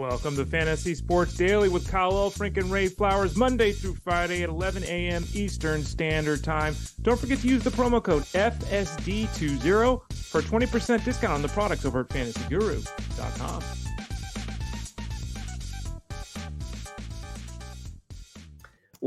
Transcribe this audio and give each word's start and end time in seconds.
Welcome 0.00 0.34
to 0.36 0.46
Fantasy 0.46 0.94
Sports 0.94 1.34
Daily 1.34 1.68
with 1.68 1.86
Kyle 1.86 2.12
Elfrink 2.12 2.56
and 2.56 2.72
Ray 2.72 2.88
Flowers, 2.88 3.36
Monday 3.36 3.70
through 3.72 3.96
Friday 3.96 4.42
at 4.42 4.48
11 4.48 4.84
a.m. 4.84 5.26
Eastern 5.34 5.84
Standard 5.84 6.42
Time. 6.42 6.74
Don't 7.02 7.20
forget 7.20 7.40
to 7.40 7.46
use 7.46 7.62
the 7.62 7.68
promo 7.68 8.02
code 8.02 8.22
FSD20 8.22 10.00
for 10.10 10.38
a 10.40 10.42
20% 10.42 11.04
discount 11.04 11.34
on 11.34 11.42
the 11.42 11.48
products 11.48 11.84
over 11.84 12.00
at 12.00 12.08
fantasyguru.com. 12.08 13.62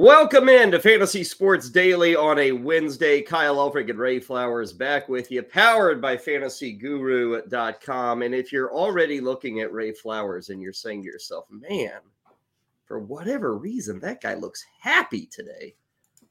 Welcome 0.03 0.49
in 0.49 0.69
to 0.71 0.81
Fantasy 0.81 1.23
Sports 1.23 1.69
Daily 1.69 2.13
on 2.13 2.37
a 2.37 2.51
Wednesday. 2.51 3.21
Kyle 3.21 3.55
Elfrink 3.55 3.89
and 3.89 3.97
Ray 3.97 4.19
Flowers 4.19 4.73
back 4.73 5.07
with 5.07 5.31
you, 5.31 5.41
powered 5.41 6.01
by 6.01 6.17
fantasyguru.com. 6.17 8.21
And 8.21 8.35
if 8.35 8.51
you're 8.51 8.73
already 8.73 9.21
looking 9.21 9.61
at 9.61 9.71
Ray 9.71 9.93
Flowers 9.93 10.49
and 10.49 10.61
you're 10.61 10.73
saying 10.73 11.03
to 11.03 11.07
yourself, 11.07 11.45
man, 11.49 12.01
for 12.83 12.99
whatever 12.99 13.57
reason, 13.57 13.97
that 14.01 14.19
guy 14.19 14.33
looks 14.33 14.65
happy 14.77 15.25
today, 15.27 15.73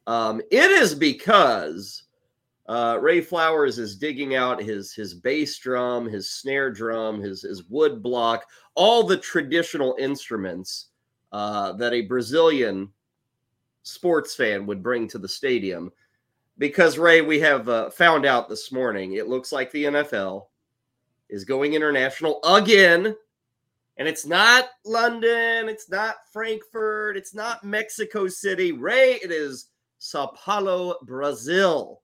um, 0.07 0.43
it 0.51 0.71
is 0.71 0.95
because 0.95 2.03
uh, 2.67 2.99
Ray 3.01 3.23
Flowers 3.23 3.79
is 3.79 3.97
digging 3.97 4.35
out 4.35 4.63
his 4.63 4.93
his 4.93 5.15
bass 5.15 5.57
drum, 5.57 6.07
his 6.07 6.29
snare 6.29 6.71
drum, 6.71 7.23
his 7.23 7.41
his 7.41 7.65
wood 7.71 8.03
block, 8.03 8.45
all 8.75 9.03
the 9.03 9.17
traditional 9.17 9.97
instruments 9.99 10.89
uh, 11.33 11.73
that 11.73 11.95
a 11.95 12.03
Brazilian 12.03 12.93
sports 13.83 14.35
fan 14.35 14.67
would 14.67 14.83
bring 14.83 15.09
to 15.09 15.19
the 15.19 15.29
stadium. 15.29 15.93
Because, 16.59 16.99
Ray, 16.99 17.23
we 17.23 17.41
have 17.41 17.69
uh, 17.69 17.91
found 17.91 18.27
out 18.27 18.49
this 18.49 18.71
morning 18.71 19.15
it 19.15 19.29
looks 19.29 19.53
like 19.53 19.71
the 19.71 19.85
NFL 19.85 20.47
is 21.29 21.45
going 21.45 21.75
international 21.75 22.41
again. 22.45 23.17
And 23.99 24.09
it's 24.09 24.25
not 24.25 24.69
London, 24.85 25.69
it's 25.69 25.91
not 25.91 26.17
Frankfurt, 26.33 27.17
it's 27.17 27.35
not 27.35 27.63
Mexico 27.63 28.27
City. 28.27 28.73
Ray, 28.73 29.15
it 29.23 29.31
is 29.31 29.69
Sao 29.99 30.27
Paulo, 30.27 30.97
Brazil. 31.03 32.01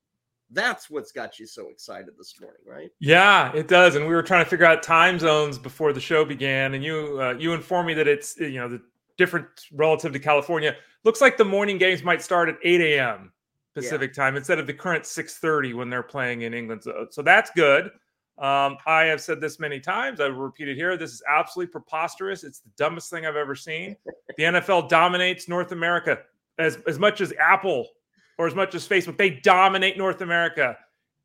That's 0.50 0.88
what's 0.88 1.12
got 1.12 1.38
you 1.38 1.46
so 1.46 1.68
excited 1.68 2.10
this 2.16 2.40
morning, 2.40 2.60
right? 2.66 2.90
Yeah, 3.00 3.52
it 3.54 3.68
does. 3.68 3.96
And 3.96 4.06
we 4.06 4.14
were 4.14 4.22
trying 4.22 4.44
to 4.44 4.50
figure 4.50 4.64
out 4.64 4.82
time 4.82 5.18
zones 5.18 5.58
before 5.58 5.92
the 5.92 6.00
show 6.00 6.24
began, 6.24 6.74
and 6.74 6.82
you 6.82 7.18
uh, 7.20 7.34
you 7.38 7.52
informed 7.52 7.86
me 7.86 7.94
that 7.94 8.08
it's 8.08 8.36
you 8.38 8.54
know 8.54 8.68
the 8.68 8.80
different 9.18 9.46
relative 9.72 10.12
to 10.12 10.18
California. 10.18 10.74
Looks 11.08 11.22
like 11.22 11.38
the 11.38 11.44
morning 11.46 11.78
games 11.78 12.02
might 12.02 12.20
start 12.20 12.50
at 12.50 12.58
8 12.62 12.82
a.m. 12.82 13.32
Pacific 13.74 14.10
yeah. 14.14 14.24
time 14.24 14.36
instead 14.36 14.58
of 14.58 14.66
the 14.66 14.74
current 14.74 15.04
6:30 15.04 15.74
when 15.74 15.88
they're 15.88 16.02
playing 16.02 16.42
in 16.42 16.52
England. 16.52 16.82
So, 16.84 17.06
so 17.10 17.22
that's 17.22 17.50
good. 17.56 17.86
Um, 18.36 18.76
I 18.86 19.04
have 19.04 19.22
said 19.22 19.40
this 19.40 19.58
many 19.58 19.80
times. 19.80 20.20
I've 20.20 20.36
repeated 20.36 20.76
here. 20.76 20.98
This 20.98 21.14
is 21.14 21.22
absolutely 21.26 21.72
preposterous. 21.72 22.44
It's 22.44 22.60
the 22.60 22.68
dumbest 22.76 23.08
thing 23.08 23.24
I've 23.24 23.36
ever 23.36 23.54
seen. 23.54 23.96
The 24.36 24.42
NFL 24.52 24.90
dominates 24.90 25.48
North 25.48 25.72
America 25.72 26.18
as, 26.58 26.76
as 26.86 26.98
much 26.98 27.22
as 27.22 27.32
Apple 27.40 27.88
or 28.36 28.46
as 28.46 28.54
much 28.54 28.74
as 28.74 28.86
Facebook. 28.86 29.16
They 29.16 29.30
dominate 29.30 29.96
North 29.96 30.20
America 30.20 30.76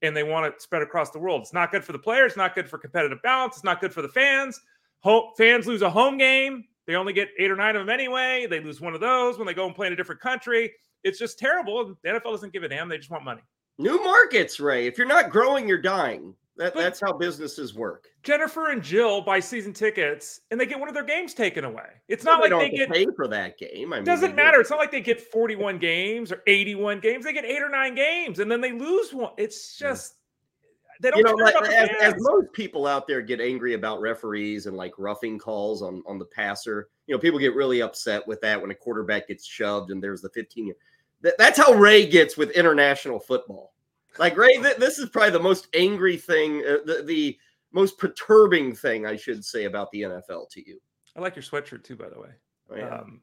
and 0.02 0.16
they 0.16 0.24
want 0.24 0.46
it 0.46 0.62
spread 0.62 0.82
across 0.82 1.10
the 1.10 1.20
world. 1.20 1.42
It's 1.42 1.52
not 1.52 1.74
good 1.74 1.84
for 1.84 1.92
the 1.92 2.00
players. 2.00 2.32
It's 2.32 2.38
not 2.38 2.56
good 2.56 2.70
for 2.70 2.78
competitive 2.78 3.22
balance. 3.22 3.56
It's 3.56 3.66
not 3.66 3.82
good 3.82 3.94
for 3.94 4.02
the 4.02 4.08
fans. 4.08 4.62
Home, 5.02 5.32
fans 5.38 5.68
lose 5.68 5.82
a 5.82 5.90
home 5.90 6.18
game. 6.18 6.64
They 6.88 6.96
only 6.96 7.14
get 7.14 7.30
eight 7.40 7.50
or 7.50 7.56
nine 7.56 7.76
of 7.76 7.82
them 7.82 7.90
anyway. 7.90 8.48
They 8.50 8.60
lose 8.60 8.82
one 8.82 8.94
of 8.94 9.02
those 9.02 9.38
when 9.38 9.48
they 9.48 9.54
go 9.54 9.66
and 9.66 9.76
play 9.76 9.88
in 9.88 9.94
a 9.94 9.96
different 9.96 10.22
country. 10.22 10.72
It's 11.04 11.20
just 11.20 11.40
terrible. 11.40 11.96
The 12.04 12.10
NFL 12.10 12.32
doesn't 12.32 12.54
give 12.54 12.64
a 12.64 12.70
damn. 12.70 12.90
They 12.90 12.98
just 12.98 13.10
want 13.10 13.24
money. 13.24 13.42
New 13.78 14.02
markets, 14.04 14.60
Ray. 14.60 14.88
If 14.88 14.98
you're 14.98 15.08
not 15.08 15.30
growing, 15.30 15.68
you're 15.68 15.82
dying. 15.82 16.36
That, 16.56 16.76
that's 16.76 17.02
how 17.04 17.14
businesses 17.14 17.74
work. 17.74 18.08
Jennifer 18.22 18.70
and 18.70 18.84
Jill 18.84 19.22
buy 19.22 19.40
season 19.40 19.74
tickets, 19.74 20.42
and 20.52 20.60
they 20.60 20.68
get 20.68 20.80
one 20.80 20.88
of 20.88 20.94
their 20.94 21.04
games 21.04 21.34
taken 21.34 21.64
away. 21.66 21.88
It's 22.08 22.24
not 22.24 22.42
well, 22.42 22.60
like 22.60 22.72
they, 22.72 22.78
get 22.78 22.92
paid 22.92 23.10
for 23.16 23.28
that 23.28 23.58
game. 23.58 23.92
I 23.92 23.98
mean, 23.98 24.06
doesn't 24.06 24.36
matter. 24.36 24.60
It's 24.60 24.70
not 24.70 24.78
like 24.78 24.92
they 24.92 25.02
get 25.02 25.20
41 25.20 25.80
games 25.80 26.32
or 26.32 26.44
81 26.46 27.00
games. 27.00 27.26
They 27.26 27.34
get 27.34 27.46
eight 27.46 27.62
or 27.62 27.70
nine 27.70 27.96
games, 27.96 28.38
and 28.38 28.52
then 28.52 28.62
they 28.62 28.72
lose 28.72 29.12
one. 29.12 29.32
It's 29.38 29.80
just 29.80 30.14
they 31.04 31.12
don't. 31.12 31.20
You 31.20 31.26
know, 31.26 31.34
like, 31.34 31.56
as, 31.70 31.90
as, 32.02 32.14
most 32.18 32.52
people 32.54 32.88
out 32.88 33.08
there 33.08 33.22
get 33.22 33.42
angry 33.42 33.74
about 33.74 34.00
referees 34.00 34.66
and 34.66 34.78
like 34.78 34.94
roughing 34.98 35.38
calls 35.38 35.82
on 35.82 36.02
on 36.08 36.18
the 36.18 36.26
passer, 36.26 36.88
you 37.06 37.14
know, 37.14 37.20
people 37.20 37.38
get 37.38 37.54
really 37.54 37.82
upset 37.82 38.26
with 38.26 38.40
that 38.42 38.60
when 38.60 38.72
a 38.72 38.76
quarterback 38.76 39.28
gets 39.28 39.46
shoved 39.46 39.92
and 39.92 40.02
there's 40.02 40.22
the 40.22 40.30
15. 40.30 40.74
That, 41.22 41.38
that's 41.38 41.58
how 41.58 41.74
Ray 41.74 42.06
gets 42.08 42.38
with 42.38 42.52
international 42.52 43.20
football. 43.20 43.74
Like 44.18 44.38
Ray, 44.38 44.58
th- 44.58 44.78
this 44.78 44.98
is 44.98 45.10
probably 45.10 45.32
the 45.32 45.40
most 45.40 45.68
angry 45.76 46.18
thing, 46.18 46.64
uh, 46.66 46.78
the 46.86 47.04
the 47.06 47.38
most 47.74 47.98
perturbing 47.98 48.74
thing 48.74 49.06
I 49.06 49.18
should 49.18 49.44
say 49.44 49.66
about 49.66 49.92
the 49.92 50.04
NFL 50.04 50.50
to 50.52 50.68
you. 50.68 50.80
I 51.18 51.20
like 51.20 51.36
your 51.36 51.44
sweatshirt 51.44 51.84
too, 51.84 51.98
by 51.98 52.10
the 52.10 52.20
way. 52.20 52.30
Oh, 52.72 52.76
yeah. 52.76 52.90
Um, 52.90 53.22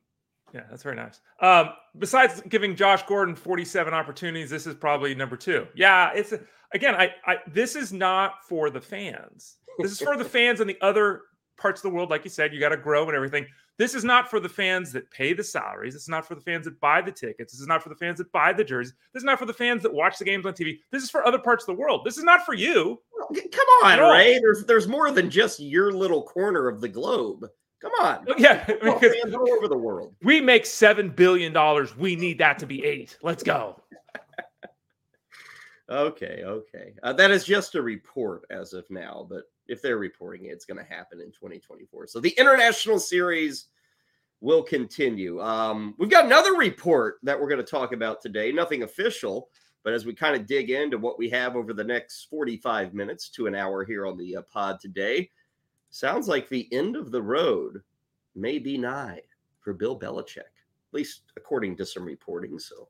yeah, 0.52 0.62
that's 0.68 0.82
very 0.82 0.96
nice. 0.96 1.20
Um, 1.40 1.70
besides 1.98 2.42
giving 2.48 2.74
Josh 2.74 3.04
Gordon 3.04 3.34
47 3.34 3.94
opportunities, 3.94 4.50
this 4.50 4.66
is 4.66 4.74
probably 4.74 5.14
number 5.14 5.36
two. 5.36 5.66
Yeah, 5.74 6.10
it's 6.12 6.32
a, 6.32 6.40
again, 6.72 6.94
I, 6.94 7.10
I 7.26 7.36
this 7.46 7.76
is 7.76 7.92
not 7.92 8.44
for 8.48 8.70
the 8.70 8.80
fans. 8.80 9.58
This 9.78 9.92
is 9.92 10.00
for 10.00 10.16
the 10.16 10.24
fans 10.36 10.60
in 10.60 10.66
the 10.66 10.78
other 10.80 11.22
parts 11.56 11.80
of 11.80 11.90
the 11.90 11.94
world. 11.94 12.10
Like 12.10 12.24
you 12.24 12.30
said, 12.30 12.52
you 12.52 12.60
got 12.60 12.70
to 12.70 12.76
grow 12.76 13.06
and 13.06 13.14
everything. 13.14 13.46
This 13.78 13.94
is 13.94 14.04
not 14.04 14.28
for 14.28 14.40
the 14.40 14.48
fans 14.48 14.92
that 14.92 15.10
pay 15.10 15.32
the 15.32 15.42
salaries. 15.42 15.94
It's 15.94 16.08
not 16.08 16.26
for 16.26 16.34
the 16.34 16.40
fans 16.42 16.66
that 16.66 16.78
buy 16.80 17.00
the 17.00 17.12
tickets. 17.12 17.52
This 17.52 17.60
is 17.60 17.66
not 17.66 17.82
for 17.82 17.88
the 17.88 17.94
fans 17.94 18.18
that 18.18 18.30
buy 18.30 18.52
the 18.52 18.64
jerseys. 18.64 18.92
This 19.14 19.22
is 19.22 19.24
not 19.24 19.38
for 19.38 19.46
the 19.46 19.54
fans 19.54 19.82
that 19.82 19.92
watch 19.94 20.18
the 20.18 20.24
games 20.24 20.44
on 20.44 20.52
TV. 20.52 20.80
This 20.92 21.02
is 21.02 21.10
for 21.10 21.26
other 21.26 21.38
parts 21.38 21.62
of 21.62 21.74
the 21.74 21.80
world. 21.80 22.02
This 22.04 22.18
is 22.18 22.24
not 22.24 22.44
for 22.44 22.52
you. 22.52 23.00
Come 23.18 23.66
on, 23.84 23.98
Ray. 23.98 24.38
There's 24.38 24.64
there's 24.66 24.88
more 24.88 25.10
than 25.10 25.30
just 25.30 25.60
your 25.60 25.92
little 25.92 26.22
corner 26.24 26.68
of 26.68 26.80
the 26.80 26.88
globe. 26.88 27.46
Come 27.80 27.92
on. 28.02 28.26
Oh, 28.28 28.34
yeah, 28.36 28.66
because 28.66 29.34
all 29.34 29.50
over 29.52 29.66
the 29.66 29.78
world. 29.78 30.14
We 30.22 30.40
make 30.42 30.66
seven 30.66 31.08
billion 31.08 31.52
dollars. 31.52 31.96
We 31.96 32.14
need 32.14 32.36
that 32.38 32.58
to 32.58 32.66
be 32.66 32.84
eight. 32.84 33.16
Let's 33.22 33.42
go. 33.42 33.79
Okay, 35.90 36.42
okay. 36.44 36.94
Uh, 37.02 37.12
that 37.14 37.32
is 37.32 37.44
just 37.44 37.74
a 37.74 37.82
report 37.82 38.44
as 38.50 38.74
of 38.74 38.88
now, 38.90 39.26
but 39.28 39.44
if 39.66 39.82
they're 39.82 39.98
reporting 39.98 40.46
it, 40.46 40.50
it's 40.50 40.64
going 40.64 40.78
to 40.78 40.94
happen 40.94 41.20
in 41.20 41.32
2024. 41.32 42.06
So 42.06 42.20
the 42.20 42.30
international 42.30 43.00
series 43.00 43.66
will 44.40 44.62
continue. 44.62 45.40
Um, 45.40 45.96
we've 45.98 46.08
got 46.08 46.26
another 46.26 46.54
report 46.54 47.16
that 47.24 47.38
we're 47.38 47.48
going 47.48 47.64
to 47.64 47.70
talk 47.70 47.92
about 47.92 48.20
today. 48.20 48.52
Nothing 48.52 48.84
official, 48.84 49.48
but 49.82 49.92
as 49.92 50.06
we 50.06 50.14
kind 50.14 50.36
of 50.36 50.46
dig 50.46 50.70
into 50.70 50.96
what 50.96 51.18
we 51.18 51.28
have 51.30 51.56
over 51.56 51.72
the 51.72 51.84
next 51.84 52.26
45 52.30 52.94
minutes 52.94 53.28
to 53.30 53.48
an 53.48 53.56
hour 53.56 53.84
here 53.84 54.06
on 54.06 54.16
the 54.16 54.36
uh, 54.36 54.42
pod 54.42 54.78
today, 54.78 55.28
sounds 55.90 56.28
like 56.28 56.48
the 56.48 56.68
end 56.72 56.94
of 56.94 57.10
the 57.10 57.22
road 57.22 57.82
may 58.36 58.60
be 58.60 58.78
nigh 58.78 59.22
for 59.58 59.72
Bill 59.72 59.98
Belichick, 59.98 60.38
at 60.38 60.92
least 60.92 61.22
according 61.36 61.76
to 61.78 61.84
some 61.84 62.04
reporting. 62.04 62.60
So 62.60 62.88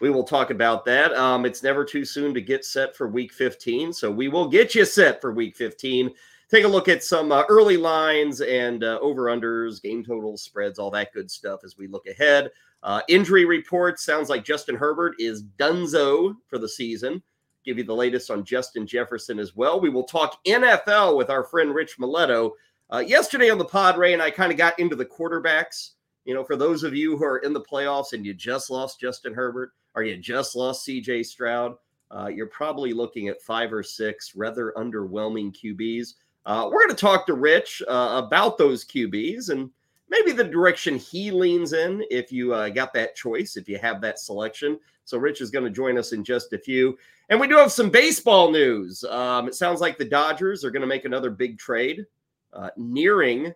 we 0.00 0.10
will 0.10 0.24
talk 0.24 0.50
about 0.50 0.84
that. 0.86 1.12
Um, 1.14 1.44
it's 1.44 1.62
never 1.62 1.84
too 1.84 2.04
soon 2.04 2.34
to 2.34 2.40
get 2.40 2.64
set 2.64 2.96
for 2.96 3.08
week 3.08 3.32
15. 3.32 3.92
So 3.92 4.10
we 4.10 4.28
will 4.28 4.48
get 4.48 4.74
you 4.74 4.84
set 4.84 5.20
for 5.20 5.32
week 5.32 5.56
15. 5.56 6.10
Take 6.50 6.64
a 6.64 6.68
look 6.68 6.88
at 6.88 7.04
some 7.04 7.30
uh, 7.30 7.44
early 7.48 7.76
lines 7.76 8.40
and 8.40 8.82
uh, 8.82 8.98
over 9.00 9.24
unders, 9.24 9.80
game 9.80 10.02
totals, 10.02 10.42
spreads, 10.42 10.78
all 10.78 10.90
that 10.90 11.12
good 11.12 11.30
stuff 11.30 11.60
as 11.64 11.76
we 11.76 11.86
look 11.86 12.06
ahead. 12.06 12.50
Uh, 12.82 13.02
injury 13.08 13.44
reports 13.44 14.04
sounds 14.04 14.28
like 14.28 14.44
Justin 14.44 14.74
Herbert 14.74 15.14
is 15.18 15.44
dunzo 15.58 16.34
for 16.48 16.58
the 16.58 16.68
season. 16.68 17.22
Give 17.64 17.76
you 17.78 17.84
the 17.84 17.94
latest 17.94 18.30
on 18.30 18.44
Justin 18.44 18.86
Jefferson 18.86 19.38
as 19.38 19.54
well. 19.54 19.80
We 19.80 19.90
will 19.90 20.04
talk 20.04 20.42
NFL 20.44 21.16
with 21.16 21.28
our 21.28 21.44
friend 21.44 21.74
Rich 21.74 21.98
Maletto. 21.98 22.52
Uh, 22.92 22.98
yesterday 22.98 23.50
on 23.50 23.58
the 23.58 23.64
pod, 23.64 23.98
Ray 23.98 24.14
and 24.14 24.22
I 24.22 24.30
kind 24.30 24.50
of 24.50 24.58
got 24.58 24.78
into 24.78 24.96
the 24.96 25.04
quarterbacks. 25.04 25.90
You 26.24 26.34
know, 26.34 26.42
for 26.42 26.56
those 26.56 26.82
of 26.82 26.94
you 26.94 27.16
who 27.16 27.24
are 27.24 27.38
in 27.38 27.52
the 27.52 27.60
playoffs 27.60 28.12
and 28.12 28.24
you 28.24 28.34
just 28.34 28.70
lost 28.70 28.98
Justin 28.98 29.34
Herbert, 29.34 29.72
or 29.94 30.02
you 30.02 30.16
just 30.16 30.56
lost 30.56 30.86
CJ 30.86 31.26
Stroud, 31.26 31.74
uh, 32.10 32.26
you're 32.26 32.46
probably 32.46 32.92
looking 32.92 33.28
at 33.28 33.40
five 33.42 33.72
or 33.72 33.82
six 33.82 34.34
rather 34.34 34.72
underwhelming 34.76 35.54
QBs. 35.54 36.14
Uh, 36.46 36.68
we're 36.70 36.86
going 36.86 36.90
to 36.90 36.96
talk 36.96 37.26
to 37.26 37.34
Rich 37.34 37.82
uh, 37.88 38.22
about 38.24 38.58
those 38.58 38.84
QBs 38.84 39.50
and 39.50 39.70
maybe 40.08 40.32
the 40.32 40.44
direction 40.44 40.96
he 40.96 41.30
leans 41.30 41.72
in 41.72 42.04
if 42.10 42.32
you 42.32 42.52
uh, 42.52 42.68
got 42.68 42.92
that 42.94 43.14
choice, 43.14 43.56
if 43.56 43.68
you 43.68 43.78
have 43.78 44.00
that 44.00 44.18
selection. 44.18 44.78
So, 45.04 45.18
Rich 45.18 45.40
is 45.40 45.50
going 45.50 45.64
to 45.64 45.70
join 45.70 45.98
us 45.98 46.12
in 46.12 46.24
just 46.24 46.52
a 46.52 46.58
few. 46.58 46.96
And 47.28 47.38
we 47.38 47.46
do 47.46 47.56
have 47.56 47.72
some 47.72 47.90
baseball 47.90 48.50
news. 48.50 49.04
Um, 49.04 49.46
it 49.46 49.54
sounds 49.54 49.80
like 49.80 49.98
the 49.98 50.04
Dodgers 50.04 50.64
are 50.64 50.70
going 50.70 50.82
to 50.82 50.86
make 50.86 51.04
another 51.04 51.30
big 51.30 51.58
trade, 51.58 52.04
uh, 52.52 52.70
nearing 52.76 53.52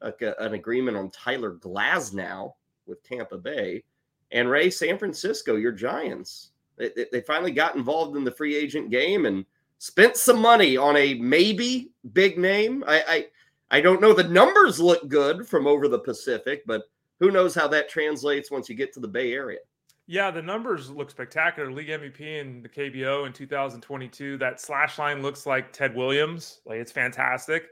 a, 0.00 0.12
an 0.38 0.54
agreement 0.54 0.96
on 0.96 1.10
Tyler 1.10 1.54
Glasnow 1.56 2.52
with 2.86 3.02
Tampa 3.02 3.38
Bay. 3.38 3.84
And 4.32 4.48
Ray, 4.48 4.70
San 4.70 4.98
Francisco, 4.98 5.56
your 5.56 5.72
Giants, 5.72 6.50
they, 6.76 6.90
they 7.12 7.20
finally 7.20 7.52
got 7.52 7.76
involved 7.76 8.16
in 8.16 8.24
the 8.24 8.30
free 8.30 8.56
agent 8.56 8.90
game 8.90 9.26
and 9.26 9.44
spent 9.78 10.16
some 10.16 10.40
money 10.40 10.76
on 10.76 10.96
a 10.96 11.14
maybe 11.14 11.90
big 12.12 12.38
name. 12.38 12.82
I, 12.86 13.02
I 13.06 13.26
I 13.72 13.80
don't 13.80 14.02
know. 14.02 14.12
The 14.12 14.24
numbers 14.24 14.78
look 14.78 15.08
good 15.08 15.48
from 15.48 15.66
over 15.66 15.88
the 15.88 15.98
Pacific, 15.98 16.62
but 16.66 16.90
who 17.20 17.30
knows 17.30 17.54
how 17.54 17.66
that 17.68 17.88
translates 17.88 18.50
once 18.50 18.68
you 18.68 18.74
get 18.74 18.92
to 18.92 19.00
the 19.00 19.08
Bay 19.08 19.32
Area. 19.32 19.60
Yeah, 20.06 20.30
the 20.30 20.42
numbers 20.42 20.90
look 20.90 21.10
spectacular. 21.10 21.72
League 21.72 21.88
MVP 21.88 22.20
in 22.20 22.62
the 22.62 22.68
KBO 22.68 23.26
in 23.26 23.32
2022. 23.32 24.36
That 24.36 24.60
slash 24.60 24.98
line 24.98 25.22
looks 25.22 25.46
like 25.46 25.72
Ted 25.72 25.96
Williams. 25.96 26.60
Like 26.66 26.80
it's 26.80 26.92
fantastic. 26.92 27.68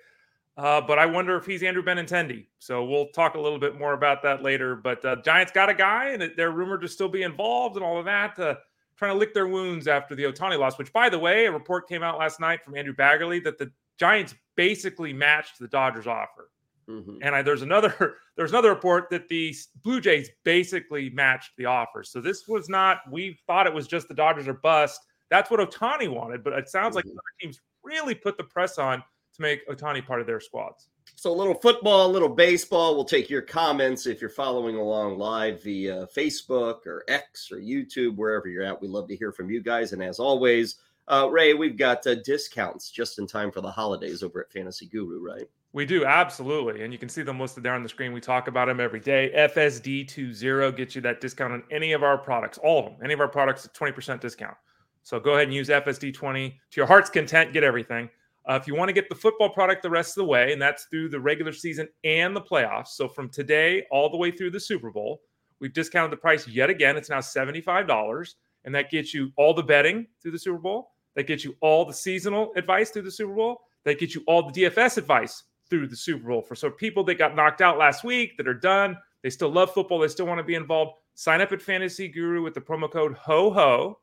Uh, 0.57 0.81
but 0.81 0.99
I 0.99 1.07
wonder 1.07 1.37
if 1.37 1.47
he's 1.47 1.63
Andrew 1.63 1.83
Benintendi. 1.83 2.47
So 2.59 2.85
we'll 2.85 3.09
talk 3.09 3.35
a 3.35 3.41
little 3.41 3.59
bit 3.59 3.79
more 3.79 3.95
about 3.95 4.23
that 4.25 4.43
later. 4.43 4.77
But 4.77 5.05
uh, 5.05 5.17
Giants 5.25 5.53
got 5.53 5.71
a 5.71 5.75
guy, 5.75 6.11
and 6.11 6.33
they're 6.37 6.51
rumored 6.51 6.83
to 6.83 6.89
still 6.89 7.09
be 7.09 7.23
involved 7.23 7.77
and 7.77 7.85
all 7.85 7.99
of 7.99 8.05
that, 8.05 8.39
uh, 8.39 8.57
trying 8.97 9.13
to 9.13 9.19
lick 9.19 9.33
their 9.33 9.47
wounds 9.47 9.89
after 9.89 10.15
the 10.15 10.25
Ohtani 10.25 10.59
loss. 10.59 10.77
Which, 10.77 10.93
by 10.93 11.09
the 11.09 11.19
way, 11.19 11.47
a 11.47 11.53
report 11.53 11.89
came 11.89 12.03
out 12.03 12.19
last 12.19 12.41
night 12.41 12.63
from 12.65 12.77
Andrew 12.77 12.95
Baggarly 12.95 13.43
that 13.45 13.59
the 13.59 13.73
Giants 13.99 14.35
basically 14.57 15.13
matched 15.13 15.59
the 15.59 15.69
Dodgers 15.69 16.07
offer. 16.07 16.51
Mm-hmm. 16.91 17.19
And 17.23 17.35
I, 17.35 17.43
there's 17.43 17.63
another 17.63 18.17
there's 18.37 18.51
another 18.51 18.71
report 18.71 19.09
that 19.11 19.29
the 19.29 19.55
Blue 19.83 20.01
Jays 20.01 20.29
basically 20.45 21.11
matched 21.11 21.53
the 21.57 21.67
offer. 21.67 22.03
So 22.03 22.21
this 22.21 22.49
was 22.49 22.69
not. 22.69 22.99
We 23.11 23.39
thought 23.47 23.67
it 23.67 23.73
was 23.73 23.87
just 23.87 24.09
the 24.09 24.15
Dodgers 24.15 24.49
are 24.49 24.55
bust. 24.55 25.01
That's 25.31 25.51
what 25.51 25.61
Ohtani 25.61 26.09
wanted, 26.09 26.43
but 26.43 26.53
it 26.55 26.69
sounds 26.69 26.97
mm-hmm. 26.97 27.09
like 27.09 27.17
other 27.17 27.35
teams 27.41 27.61
really 27.83 28.15
put 28.15 28.37
the 28.37 28.45
press 28.45 28.79
on 28.79 29.03
to 29.35 29.43
make 29.43 29.67
Ohtani 29.69 30.05
part 30.05 30.21
of 30.21 30.27
their 30.27 30.41
squads. 30.41 30.89
So 31.17 31.31
a 31.31 31.35
little 31.35 31.55
football, 31.55 32.07
a 32.07 32.11
little 32.11 32.29
baseball. 32.29 32.95
We'll 32.95 33.05
take 33.05 33.29
your 33.29 33.43
comments 33.43 34.07
if 34.07 34.21
you're 34.21 34.31
following 34.31 34.77
along 34.77 35.19
live 35.19 35.63
via 35.63 36.07
Facebook 36.17 36.87
or 36.87 37.05
X 37.09 37.51
or 37.53 37.59
YouTube, 37.59 38.17
wherever 38.17 38.49
you're 38.49 38.63
at. 38.63 38.81
We 38.81 38.89
love 38.89 39.09
to 39.09 39.17
hear 39.17 39.33
from 39.33 39.51
you 39.51 39.61
guys. 39.63 39.93
And 39.93 40.03
as 40.03 40.19
always, 40.19 40.77
uh, 41.09 41.29
Ray, 41.31 41.55
we've 41.55 41.77
got 41.77 42.07
uh, 42.07 42.15
discounts 42.25 42.91
just 42.91 43.19
in 43.19 43.27
time 43.27 43.51
for 43.51 43.61
the 43.61 43.71
holidays 43.71 44.23
over 44.23 44.41
at 44.41 44.53
Fantasy 44.53 44.87
Guru, 44.87 45.21
right? 45.21 45.47
We 45.73 45.87
do 45.87 46.05
absolutely, 46.05 46.83
and 46.83 46.93
you 46.93 46.99
can 46.99 47.09
see 47.09 47.23
them 47.23 47.39
listed 47.39 47.63
there 47.63 47.75
on 47.75 47.85
the 47.85 47.89
screen. 47.89 48.13
We 48.13 48.21
talk 48.21 48.49
about 48.49 48.67
them 48.67 48.81
every 48.81 48.99
day. 48.99 49.33
FSD20 49.37 50.77
gets 50.77 50.97
you 50.97 51.01
that 51.03 51.21
discount 51.21 51.53
on 51.53 51.63
any 51.71 51.93
of 51.93 52.03
our 52.03 52.19
products, 52.19 52.59
all 52.59 52.81
of 52.81 52.85
them. 52.87 52.97
Any 53.05 53.15
of 53.15 53.21
our 53.21 53.29
products, 53.29 53.65
a 53.65 53.69
20% 53.69 54.21
discount. 54.21 54.57
So 55.03 55.21
go 55.21 55.35
ahead 55.35 55.45
and 55.45 55.55
use 55.55 55.69
FSD20 55.69 56.51
to 56.51 56.77
your 56.77 56.87
heart's 56.87 57.09
content. 57.09 57.53
Get 57.53 57.63
everything. 57.63 58.11
Uh, 58.49 58.59
if 58.61 58.67
you 58.67 58.75
want 58.75 58.89
to 58.89 58.93
get 58.93 59.09
the 59.09 59.15
football 59.15 59.51
product 59.51 59.83
the 59.83 59.91
rest 59.91 60.17
of 60.17 60.23
the 60.23 60.25
way, 60.25 60.53
and 60.53 60.61
that's 60.61 60.85
through 60.85 61.09
the 61.09 61.21
regular 61.21 61.53
season 61.53 61.89
and 62.05 62.35
the 62.35 62.41
playoffs. 62.41 62.89
So 62.89 63.07
from 63.07 63.29
today 63.29 63.87
all 63.91 64.09
the 64.09 64.17
way 64.17 64.31
through 64.31 64.51
the 64.51 64.61
Super 64.61 64.91
Bowl, 64.91 65.21
we've 65.61 65.73
discounted 65.73 66.11
the 66.11 66.17
price 66.17 66.49
yet 66.49 66.71
again. 66.71 66.97
It's 66.97 67.11
now 67.11 67.19
$75, 67.19 68.35
and 68.65 68.75
that 68.75 68.91
gets 68.91 69.13
you 69.13 69.31
all 69.37 69.53
the 69.53 69.63
betting 69.63 70.07
through 70.23 70.33
the 70.33 70.39
Super 70.39 70.59
Bowl. 70.59 70.93
That 71.17 71.27
gets 71.27 71.45
you 71.45 71.55
all 71.61 71.85
the 71.85 71.93
seasonal 71.93 72.53
advice 72.57 72.91
through 72.91 73.03
the 73.03 73.11
Super 73.11 73.35
Bowl. 73.35 73.63
That 73.85 73.99
gets 73.99 74.15
you 74.15 74.23
all 74.27 74.51
the 74.51 74.63
DFS 74.63 74.97
advice 74.97 75.45
through 75.69 75.89
the 75.89 75.97
Super 75.97 76.29
Bowl. 76.29 76.43
For 76.43 76.55
so 76.55 76.71
people 76.71 77.05
that 77.05 77.17
got 77.17 77.37
knocked 77.37 77.61
out 77.61 77.79
last 77.79 78.05
week 78.05 78.37
that 78.37 78.49
are 78.49 78.55
done, 78.55 78.97
they 79.23 79.31
still 79.31 79.51
love 79.51 79.73
football, 79.73 79.99
they 79.99 80.09
still 80.09 80.27
want 80.27 80.39
to 80.39 80.45
be 80.45 80.55
involved. 80.55 80.93
Sign 81.15 81.41
up 81.41 81.53
at 81.53 81.61
Fantasy 81.61 82.09
Guru 82.09 82.43
with 82.43 82.55
the 82.55 82.61
promo 82.61 82.91
code 82.91 83.15
HO 83.15 83.51
HO. 83.51 83.99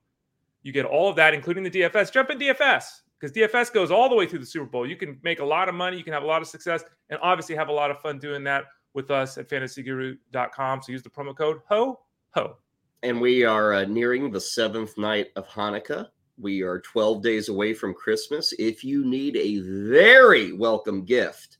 You 0.61 0.71
get 0.71 0.85
all 0.85 1.09
of 1.09 1.15
that, 1.15 1.33
including 1.33 1.63
the 1.63 1.71
DFS. 1.71 2.11
Jump 2.11 2.29
in 2.29 2.37
DFS 2.37 3.01
because 3.19 3.35
DFS 3.35 3.73
goes 3.73 3.91
all 3.91 4.09
the 4.09 4.15
way 4.15 4.25
through 4.27 4.39
the 4.39 4.45
Super 4.45 4.65
Bowl. 4.65 4.87
You 4.87 4.95
can 4.95 5.19
make 5.23 5.39
a 5.39 5.45
lot 5.45 5.69
of 5.69 5.75
money, 5.75 5.97
you 5.97 6.03
can 6.03 6.13
have 6.13 6.23
a 6.23 6.27
lot 6.27 6.41
of 6.41 6.47
success, 6.47 6.83
and 7.09 7.19
obviously 7.21 7.55
have 7.55 7.69
a 7.69 7.73
lot 7.73 7.91
of 7.91 7.99
fun 7.99 8.19
doing 8.19 8.43
that 8.43 8.65
with 8.93 9.11
us 9.11 9.37
at 9.37 9.49
fantasyguru.com. 9.49 10.81
So 10.81 10.91
use 10.91 11.03
the 11.03 11.09
promo 11.09 11.35
code 11.35 11.59
HO 11.69 11.99
HO. 12.31 12.57
And 13.03 13.21
we 13.21 13.43
are 13.43 13.73
uh, 13.73 13.85
nearing 13.85 14.31
the 14.31 14.41
seventh 14.41 14.97
night 14.97 15.27
of 15.35 15.47
Hanukkah. 15.47 16.07
We 16.39 16.61
are 16.61 16.79
12 16.79 17.21
days 17.21 17.49
away 17.49 17.73
from 17.73 17.93
Christmas. 17.93 18.53
If 18.59 18.83
you 18.83 19.05
need 19.05 19.35
a 19.37 19.59
very 19.89 20.53
welcome 20.53 21.05
gift, 21.05 21.57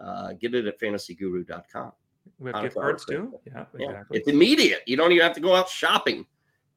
uh, 0.00 0.32
get 0.34 0.54
it 0.54 0.66
at 0.66 0.80
fantasyguru.com. 0.80 1.92
We 2.38 2.50
have 2.52 2.62
gift 2.62 2.76
cards 2.76 3.04
too. 3.04 3.38
Yeah, 3.44 3.64
exactly. 3.74 3.84
Yeah. 3.84 4.02
It's 4.10 4.28
immediate. 4.28 4.82
You 4.86 4.96
don't 4.96 5.12
even 5.12 5.22
have 5.22 5.34
to 5.34 5.40
go 5.40 5.54
out 5.54 5.68
shopping. 5.68 6.26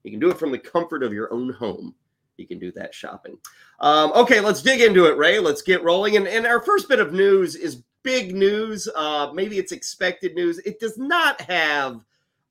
You 0.03 0.11
can 0.11 0.19
do 0.19 0.29
it 0.29 0.37
from 0.37 0.51
the 0.51 0.59
comfort 0.59 1.03
of 1.03 1.13
your 1.13 1.31
own 1.33 1.53
home. 1.53 1.95
You 2.37 2.47
can 2.47 2.59
do 2.59 2.71
that 2.73 2.93
shopping. 2.93 3.37
Um, 3.79 4.11
okay, 4.13 4.39
let's 4.39 4.61
dig 4.61 4.81
into 4.81 5.05
it, 5.05 5.17
Ray. 5.17 5.39
Let's 5.39 5.61
get 5.61 5.83
rolling. 5.83 6.17
And, 6.17 6.27
and 6.27 6.45
our 6.45 6.61
first 6.61 6.89
bit 6.89 6.99
of 6.99 7.13
news 7.13 7.55
is 7.55 7.83
big 8.01 8.35
news. 8.35 8.87
Uh, 8.95 9.31
maybe 9.33 9.57
it's 9.57 9.71
expected 9.71 10.35
news. 10.35 10.59
It 10.59 10.79
does 10.79 10.97
not 10.97 11.39
have 11.41 12.03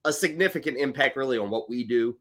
a 0.04 0.12
significant 0.12 0.78
impact 0.78 1.16
really 1.16 1.38
on 1.38 1.50
what 1.50 1.68
we 1.68 1.84
do, 1.84 2.16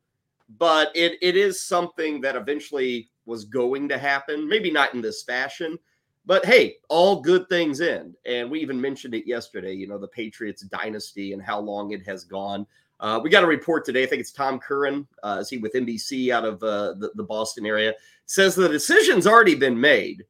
but 0.58 0.92
it, 0.96 1.18
it 1.22 1.36
is 1.36 1.64
something 1.64 2.22
that 2.22 2.36
eventually 2.36 3.10
was 3.26 3.46
going 3.46 3.88
to 3.90 3.98
happen. 3.98 4.48
Maybe 4.48 4.72
not 4.72 4.94
in 4.94 5.02
this 5.02 5.24
fashion, 5.24 5.78
but 6.26 6.46
hey, 6.46 6.78
all 6.90 7.22
good 7.22 7.48
things 7.50 7.82
end. 7.82 8.16
And 8.26 8.50
we 8.50 8.60
even 8.60 8.80
mentioned 8.80 9.16
it 9.16 9.28
yesterday, 9.28 9.74
you 9.74 9.88
know, 9.88 9.98
the 9.98 10.08
Patriots 10.08 10.64
dynasty 10.64 11.34
and 11.34 11.42
how 11.42 11.60
long 11.60 11.92
it 11.92 12.06
has 12.06 12.24
gone. 12.24 12.66
Uh, 13.02 13.20
we 13.22 13.32
got 13.32 13.44
a 13.44 13.48
report 13.48 13.84
today. 13.84 14.04
I 14.04 14.06
think 14.06 14.22
it's 14.22 14.32
Tom 14.32 14.60
Curran, 14.60 15.08
uh, 15.24 15.40
is 15.42 15.50
he 15.50 15.58
with 15.58 15.74
NBC 15.74 16.30
out 16.30 16.46
of 16.46 16.62
uh, 16.62 16.94
the, 16.94 17.12
the, 17.16 17.24
Boston 17.24 17.66
area, 17.66 17.96
says 18.28 18.54
the 18.54 18.70
decision's 18.70 19.26
already 19.26 19.56
been 19.56 19.80
made. 19.80 20.24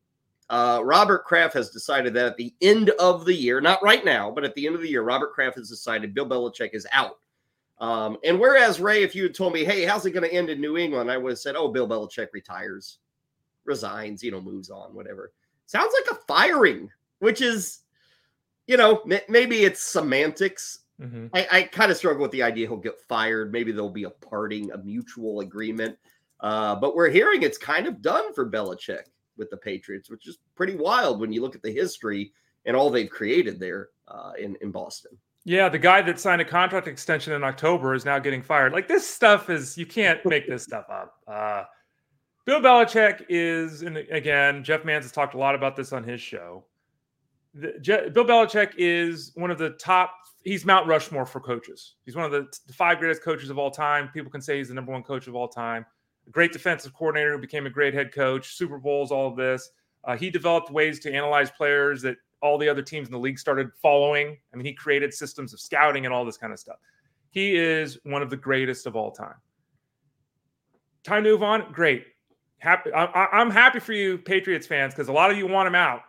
Uh, 0.49 0.79
Robert 0.81 1.25
Kraft 1.25 1.53
has 1.53 1.69
decided 1.69 2.13
that 2.13 2.25
at 2.25 2.37
the 2.37 2.53
end 2.61 2.91
of 2.91 3.25
the 3.25 3.33
year, 3.33 3.59
not 3.59 3.83
right 3.83 4.05
now, 4.05 4.31
but 4.31 4.45
at 4.45 4.55
the 4.55 4.65
end 4.65 4.75
of 4.75 4.81
the 4.81 4.89
year, 4.89 5.01
Robert 5.01 5.33
Kraft 5.33 5.57
has 5.57 5.69
decided 5.69 6.13
Bill 6.13 6.27
Belichick 6.27 6.69
is 6.73 6.87
out. 6.93 7.19
Um, 7.79 8.17
and 8.23 8.39
whereas 8.39 8.79
Ray, 8.79 9.03
if 9.03 9.15
you 9.15 9.23
had 9.23 9.33
told 9.33 9.53
me, 9.53 9.65
hey, 9.65 9.85
how's 9.85 10.05
it 10.05 10.11
going 10.11 10.27
to 10.27 10.33
end 10.33 10.49
in 10.49 10.61
New 10.61 10.77
England, 10.77 11.11
I 11.11 11.17
would 11.17 11.31
have 11.31 11.39
said, 11.39 11.55
oh, 11.57 11.69
Bill 11.69 11.89
Belichick 11.89 12.27
retires, 12.31 12.99
resigns, 13.65 14.23
you 14.23 14.31
know, 14.31 14.39
moves 14.39 14.69
on, 14.69 14.93
whatever. 14.93 15.33
Sounds 15.65 15.93
like 15.93 16.17
a 16.17 16.21
firing, 16.25 16.89
which 17.19 17.41
is, 17.41 17.79
you 18.67 18.77
know, 18.77 19.03
maybe 19.27 19.63
it's 19.63 19.81
semantics. 19.81 20.80
Mm-hmm. 21.01 21.27
I, 21.33 21.47
I 21.51 21.63
kind 21.63 21.91
of 21.91 21.97
struggle 21.97 22.21
with 22.21 22.31
the 22.31 22.43
idea 22.43 22.67
he'll 22.67 22.77
get 22.77 22.99
fired. 23.07 23.51
Maybe 23.51 23.71
there'll 23.71 23.89
be 23.89 24.03
a 24.03 24.09
parting, 24.09 24.71
a 24.71 24.77
mutual 24.77 25.39
agreement. 25.39 25.97
Uh, 26.39 26.75
but 26.75 26.95
we're 26.95 27.09
hearing 27.09 27.43
it's 27.43 27.57
kind 27.57 27.87
of 27.87 28.01
done 28.01 28.33
for 28.33 28.49
Belichick 28.49 29.03
with 29.37 29.49
the 29.49 29.57
Patriots, 29.57 30.09
which 30.09 30.27
is 30.27 30.39
pretty 30.55 30.75
wild 30.75 31.19
when 31.19 31.31
you 31.31 31.41
look 31.41 31.55
at 31.55 31.61
the 31.61 31.71
history 31.71 32.31
and 32.65 32.75
all 32.75 32.89
they've 32.89 33.09
created 33.09 33.59
there 33.59 33.89
uh, 34.07 34.31
in 34.39 34.55
in 34.61 34.71
Boston. 34.71 35.17
Yeah, 35.43 35.69
the 35.69 35.79
guy 35.79 36.03
that 36.03 36.19
signed 36.19 36.41
a 36.41 36.45
contract 36.45 36.87
extension 36.87 37.33
in 37.33 37.43
October 37.43 37.95
is 37.95 38.05
now 38.05 38.19
getting 38.19 38.43
fired. 38.43 38.73
Like 38.73 38.87
this 38.87 39.07
stuff 39.07 39.49
is 39.49 39.75
you 39.77 39.87
can't 39.87 40.23
make 40.25 40.47
this 40.47 40.63
stuff 40.63 40.85
up. 40.91 41.15
Uh, 41.27 41.63
Bill 42.45 42.61
Belichick 42.61 43.25
is, 43.29 43.81
and 43.81 43.97
again, 43.97 44.63
Jeff 44.63 44.85
Mans 44.85 45.05
has 45.05 45.11
talked 45.11 45.33
a 45.33 45.37
lot 45.37 45.55
about 45.55 45.75
this 45.75 45.93
on 45.93 46.03
his 46.03 46.21
show. 46.21 46.65
The, 47.55 47.73
Je- 47.81 48.09
Bill 48.09 48.25
Belichick 48.25 48.73
is 48.77 49.31
one 49.35 49.51
of 49.51 49.57
the 49.57 49.71
top. 49.71 50.13
He's 50.43 50.65
Mount 50.65 50.87
Rushmore 50.87 51.25
for 51.25 51.39
coaches. 51.39 51.95
He's 52.05 52.15
one 52.15 52.25
of 52.25 52.31
the, 52.31 52.47
five 52.73 52.99
greatest 52.99 53.21
coaches 53.21 53.49
of 53.49 53.59
all 53.59 53.69
time. 53.69 54.09
People 54.13 54.31
can 54.31 54.41
say 54.41 54.57
he's 54.57 54.69
the 54.69 54.73
number 54.73 54.91
one 54.91 55.03
coach 55.03 55.27
of 55.27 55.35
all 55.35 55.47
time. 55.47 55.85
A 56.27 56.31
great 56.31 56.51
defensive 56.51 56.93
coordinator 56.93 57.33
who 57.33 57.39
became 57.39 57.65
a 57.67 57.69
great 57.69 57.93
head 57.93 58.13
coach. 58.13 58.55
Super 58.55 58.79
Bowls, 58.79 59.11
all 59.11 59.27
of 59.27 59.35
this. 59.35 59.69
Uh, 60.03 60.17
he 60.17 60.29
developed 60.29 60.71
ways 60.71 60.99
to 61.01 61.13
analyze 61.13 61.51
players 61.51 62.01
that 62.01 62.17
all 62.41 62.57
the 62.57 62.67
other 62.67 62.81
teams 62.81 63.07
in 63.07 63.11
the 63.11 63.19
league 63.19 63.37
started 63.37 63.69
following. 63.81 64.37
I 64.51 64.57
mean, 64.57 64.65
he 64.65 64.73
created 64.73 65.13
systems 65.13 65.53
of 65.53 65.59
scouting 65.59 66.05
and 66.05 66.13
all 66.13 66.25
this 66.25 66.37
kind 66.37 66.51
of 66.51 66.59
stuff. 66.59 66.77
He 67.29 67.55
is 67.55 67.99
one 68.03 68.23
of 68.23 68.29
the 68.29 68.37
greatest 68.37 68.87
of 68.87 68.95
all 68.95 69.11
time. 69.11 69.35
Time 71.03 71.23
to 71.23 71.29
move 71.29 71.43
on. 71.43 71.71
Great. 71.71 72.05
Happy. 72.57 72.91
I, 72.93 73.41
am 73.41 73.49
happy 73.49 73.79
for 73.79 73.93
you, 73.93 74.17
Patriots 74.17 74.67
fans, 74.67 74.93
because 74.93 75.07
a 75.07 75.13
lot 75.13 75.31
of 75.31 75.37
you 75.37 75.47
want 75.47 75.67
him 75.67 75.75
out. 75.75 76.01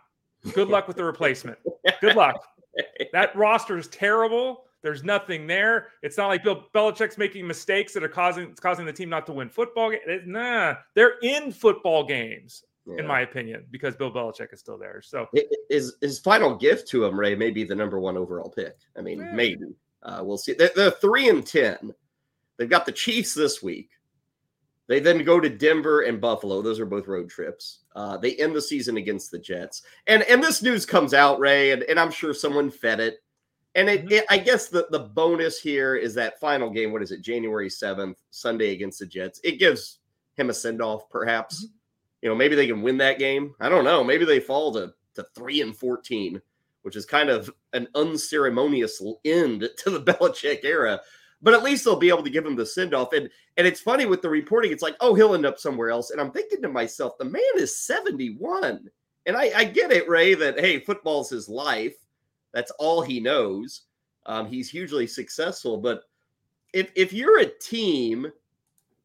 Good 0.52 0.68
luck 0.68 0.88
with 0.88 0.96
the 0.96 1.04
replacement. 1.04 1.58
Good 2.00 2.16
luck. 2.16 2.44
That 3.12 3.36
roster 3.36 3.76
is 3.76 3.88
terrible. 3.88 4.64
There's 4.82 5.04
nothing 5.04 5.46
there. 5.46 5.88
It's 6.02 6.16
not 6.16 6.28
like 6.28 6.42
Bill 6.42 6.64
Belichick's 6.74 7.16
making 7.16 7.46
mistakes 7.46 7.92
that 7.92 8.02
are 8.02 8.08
causing 8.08 8.54
causing 8.54 8.84
the 8.84 8.92
team 8.92 9.08
not 9.08 9.26
to 9.26 9.32
win 9.32 9.48
football 9.48 9.90
games. 9.90 10.22
Nah, 10.26 10.74
they're 10.94 11.18
in 11.22 11.52
football 11.52 12.04
games, 12.04 12.64
yeah. 12.86 12.98
in 12.98 13.06
my 13.06 13.20
opinion, 13.20 13.64
because 13.70 13.94
Bill 13.94 14.10
Belichick 14.10 14.52
is 14.52 14.60
still 14.60 14.78
there. 14.78 15.00
So 15.02 15.28
his 15.68 15.94
his 16.00 16.18
final 16.18 16.56
gift 16.56 16.88
to 16.88 17.04
him, 17.04 17.18
Ray, 17.18 17.36
may 17.36 17.50
be 17.50 17.62
the 17.62 17.76
number 17.76 18.00
one 18.00 18.16
overall 18.16 18.50
pick. 18.50 18.76
I 18.96 19.02
mean, 19.02 19.20
yeah. 19.20 19.32
maybe 19.32 19.66
uh, 20.02 20.22
we'll 20.24 20.38
see. 20.38 20.54
They're, 20.54 20.72
they're 20.74 20.90
three 20.90 21.28
and 21.28 21.46
ten. 21.46 21.94
They've 22.58 22.68
got 22.68 22.86
the 22.86 22.92
Chiefs 22.92 23.34
this 23.34 23.62
week. 23.62 23.90
They 24.92 25.00
then 25.00 25.24
go 25.24 25.40
to 25.40 25.48
Denver 25.48 26.02
and 26.02 26.20
Buffalo. 26.20 26.60
Those 26.60 26.78
are 26.78 26.84
both 26.84 27.08
road 27.08 27.30
trips. 27.30 27.78
Uh, 27.96 28.18
they 28.18 28.34
end 28.34 28.54
the 28.54 28.60
season 28.60 28.98
against 28.98 29.30
the 29.30 29.38
Jets. 29.38 29.84
And 30.06 30.22
and 30.24 30.42
this 30.42 30.60
news 30.60 30.84
comes 30.84 31.14
out, 31.14 31.40
Ray, 31.40 31.70
and, 31.70 31.82
and 31.84 31.98
I'm 31.98 32.10
sure 32.10 32.34
someone 32.34 32.70
fed 32.70 33.00
it. 33.00 33.20
And 33.74 33.88
it, 33.88 34.00
mm-hmm. 34.00 34.12
it, 34.12 34.26
I 34.28 34.36
guess 34.36 34.68
the, 34.68 34.88
the 34.90 34.98
bonus 34.98 35.58
here 35.58 35.96
is 35.96 36.12
that 36.16 36.38
final 36.38 36.68
game. 36.68 36.92
What 36.92 37.00
is 37.00 37.10
it? 37.10 37.22
January 37.22 37.70
7th, 37.70 38.16
Sunday 38.32 38.72
against 38.72 38.98
the 38.98 39.06
Jets. 39.06 39.40
It 39.42 39.58
gives 39.58 40.00
him 40.34 40.50
a 40.50 40.52
send 40.52 40.82
off, 40.82 41.08
perhaps. 41.08 41.64
Mm-hmm. 41.64 41.74
You 42.20 42.28
know, 42.28 42.34
maybe 42.34 42.54
they 42.54 42.66
can 42.66 42.82
win 42.82 42.98
that 42.98 43.18
game. 43.18 43.54
I 43.60 43.70
don't 43.70 43.84
know. 43.84 44.04
Maybe 44.04 44.26
they 44.26 44.40
fall 44.40 44.74
to, 44.74 44.92
to 45.14 45.26
3 45.34 45.62
and 45.62 45.74
14, 45.74 46.38
which 46.82 46.96
is 46.96 47.06
kind 47.06 47.30
of 47.30 47.50
an 47.72 47.88
unceremonious 47.94 49.00
end 49.24 49.70
to 49.78 49.88
the 49.88 50.02
Belichick 50.02 50.66
era 50.66 51.00
but 51.42 51.54
at 51.54 51.62
least 51.62 51.84
they'll 51.84 51.96
be 51.96 52.08
able 52.08 52.22
to 52.22 52.30
give 52.30 52.46
him 52.46 52.56
the 52.56 52.64
send 52.64 52.94
off. 52.94 53.12
And 53.12 53.28
and 53.56 53.66
it's 53.66 53.80
funny 53.80 54.06
with 54.06 54.22
the 54.22 54.30
reporting, 54.30 54.72
it's 54.72 54.82
like, 54.82 54.96
oh, 55.00 55.14
he'll 55.14 55.34
end 55.34 55.46
up 55.46 55.58
somewhere 55.58 55.90
else. 55.90 56.10
And 56.10 56.20
I'm 56.20 56.30
thinking 56.30 56.62
to 56.62 56.68
myself, 56.68 57.18
the 57.18 57.24
man 57.24 57.42
is 57.56 57.76
71. 57.76 58.88
And 59.26 59.36
I, 59.36 59.52
I 59.54 59.64
get 59.64 59.92
it, 59.92 60.08
Ray, 60.08 60.34
that 60.34 60.58
hey, 60.58 60.80
football's 60.80 61.30
his 61.30 61.48
life. 61.48 61.94
That's 62.52 62.72
all 62.72 63.02
he 63.02 63.20
knows. 63.20 63.82
Um, 64.26 64.46
he's 64.46 64.70
hugely 64.70 65.06
successful. 65.06 65.78
But 65.78 66.02
if 66.72 66.90
if 66.94 67.12
you're 67.12 67.40
a 67.40 67.58
team, 67.58 68.30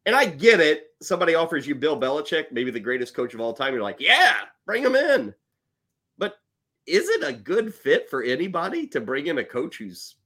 and 0.06 0.14
I 0.16 0.26
get 0.26 0.60
it, 0.60 0.92
somebody 1.02 1.34
offers 1.34 1.66
you 1.66 1.74
Bill 1.74 2.00
Belichick, 2.00 2.52
maybe 2.52 2.70
the 2.70 2.80
greatest 2.80 3.14
coach 3.14 3.34
of 3.34 3.40
all 3.40 3.52
time, 3.52 3.74
you're 3.74 3.82
like, 3.82 4.00
yeah, 4.00 4.36
bring 4.64 4.82
him 4.82 4.96
in. 4.96 5.34
But 6.16 6.36
is 6.86 7.08
it 7.08 7.22
a 7.22 7.32
good 7.32 7.74
fit 7.74 8.08
for 8.08 8.22
anybody 8.22 8.86
to 8.88 9.00
bring 9.00 9.26
in 9.26 9.38
a 9.38 9.44
coach 9.44 9.76
who's 9.76 10.16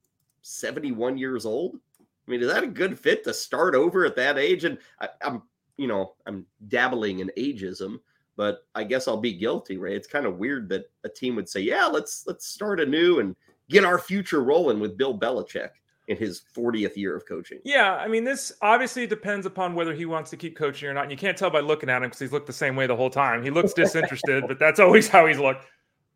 71 0.42 1.18
years 1.18 1.46
old? 1.46 1.78
I 2.26 2.30
mean, 2.30 2.40
is 2.40 2.52
that 2.52 2.64
a 2.64 2.68
good 2.68 2.98
fit 2.98 3.24
to 3.24 3.34
start 3.34 3.74
over 3.74 4.04
at 4.04 4.16
that 4.16 4.38
age? 4.38 4.64
And 4.64 4.78
I, 5.00 5.08
am 5.22 5.42
you 5.76 5.88
know, 5.88 6.14
I'm 6.26 6.46
dabbling 6.68 7.20
in 7.20 7.30
ageism, 7.36 7.98
but 8.36 8.66
I 8.74 8.84
guess 8.84 9.08
I'll 9.08 9.16
be 9.20 9.32
guilty, 9.32 9.76
right? 9.76 9.94
It's 9.94 10.06
kind 10.06 10.26
of 10.26 10.38
weird 10.38 10.68
that 10.68 10.84
a 11.04 11.08
team 11.08 11.36
would 11.36 11.48
say, 11.48 11.60
"Yeah, 11.60 11.86
let's 11.86 12.24
let's 12.26 12.46
start 12.46 12.80
anew 12.80 13.20
and 13.20 13.34
get 13.68 13.84
our 13.84 13.98
future 13.98 14.42
rolling 14.42 14.80
with 14.80 14.96
Bill 14.96 15.18
Belichick." 15.18 15.70
in 16.08 16.16
his 16.16 16.42
40th 16.56 16.96
year 16.96 17.16
of 17.16 17.26
coaching. 17.26 17.60
Yeah, 17.64 17.94
I 17.94 18.08
mean, 18.08 18.24
this 18.24 18.52
obviously 18.60 19.06
depends 19.06 19.46
upon 19.46 19.74
whether 19.74 19.94
he 19.94 20.04
wants 20.04 20.30
to 20.30 20.36
keep 20.36 20.56
coaching 20.56 20.88
or 20.88 20.94
not. 20.94 21.02
And 21.02 21.10
you 21.12 21.16
can't 21.16 21.38
tell 21.38 21.48
by 21.48 21.60
looking 21.60 21.88
at 21.88 21.98
him 21.98 22.08
because 22.08 22.18
he's 22.18 22.32
looked 22.32 22.48
the 22.48 22.52
same 22.52 22.74
way 22.74 22.88
the 22.88 22.96
whole 22.96 23.08
time. 23.08 23.42
He 23.42 23.50
looks 23.50 23.72
disinterested, 23.74 24.44
but 24.48 24.58
that's 24.58 24.80
always 24.80 25.08
how 25.08 25.26
he's 25.26 25.38
looked. 25.38 25.64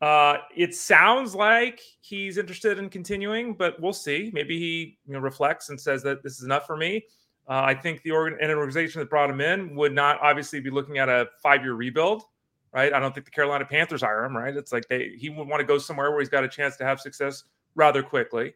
Uh, 0.00 0.38
it 0.54 0.74
sounds 0.74 1.34
like 1.34 1.80
he's 2.00 2.36
interested 2.36 2.78
in 2.78 2.88
continuing, 2.90 3.54
but 3.54 3.80
we'll 3.80 3.92
see. 3.92 4.30
Maybe 4.34 4.58
he 4.58 4.98
you 5.06 5.14
know, 5.14 5.20
reflects 5.20 5.70
and 5.70 5.80
says 5.80 6.02
that 6.02 6.22
this 6.22 6.38
is 6.38 6.44
enough 6.44 6.66
for 6.66 6.76
me. 6.76 7.04
Uh, 7.48 7.62
I 7.64 7.74
think 7.74 8.02
the 8.02 8.10
organ- 8.10 8.38
an 8.40 8.50
organization 8.50 8.98
that 9.00 9.08
brought 9.08 9.30
him 9.30 9.40
in 9.40 9.74
would 9.76 9.94
not 9.94 10.20
obviously 10.20 10.60
be 10.60 10.70
looking 10.70 10.98
at 10.98 11.08
a 11.08 11.28
five-year 11.42 11.74
rebuild, 11.74 12.24
right? 12.72 12.92
I 12.92 13.00
don't 13.00 13.14
think 13.14 13.24
the 13.24 13.30
Carolina 13.30 13.64
Panthers 13.64 14.02
hire 14.02 14.24
him, 14.24 14.36
right? 14.36 14.54
It's 14.54 14.72
like 14.72 14.86
they 14.88 15.10
he 15.16 15.30
would 15.30 15.48
want 15.48 15.60
to 15.60 15.66
go 15.66 15.78
somewhere 15.78 16.10
where 16.10 16.20
he's 16.20 16.28
got 16.28 16.44
a 16.44 16.48
chance 16.48 16.76
to 16.76 16.84
have 16.84 17.00
success 17.00 17.44
rather 17.74 18.02
quickly. 18.02 18.54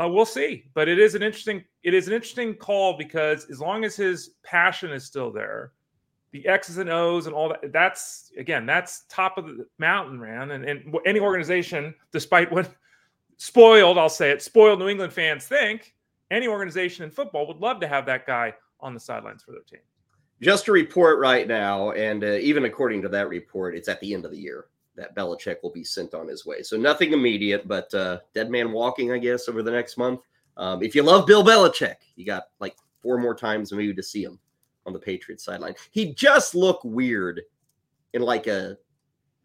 Uh, 0.00 0.08
we'll 0.08 0.26
see, 0.26 0.64
but 0.74 0.88
it 0.88 0.98
is 0.98 1.14
an 1.14 1.22
interesting 1.22 1.62
it 1.82 1.94
is 1.94 2.08
an 2.08 2.14
interesting 2.14 2.54
call 2.54 2.98
because 2.98 3.48
as 3.50 3.60
long 3.60 3.84
as 3.84 3.94
his 3.94 4.30
passion 4.42 4.90
is 4.90 5.04
still 5.04 5.30
there, 5.30 5.72
the 6.32 6.46
X's 6.48 6.78
and 6.78 6.90
O's 6.90 7.26
and 7.26 7.34
all 7.34 7.50
that. 7.50 7.72
That's 7.72 8.32
again, 8.36 8.66
that's 8.66 9.04
top 9.08 9.38
of 9.38 9.46
the 9.46 9.66
mountain, 9.78 10.18
man. 10.18 10.50
And, 10.50 10.64
and 10.64 10.96
any 11.06 11.20
organization, 11.20 11.94
despite 12.10 12.50
what 12.50 12.74
spoiled, 13.36 13.98
I'll 13.98 14.08
say 14.08 14.30
it, 14.30 14.42
spoiled 14.42 14.78
New 14.78 14.88
England 14.88 15.12
fans 15.12 15.46
think, 15.46 15.94
any 16.30 16.48
organization 16.48 17.04
in 17.04 17.10
football 17.10 17.46
would 17.46 17.58
love 17.58 17.80
to 17.80 17.86
have 17.86 18.06
that 18.06 18.26
guy 18.26 18.54
on 18.80 18.94
the 18.94 19.00
sidelines 19.00 19.42
for 19.42 19.52
their 19.52 19.62
team. 19.62 19.80
Just 20.40 20.66
a 20.66 20.72
report 20.72 21.20
right 21.20 21.46
now, 21.46 21.92
and 21.92 22.24
uh, 22.24 22.38
even 22.40 22.64
according 22.64 23.02
to 23.02 23.08
that 23.10 23.28
report, 23.28 23.76
it's 23.76 23.88
at 23.88 24.00
the 24.00 24.12
end 24.12 24.24
of 24.24 24.32
the 24.32 24.38
year 24.38 24.66
that 24.96 25.14
Belichick 25.14 25.56
will 25.62 25.70
be 25.70 25.84
sent 25.84 26.14
on 26.14 26.26
his 26.26 26.44
way. 26.44 26.62
So 26.62 26.76
nothing 26.76 27.12
immediate, 27.12 27.68
but 27.68 27.92
uh, 27.94 28.18
dead 28.34 28.50
man 28.50 28.72
walking, 28.72 29.12
I 29.12 29.18
guess, 29.18 29.48
over 29.48 29.62
the 29.62 29.70
next 29.70 29.96
month. 29.96 30.20
Um, 30.56 30.82
if 30.82 30.94
you 30.94 31.02
love 31.02 31.26
Bill 31.26 31.44
Belichick, 31.44 31.96
you 32.16 32.26
got 32.26 32.44
like 32.58 32.76
four 33.00 33.18
more 33.18 33.34
times 33.34 33.72
maybe 33.72 33.94
to 33.94 34.02
see 34.02 34.24
him 34.24 34.38
on 34.86 34.92
the 34.92 34.98
Patriots 34.98 35.44
sideline. 35.44 35.74
He 35.90 36.14
just 36.14 36.54
looked 36.54 36.84
weird 36.84 37.42
in 38.12 38.22
like 38.22 38.46
a 38.46 38.76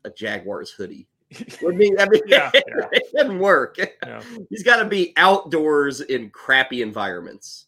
a 0.03 0.10
Jaguars 0.10 0.72
hoodie. 0.72 1.08
I 1.38 1.67
mean, 1.67 2.00
I 2.00 2.08
mean 2.08 2.22
yeah, 2.27 2.50
yeah. 2.53 2.62
it 2.91 3.13
doesn't 3.13 3.39
work. 3.39 3.77
Yeah. 3.77 4.22
He's 4.50 4.63
got 4.63 4.77
to 4.77 4.86
be 4.86 5.13
outdoors 5.17 6.01
in 6.01 6.29
crappy 6.29 6.82
environments, 6.82 7.67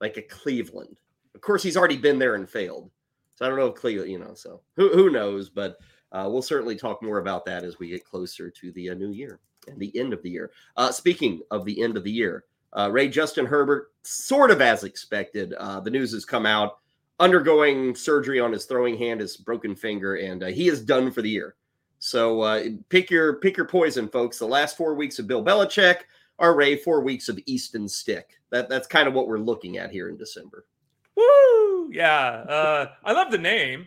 like 0.00 0.16
a 0.16 0.22
Cleveland. 0.22 0.98
Of 1.34 1.40
course, 1.40 1.62
he's 1.62 1.76
already 1.76 1.96
been 1.96 2.18
there 2.18 2.34
and 2.34 2.48
failed. 2.48 2.90
So 3.34 3.46
I 3.46 3.48
don't 3.48 3.58
know 3.58 3.68
if 3.68 3.74
Cleveland, 3.76 4.10
you 4.10 4.18
know, 4.18 4.34
so 4.34 4.60
who, 4.76 4.90
who 4.90 5.10
knows? 5.10 5.48
But 5.48 5.78
uh, 6.12 6.28
we'll 6.30 6.42
certainly 6.42 6.76
talk 6.76 7.02
more 7.02 7.18
about 7.18 7.46
that 7.46 7.64
as 7.64 7.78
we 7.78 7.88
get 7.88 8.04
closer 8.04 8.50
to 8.50 8.72
the 8.72 8.90
uh, 8.90 8.94
new 8.94 9.10
year 9.10 9.40
and 9.66 9.78
the 9.78 9.96
end 9.98 10.12
of 10.12 10.22
the 10.22 10.30
year. 10.30 10.52
Uh, 10.76 10.92
speaking 10.92 11.40
of 11.50 11.64
the 11.64 11.82
end 11.82 11.96
of 11.96 12.04
the 12.04 12.10
year, 12.10 12.44
uh, 12.74 12.90
Ray 12.90 13.08
Justin 13.08 13.46
Herbert, 13.46 13.92
sort 14.02 14.50
of 14.50 14.60
as 14.60 14.84
expected. 14.84 15.54
Uh, 15.54 15.80
the 15.80 15.90
news 15.90 16.12
has 16.12 16.24
come 16.24 16.46
out 16.46 16.78
undergoing 17.22 17.94
surgery 17.94 18.40
on 18.40 18.52
his 18.52 18.64
throwing 18.64 18.98
hand, 18.98 19.20
his 19.20 19.36
broken 19.36 19.76
finger, 19.76 20.16
and 20.16 20.42
uh, 20.42 20.46
he 20.46 20.68
is 20.68 20.82
done 20.82 21.12
for 21.12 21.22
the 21.22 21.30
year. 21.30 21.54
So 22.00 22.40
uh, 22.40 22.64
pick 22.88 23.12
your 23.12 23.34
pick 23.34 23.56
your 23.56 23.66
poison, 23.66 24.08
folks. 24.08 24.38
The 24.38 24.46
last 24.46 24.76
four 24.76 24.94
weeks 24.94 25.20
of 25.20 25.28
Bill 25.28 25.42
Belichick 25.42 25.98
are 26.40 26.56
Ray 26.56 26.76
four 26.76 27.00
weeks 27.00 27.28
of 27.28 27.38
Easton 27.46 27.88
Stick. 27.88 28.40
That 28.50 28.68
that's 28.68 28.88
kind 28.88 29.06
of 29.06 29.14
what 29.14 29.28
we're 29.28 29.38
looking 29.38 29.78
at 29.78 29.92
here 29.92 30.08
in 30.08 30.16
December. 30.16 30.66
Woo! 31.14 31.90
Yeah, 31.92 32.18
uh, 32.18 32.86
I 33.04 33.12
love 33.12 33.30
the 33.30 33.38
name, 33.38 33.86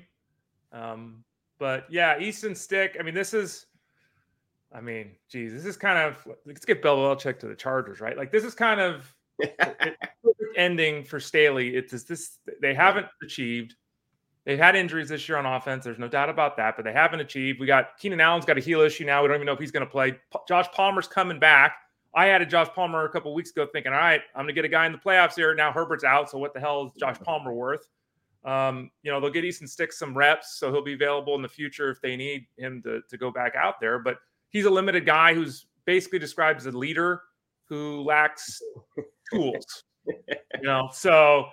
um, 0.71 1.23
but 1.59 1.85
yeah, 1.89 2.17
Easton 2.17 2.55
Stick. 2.55 2.95
I 2.99 3.03
mean, 3.03 3.13
this 3.13 3.33
is. 3.33 3.65
I 4.73 4.81
mean, 4.81 5.11
geez, 5.29 5.53
this 5.53 5.65
is 5.65 5.77
kind 5.77 5.97
of 5.97 6.27
let's 6.45 6.65
get 6.65 6.81
Bill 6.81 6.97
Belichick 6.97 7.39
to 7.39 7.47
the 7.47 7.55
Chargers, 7.55 8.01
right? 8.01 8.17
Like 8.17 8.31
this 8.31 8.43
is 8.43 8.53
kind 8.53 8.81
of 8.81 9.14
ending 10.57 11.03
for 11.03 11.19
Staley. 11.19 11.75
It's 11.75 12.03
this 12.03 12.39
they 12.61 12.73
haven't 12.73 13.07
achieved. 13.23 13.75
They've 14.45 14.59
had 14.59 14.75
injuries 14.75 15.09
this 15.09 15.27
year 15.27 15.37
on 15.37 15.45
offense. 15.45 15.83
There's 15.83 15.97
no 15.97 16.07
doubt 16.07 16.29
about 16.29 16.55
that, 16.57 16.75
but 16.75 16.85
they 16.85 16.93
haven't 16.93 17.19
achieved. 17.19 17.59
We 17.59 17.65
got 17.65 17.97
Keenan 17.97 18.21
Allen's 18.21 18.45
got 18.45 18.57
a 18.57 18.61
heel 18.61 18.81
issue 18.81 19.03
now. 19.03 19.21
We 19.23 19.27
don't 19.27 19.37
even 19.37 19.47
know 19.47 19.53
if 19.53 19.59
he's 19.59 19.71
going 19.71 19.85
to 19.85 19.91
play. 19.91 20.11
P- 20.11 20.39
Josh 20.47 20.67
Palmer's 20.71 21.07
coming 21.07 21.39
back. 21.39 21.77
I 22.13 22.29
added 22.29 22.49
Josh 22.49 22.69
Palmer 22.73 23.03
a 23.05 23.09
couple 23.09 23.33
weeks 23.33 23.51
ago, 23.51 23.67
thinking, 23.73 23.91
all 23.91 23.97
right, 23.97 24.21
I'm 24.35 24.43
going 24.43 24.49
to 24.49 24.53
get 24.53 24.63
a 24.63 24.69
guy 24.69 24.85
in 24.85 24.91
the 24.91 24.97
playoffs 24.97 25.35
here. 25.35 25.53
Now 25.53 25.71
Herbert's 25.71 26.03
out, 26.03 26.29
so 26.29 26.37
what 26.37 26.53
the 26.53 26.59
hell 26.59 26.85
is 26.85 26.91
Josh 26.97 27.17
Palmer 27.19 27.53
worth? 27.53 27.89
Um, 28.45 28.91
you 29.01 29.11
know, 29.11 29.19
they'll 29.19 29.31
get 29.31 29.43
Easton 29.43 29.67
Sticks 29.67 29.97
some 29.97 30.15
reps, 30.15 30.59
so 30.59 30.71
he'll 30.71 30.83
be 30.83 30.93
available 30.93 31.35
in 31.35 31.41
the 31.41 31.49
future 31.49 31.89
if 31.89 31.99
they 31.99 32.15
need 32.15 32.45
him 32.57 32.81
to, 32.83 33.01
to 33.09 33.17
go 33.17 33.31
back 33.31 33.55
out 33.55 33.81
there. 33.81 33.99
But 33.99 34.17
he's 34.49 34.65
a 34.65 34.69
limited 34.69 35.05
guy 35.05 35.33
who's 35.33 35.65
basically 35.85 36.19
described 36.19 36.59
as 36.59 36.67
a 36.67 36.71
leader 36.71 37.23
who 37.67 38.03
lacks 38.03 38.61
tools. 39.31 39.83
you 40.07 40.61
know, 40.63 40.89
so 40.93 41.45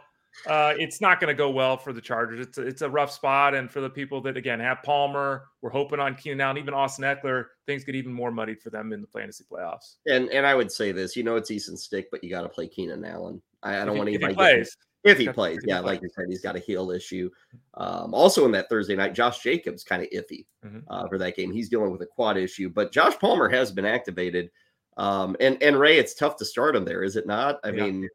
uh, 0.47 0.75
it's 0.79 1.01
not 1.01 1.21
going 1.21 1.29
to 1.29 1.35
go 1.35 1.51
well 1.51 1.77
for 1.77 1.93
the 1.93 2.01
Chargers. 2.01 2.47
It's 2.47 2.59
a, 2.59 2.63
it's 2.63 2.83
a 2.83 2.89
rough 2.89 3.11
spot, 3.13 3.55
and 3.55 3.71
for 3.71 3.81
the 3.81 3.91
people 3.91 4.21
that 4.23 4.37
again 4.37 4.61
have 4.61 4.83
Palmer, 4.83 5.45
we're 5.61 5.71
hoping 5.71 6.01
on 6.01 6.15
Keenan 6.15 6.41
Allen, 6.41 6.59
even 6.59 6.75
Austin 6.75 7.05
Ekeler, 7.05 7.47
things 7.67 7.85
get 7.85 7.95
even 7.95 8.13
more 8.13 8.31
muddied 8.31 8.61
for 8.61 8.71
them 8.71 8.93
in 8.93 9.01
the 9.01 9.07
fantasy 9.07 9.45
playoffs. 9.51 9.97
And 10.07 10.31
and 10.31 10.47
I 10.47 10.55
would 10.55 10.73
say 10.73 10.93
this, 10.93 11.17
you 11.17 11.23
know, 11.23 11.37
it's 11.37 11.51
Easton 11.51 11.77
Stick, 11.77 12.09
but 12.11 12.25
you 12.25 12.31
got 12.31 12.43
to 12.43 12.49
play 12.49 12.67
Keenan 12.67 13.05
Allen. 13.05 13.43
I, 13.63 13.83
I 13.83 13.85
don't 13.85 13.97
want 13.97 14.09
anybody 14.09 14.33
if 14.33 14.39
he 14.39 14.45
plays. 14.45 14.77
If 15.05 15.19
he 15.19 15.29
plays, 15.29 15.59
yeah, 15.67 15.81
like 15.81 16.01
you 16.01 16.09
said, 16.15 16.27
he's 16.29 16.43
got 16.43 16.55
a 16.55 16.61
heel 16.61 16.93
issue. 16.93 17.29
Um, 17.75 18.15
also, 18.15 18.45
in 18.45 18.53
that 18.53 18.69
Thursday 18.69 18.95
night, 18.95 19.15
Josh 19.15 19.43
Jacobs 19.43 19.83
kind 19.83 20.01
of 20.01 20.09
iffy 20.11 20.47
mm-hmm. 20.65 20.79
uh, 20.89 21.09
for 21.09 21.19
that 21.19 21.35
game. 21.35 21.53
He's 21.53 21.69
dealing 21.69 21.91
with 21.91 22.03
a 22.03 22.07
quad 22.07 22.37
issue, 22.37 22.71
but 22.71 22.93
Josh 22.93 23.19
Palmer 23.19 23.49
has 23.49 23.73
been 23.73 23.85
activated. 23.85 24.51
Um, 24.97 25.37
and 25.41 25.63
and 25.63 25.79
Ray, 25.79 25.99
it's 25.99 26.15
tough 26.15 26.37
to 26.37 26.45
start 26.45 26.77
him 26.77 26.85
there, 26.85 27.03
is 27.03 27.17
it 27.17 27.27
not? 27.27 27.61
I 27.65 27.71
yeah. 27.71 27.85
mean, 27.85 28.09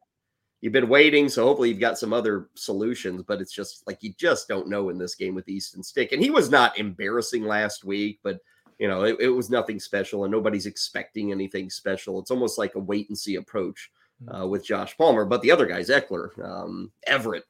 you've 0.60 0.72
been 0.72 0.88
waiting, 0.88 1.28
so 1.28 1.44
hopefully 1.44 1.70
you've 1.70 1.80
got 1.80 1.98
some 1.98 2.12
other 2.12 2.48
solutions, 2.54 3.22
but 3.26 3.40
it's 3.40 3.52
just 3.52 3.86
like 3.86 3.98
you 4.02 4.12
just 4.16 4.48
don't 4.48 4.68
know 4.68 4.88
in 4.90 4.98
this 4.98 5.14
game 5.14 5.34
with 5.34 5.48
Easton 5.48 5.82
Stick. 5.82 6.12
And 6.12 6.22
he 6.22 6.30
was 6.30 6.50
not 6.50 6.78
embarrassing 6.78 7.44
last 7.44 7.84
week, 7.84 8.20
but 8.22 8.38
you 8.78 8.86
know, 8.86 9.02
it, 9.02 9.16
it 9.20 9.28
was 9.28 9.50
nothing 9.50 9.80
special 9.80 10.24
and 10.24 10.30
nobody's 10.30 10.66
expecting 10.66 11.32
anything 11.32 11.68
special. 11.68 12.18
It's 12.20 12.30
almost 12.30 12.58
like 12.58 12.76
a 12.76 12.80
wait 12.80 13.08
and 13.08 13.18
see 13.18 13.34
approach 13.34 13.90
mm. 14.24 14.42
uh, 14.42 14.46
with 14.46 14.64
Josh 14.64 14.96
Palmer. 14.96 15.24
But 15.24 15.42
the 15.42 15.50
other 15.50 15.66
guys, 15.66 15.88
Ekeler, 15.88 16.38
um, 16.44 16.92
Everett, 17.06 17.44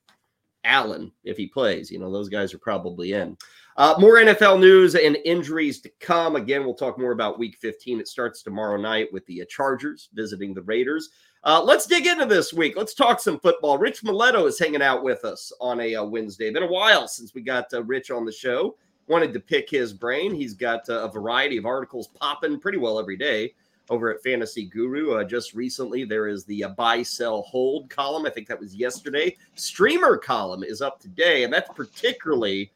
Allen, 0.64 1.12
if 1.24 1.36
he 1.36 1.46
plays, 1.46 1.90
you 1.90 1.98
know, 1.98 2.10
those 2.10 2.28
guys 2.28 2.54
are 2.54 2.58
probably 2.58 3.12
in. 3.12 3.36
Uh, 3.78 3.94
more 4.00 4.16
NFL 4.16 4.58
news 4.58 4.96
and 4.96 5.16
injuries 5.24 5.80
to 5.80 5.88
come. 6.00 6.34
Again, 6.34 6.64
we'll 6.64 6.74
talk 6.74 6.98
more 6.98 7.12
about 7.12 7.38
week 7.38 7.56
15. 7.58 8.00
It 8.00 8.08
starts 8.08 8.42
tomorrow 8.42 8.76
night 8.76 9.06
with 9.12 9.24
the 9.26 9.40
uh, 9.40 9.44
Chargers 9.48 10.08
visiting 10.14 10.52
the 10.52 10.62
Raiders. 10.62 11.10
Uh, 11.44 11.62
let's 11.62 11.86
dig 11.86 12.04
into 12.04 12.26
this 12.26 12.52
week. 12.52 12.76
Let's 12.76 12.92
talk 12.92 13.20
some 13.20 13.38
football. 13.38 13.78
Rich 13.78 14.02
Maletto 14.02 14.48
is 14.48 14.58
hanging 14.58 14.82
out 14.82 15.04
with 15.04 15.24
us 15.24 15.52
on 15.60 15.78
a, 15.78 15.92
a 15.92 16.02
uh, 16.02 16.04
Wednesday. 16.04 16.52
Been 16.52 16.64
a 16.64 16.66
while 16.66 17.06
since 17.06 17.34
we 17.34 17.40
got 17.40 17.72
uh, 17.72 17.84
Rich 17.84 18.10
on 18.10 18.24
the 18.24 18.32
show. 18.32 18.76
Wanted 19.06 19.32
to 19.34 19.38
pick 19.38 19.70
his 19.70 19.92
brain. 19.92 20.34
He's 20.34 20.54
got 20.54 20.88
uh, 20.88 21.04
a 21.04 21.08
variety 21.08 21.56
of 21.56 21.64
articles 21.64 22.08
popping 22.08 22.58
pretty 22.58 22.78
well 22.78 22.98
every 22.98 23.16
day 23.16 23.54
over 23.90 24.12
at 24.12 24.24
Fantasy 24.24 24.64
Guru. 24.64 25.12
Uh, 25.12 25.22
just 25.22 25.54
recently, 25.54 26.04
there 26.04 26.26
is 26.26 26.44
the 26.44 26.64
uh, 26.64 26.70
buy, 26.70 27.04
sell, 27.04 27.42
hold 27.42 27.88
column. 27.90 28.26
I 28.26 28.30
think 28.30 28.48
that 28.48 28.58
was 28.58 28.74
yesterday. 28.74 29.36
Streamer 29.54 30.16
column 30.16 30.64
is 30.64 30.82
up 30.82 30.98
today, 30.98 31.44
and 31.44 31.52
that's 31.52 31.70
particularly 31.74 32.72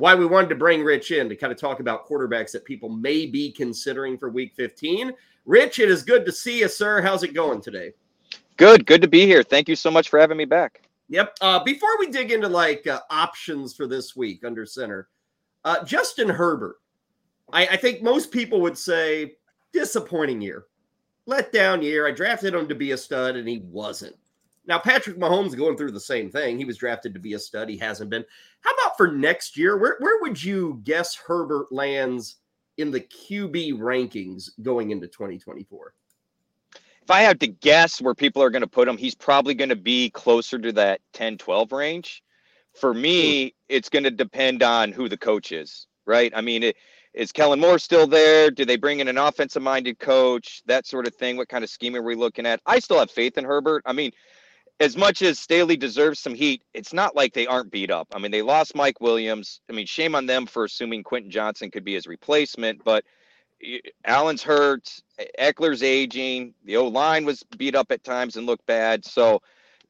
why 0.00 0.14
we 0.14 0.26
wanted 0.26 0.48
to 0.48 0.54
bring 0.54 0.82
Rich 0.82 1.10
in 1.10 1.28
to 1.28 1.36
kind 1.36 1.52
of 1.52 1.58
talk 1.58 1.80
about 1.80 2.08
quarterbacks 2.08 2.52
that 2.52 2.64
people 2.64 2.88
may 2.88 3.26
be 3.26 3.52
considering 3.52 4.16
for 4.16 4.30
week 4.30 4.54
15. 4.56 5.12
Rich, 5.44 5.78
it 5.78 5.90
is 5.90 6.02
good 6.02 6.24
to 6.24 6.32
see 6.32 6.60
you, 6.60 6.68
sir. 6.68 7.02
How's 7.02 7.22
it 7.22 7.34
going 7.34 7.60
today? 7.60 7.92
Good. 8.56 8.86
Good 8.86 9.02
to 9.02 9.08
be 9.08 9.26
here. 9.26 9.42
Thank 9.42 9.68
you 9.68 9.76
so 9.76 9.90
much 9.90 10.08
for 10.08 10.18
having 10.18 10.38
me 10.38 10.46
back. 10.46 10.82
Yep. 11.08 11.36
Uh, 11.40 11.62
before 11.64 11.98
we 11.98 12.06
dig 12.06 12.32
into 12.32 12.48
like 12.48 12.86
uh, 12.86 13.00
options 13.10 13.74
for 13.74 13.86
this 13.86 14.16
week 14.16 14.44
under 14.44 14.64
center, 14.64 15.08
uh, 15.64 15.84
Justin 15.84 16.28
Herbert, 16.28 16.76
I, 17.52 17.66
I 17.66 17.76
think 17.76 18.02
most 18.02 18.30
people 18.30 18.60
would 18.62 18.78
say 18.78 19.34
disappointing 19.72 20.40
year, 20.40 20.64
let 21.26 21.52
down 21.52 21.82
year. 21.82 22.06
I 22.06 22.12
drafted 22.12 22.54
him 22.54 22.68
to 22.68 22.74
be 22.74 22.92
a 22.92 22.96
stud 22.96 23.36
and 23.36 23.48
he 23.48 23.58
wasn't. 23.58 24.16
Now, 24.70 24.78
Patrick 24.78 25.18
Mahomes 25.18 25.56
going 25.56 25.76
through 25.76 25.90
the 25.90 25.98
same 25.98 26.30
thing. 26.30 26.56
He 26.56 26.64
was 26.64 26.76
drafted 26.76 27.12
to 27.14 27.18
be 27.18 27.34
a 27.34 27.40
stud. 27.40 27.68
He 27.68 27.76
hasn't 27.76 28.08
been. 28.08 28.24
How 28.60 28.70
about 28.70 28.96
for 28.96 29.08
next 29.08 29.56
year? 29.56 29.76
Where, 29.76 29.96
where 29.98 30.22
would 30.22 30.40
you 30.40 30.80
guess 30.84 31.16
Herbert 31.16 31.72
lands 31.72 32.36
in 32.76 32.92
the 32.92 33.00
QB 33.00 33.80
rankings 33.80 34.50
going 34.62 34.92
into 34.92 35.08
2024? 35.08 35.92
If 37.02 37.10
I 37.10 37.20
had 37.22 37.40
to 37.40 37.48
guess 37.48 38.00
where 38.00 38.14
people 38.14 38.44
are 38.44 38.50
going 38.50 38.62
to 38.62 38.68
put 38.68 38.86
him, 38.86 38.96
he's 38.96 39.16
probably 39.16 39.54
going 39.54 39.70
to 39.70 39.76
be 39.76 40.08
closer 40.10 40.56
to 40.56 40.70
that 40.74 41.00
10 41.14 41.38
12 41.38 41.72
range. 41.72 42.22
For 42.72 42.94
me, 42.94 43.56
it's 43.68 43.88
going 43.88 44.04
to 44.04 44.10
depend 44.12 44.62
on 44.62 44.92
who 44.92 45.08
the 45.08 45.16
coach 45.16 45.50
is, 45.50 45.88
right? 46.06 46.32
I 46.32 46.42
mean, 46.42 46.62
it, 46.62 46.76
is 47.12 47.32
Kellen 47.32 47.58
Moore 47.58 47.80
still 47.80 48.06
there? 48.06 48.52
Do 48.52 48.64
they 48.64 48.76
bring 48.76 49.00
in 49.00 49.08
an 49.08 49.18
offensive 49.18 49.62
minded 49.62 49.98
coach? 49.98 50.62
That 50.66 50.86
sort 50.86 51.08
of 51.08 51.14
thing. 51.16 51.36
What 51.36 51.48
kind 51.48 51.64
of 51.64 51.70
scheme 51.70 51.96
are 51.96 52.02
we 52.02 52.14
looking 52.14 52.46
at? 52.46 52.60
I 52.66 52.78
still 52.78 53.00
have 53.00 53.10
faith 53.10 53.36
in 53.36 53.44
Herbert. 53.44 53.82
I 53.84 53.92
mean, 53.92 54.12
as 54.80 54.96
much 54.96 55.20
as 55.20 55.38
Staley 55.38 55.76
deserves 55.76 56.18
some 56.18 56.34
heat, 56.34 56.62
it's 56.72 56.94
not 56.94 57.14
like 57.14 57.34
they 57.34 57.46
aren't 57.46 57.70
beat 57.70 57.90
up. 57.90 58.08
I 58.14 58.18
mean, 58.18 58.30
they 58.30 58.40
lost 58.40 58.74
Mike 58.74 59.00
Williams. 59.00 59.60
I 59.68 59.74
mean, 59.74 59.86
shame 59.86 60.14
on 60.14 60.24
them 60.24 60.46
for 60.46 60.64
assuming 60.64 61.02
Quentin 61.02 61.30
Johnston 61.30 61.70
could 61.70 61.84
be 61.84 61.94
his 61.94 62.06
replacement, 62.06 62.82
but 62.82 63.04
Allen's 64.06 64.42
hurt, 64.42 65.02
Ekeler's 65.38 65.82
aging, 65.82 66.54
the 66.64 66.78
O 66.78 66.88
line 66.88 67.26
was 67.26 67.42
beat 67.58 67.74
up 67.74 67.92
at 67.92 68.02
times 68.02 68.36
and 68.36 68.46
looked 68.46 68.64
bad. 68.64 69.04
So 69.04 69.42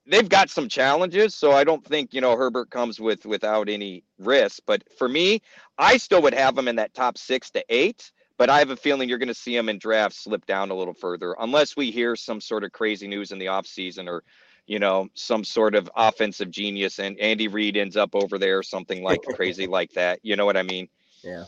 they've 0.07 0.29
got 0.29 0.51
some 0.51 0.69
challenges. 0.69 1.37
So 1.37 1.53
I 1.53 1.63
don't 1.63 1.85
think, 1.85 2.13
you 2.13 2.21
know, 2.21 2.37
Herbert 2.37 2.71
comes 2.71 2.99
with 2.99 3.25
without 3.25 3.69
any 3.69 4.03
risk. 4.19 4.61
But 4.67 4.83
for 4.99 5.09
me, 5.09 5.41
I 5.79 5.99
still 5.99 6.21
would 6.23 6.35
have 6.35 6.59
him 6.59 6.67
in 6.67 6.77
that 6.77 6.95
top 6.95 7.17
six 7.17 7.49
to 7.53 7.65
eight. 7.69 8.11
But 8.39 8.51
I 8.51 8.59
have 8.59 8.71
a 8.71 8.77
feeling 8.77 9.09
you're 9.09 9.19
going 9.19 9.29
to 9.29 9.35
see 9.35 9.55
him 9.55 9.69
in 9.69 9.79
drafts 9.79 10.25
slip 10.25 10.47
down 10.47 10.71
a 10.71 10.75
little 10.75 10.95
further 10.95 11.37
unless 11.39 11.77
we 11.77 11.91
hear 11.91 12.17
some 12.17 12.41
sort 12.41 12.65
of 12.65 12.73
crazy 12.73 13.07
news 13.07 13.31
in 13.33 13.39
the 13.39 13.47
offseason 13.47 14.09
or 14.09 14.25
you 14.71 14.79
know, 14.79 15.09
some 15.15 15.43
sort 15.43 15.75
of 15.75 15.91
offensive 15.97 16.49
genius 16.49 17.00
and 17.00 17.19
Andy 17.19 17.49
Reid 17.49 17.77
ends 17.77 17.97
up 17.97 18.15
over 18.15 18.39
there 18.39 18.57
or 18.57 18.62
something 18.62 19.03
like 19.03 19.21
crazy 19.35 19.67
like 19.67 19.91
that. 19.95 20.21
You 20.23 20.37
know 20.37 20.47
what 20.47 20.57
I 20.57 20.62
mean? 20.62 20.89
Yeah. 21.25 21.47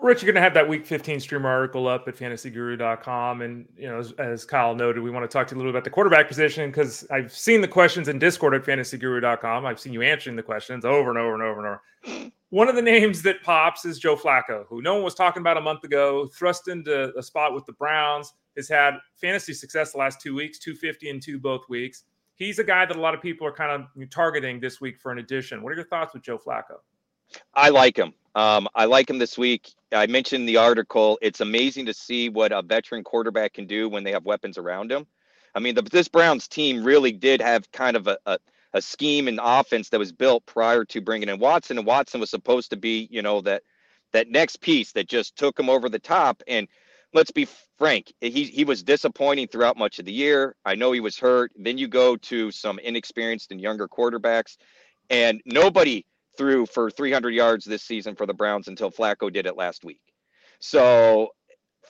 Rich, 0.00 0.22
you're 0.22 0.32
going 0.32 0.40
to 0.40 0.40
have 0.40 0.54
that 0.54 0.68
week 0.68 0.86
15 0.86 1.18
streamer 1.18 1.48
article 1.48 1.88
up 1.88 2.06
at 2.06 2.16
fantasyguru.com. 2.16 3.42
And, 3.42 3.66
you 3.76 3.88
know, 3.88 3.98
as, 3.98 4.12
as, 4.12 4.44
Kyle 4.44 4.76
noted, 4.76 5.02
we 5.02 5.10
want 5.10 5.28
to 5.28 5.32
talk 5.32 5.48
to 5.48 5.56
you 5.56 5.56
a 5.56 5.58
little 5.58 5.72
bit 5.72 5.78
about 5.78 5.84
the 5.84 5.90
quarterback 5.90 6.28
position 6.28 6.70
because 6.70 7.04
I've 7.10 7.32
seen 7.32 7.62
the 7.62 7.68
questions 7.68 8.06
in 8.06 8.20
Discord 8.20 8.54
at 8.54 8.62
fantasyguru.com. 8.62 9.66
I've 9.66 9.80
seen 9.80 9.92
you 9.92 10.02
answering 10.02 10.36
the 10.36 10.42
questions 10.44 10.84
over 10.84 11.10
and 11.10 11.18
over 11.18 11.34
and 11.34 11.42
over 11.42 11.66
and 11.66 11.80
over. 12.14 12.30
One 12.50 12.68
of 12.68 12.76
the 12.76 12.82
names 12.82 13.22
that 13.22 13.42
pops 13.42 13.84
is 13.84 13.98
Joe 13.98 14.14
Flacco, 14.14 14.66
who 14.68 14.82
no 14.82 14.94
one 14.94 15.02
was 15.02 15.16
talking 15.16 15.40
about 15.40 15.56
a 15.56 15.60
month 15.60 15.82
ago, 15.82 16.28
thrust 16.32 16.68
into 16.68 17.12
a 17.18 17.22
spot 17.24 17.54
with 17.54 17.66
the 17.66 17.72
Browns, 17.72 18.32
has 18.56 18.68
had 18.68 18.94
fantasy 19.20 19.52
success 19.52 19.92
the 19.92 19.98
last 19.98 20.20
two 20.20 20.36
weeks, 20.36 20.60
250 20.60 21.10
and 21.10 21.20
two 21.20 21.40
both 21.40 21.68
weeks 21.68 22.04
he's 22.40 22.58
a 22.58 22.64
guy 22.64 22.86
that 22.86 22.96
a 22.96 23.00
lot 23.00 23.14
of 23.14 23.22
people 23.22 23.46
are 23.46 23.52
kind 23.52 23.70
of 23.70 24.10
targeting 24.10 24.58
this 24.58 24.80
week 24.80 24.98
for 24.98 25.12
an 25.12 25.18
addition. 25.18 25.62
What 25.62 25.72
are 25.72 25.76
your 25.76 25.84
thoughts 25.84 26.14
with 26.14 26.24
Joe 26.24 26.38
Flacco? 26.38 26.78
I 27.54 27.68
like 27.68 27.96
him. 27.96 28.12
Um, 28.34 28.66
I 28.74 28.86
like 28.86 29.08
him 29.08 29.18
this 29.18 29.38
week. 29.38 29.72
I 29.92 30.06
mentioned 30.06 30.48
the 30.48 30.56
article. 30.56 31.18
It's 31.22 31.40
amazing 31.40 31.86
to 31.86 31.94
see 31.94 32.28
what 32.28 32.50
a 32.50 32.62
veteran 32.62 33.04
quarterback 33.04 33.52
can 33.52 33.66
do 33.66 33.88
when 33.88 34.02
they 34.02 34.10
have 34.10 34.24
weapons 34.24 34.58
around 34.58 34.90
him. 34.90 35.06
I 35.54 35.60
mean, 35.60 35.74
the, 35.74 35.82
this 35.82 36.08
Browns 36.08 36.48
team 36.48 36.82
really 36.82 37.12
did 37.12 37.40
have 37.40 37.70
kind 37.72 37.96
of 37.96 38.06
a, 38.06 38.18
a, 38.26 38.38
a 38.72 38.80
scheme 38.80 39.28
and 39.28 39.38
offense 39.42 39.90
that 39.90 39.98
was 39.98 40.12
built 40.12 40.46
prior 40.46 40.84
to 40.86 41.00
bringing 41.00 41.28
in 41.28 41.38
Watson, 41.38 41.76
and 41.76 41.86
Watson 41.86 42.20
was 42.20 42.30
supposed 42.30 42.70
to 42.70 42.76
be, 42.76 43.06
you 43.10 43.20
know, 43.20 43.40
that 43.42 43.62
that 44.12 44.28
next 44.28 44.60
piece 44.60 44.92
that 44.92 45.08
just 45.08 45.36
took 45.36 45.58
him 45.58 45.68
over 45.68 45.88
the 45.88 45.98
top. 45.98 46.42
And 46.48 46.66
let's 47.12 47.30
be 47.30 47.46
frank, 47.78 48.12
he 48.20 48.44
he 48.44 48.64
was 48.64 48.82
disappointing 48.82 49.48
throughout 49.48 49.76
much 49.76 49.98
of 49.98 50.04
the 50.04 50.12
year. 50.12 50.54
I 50.64 50.74
know 50.74 50.92
he 50.92 51.00
was 51.00 51.18
hurt. 51.18 51.52
Then 51.56 51.78
you 51.78 51.88
go 51.88 52.16
to 52.16 52.50
some 52.50 52.78
inexperienced 52.78 53.50
and 53.50 53.60
younger 53.60 53.88
quarterbacks, 53.88 54.56
and 55.08 55.40
nobody 55.44 56.04
threw 56.36 56.66
for 56.66 56.90
300 56.90 57.34
yards 57.34 57.64
this 57.64 57.82
season 57.82 58.14
for 58.14 58.26
the 58.26 58.34
Browns 58.34 58.68
until 58.68 58.90
Flacco 58.90 59.32
did 59.32 59.46
it 59.46 59.56
last 59.56 59.84
week. 59.84 60.00
So, 60.60 61.30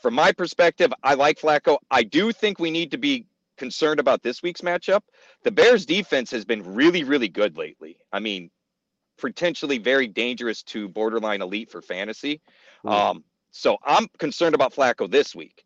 from 0.00 0.14
my 0.14 0.32
perspective, 0.32 0.92
I 1.02 1.14
like 1.14 1.38
Flacco. 1.38 1.78
I 1.90 2.02
do 2.02 2.32
think 2.32 2.58
we 2.58 2.70
need 2.70 2.92
to 2.92 2.98
be 2.98 3.26
concerned 3.58 4.00
about 4.00 4.22
this 4.22 4.42
week's 4.42 4.62
matchup. 4.62 5.02
The 5.44 5.50
Bears 5.50 5.84
defense 5.84 6.30
has 6.30 6.44
been 6.44 6.74
really, 6.74 7.04
really 7.04 7.28
good 7.28 7.58
lately. 7.58 7.98
I 8.12 8.20
mean, 8.20 8.50
potentially 9.18 9.78
very 9.78 10.08
dangerous 10.08 10.62
to 10.62 10.88
borderline 10.88 11.42
elite 11.42 11.70
for 11.70 11.82
fantasy. 11.82 12.40
Mm. 12.84 12.90
Um, 12.90 13.24
so 13.50 13.76
I'm 13.84 14.06
concerned 14.18 14.54
about 14.54 14.74
Flacco 14.74 15.10
this 15.10 15.34
week. 15.34 15.64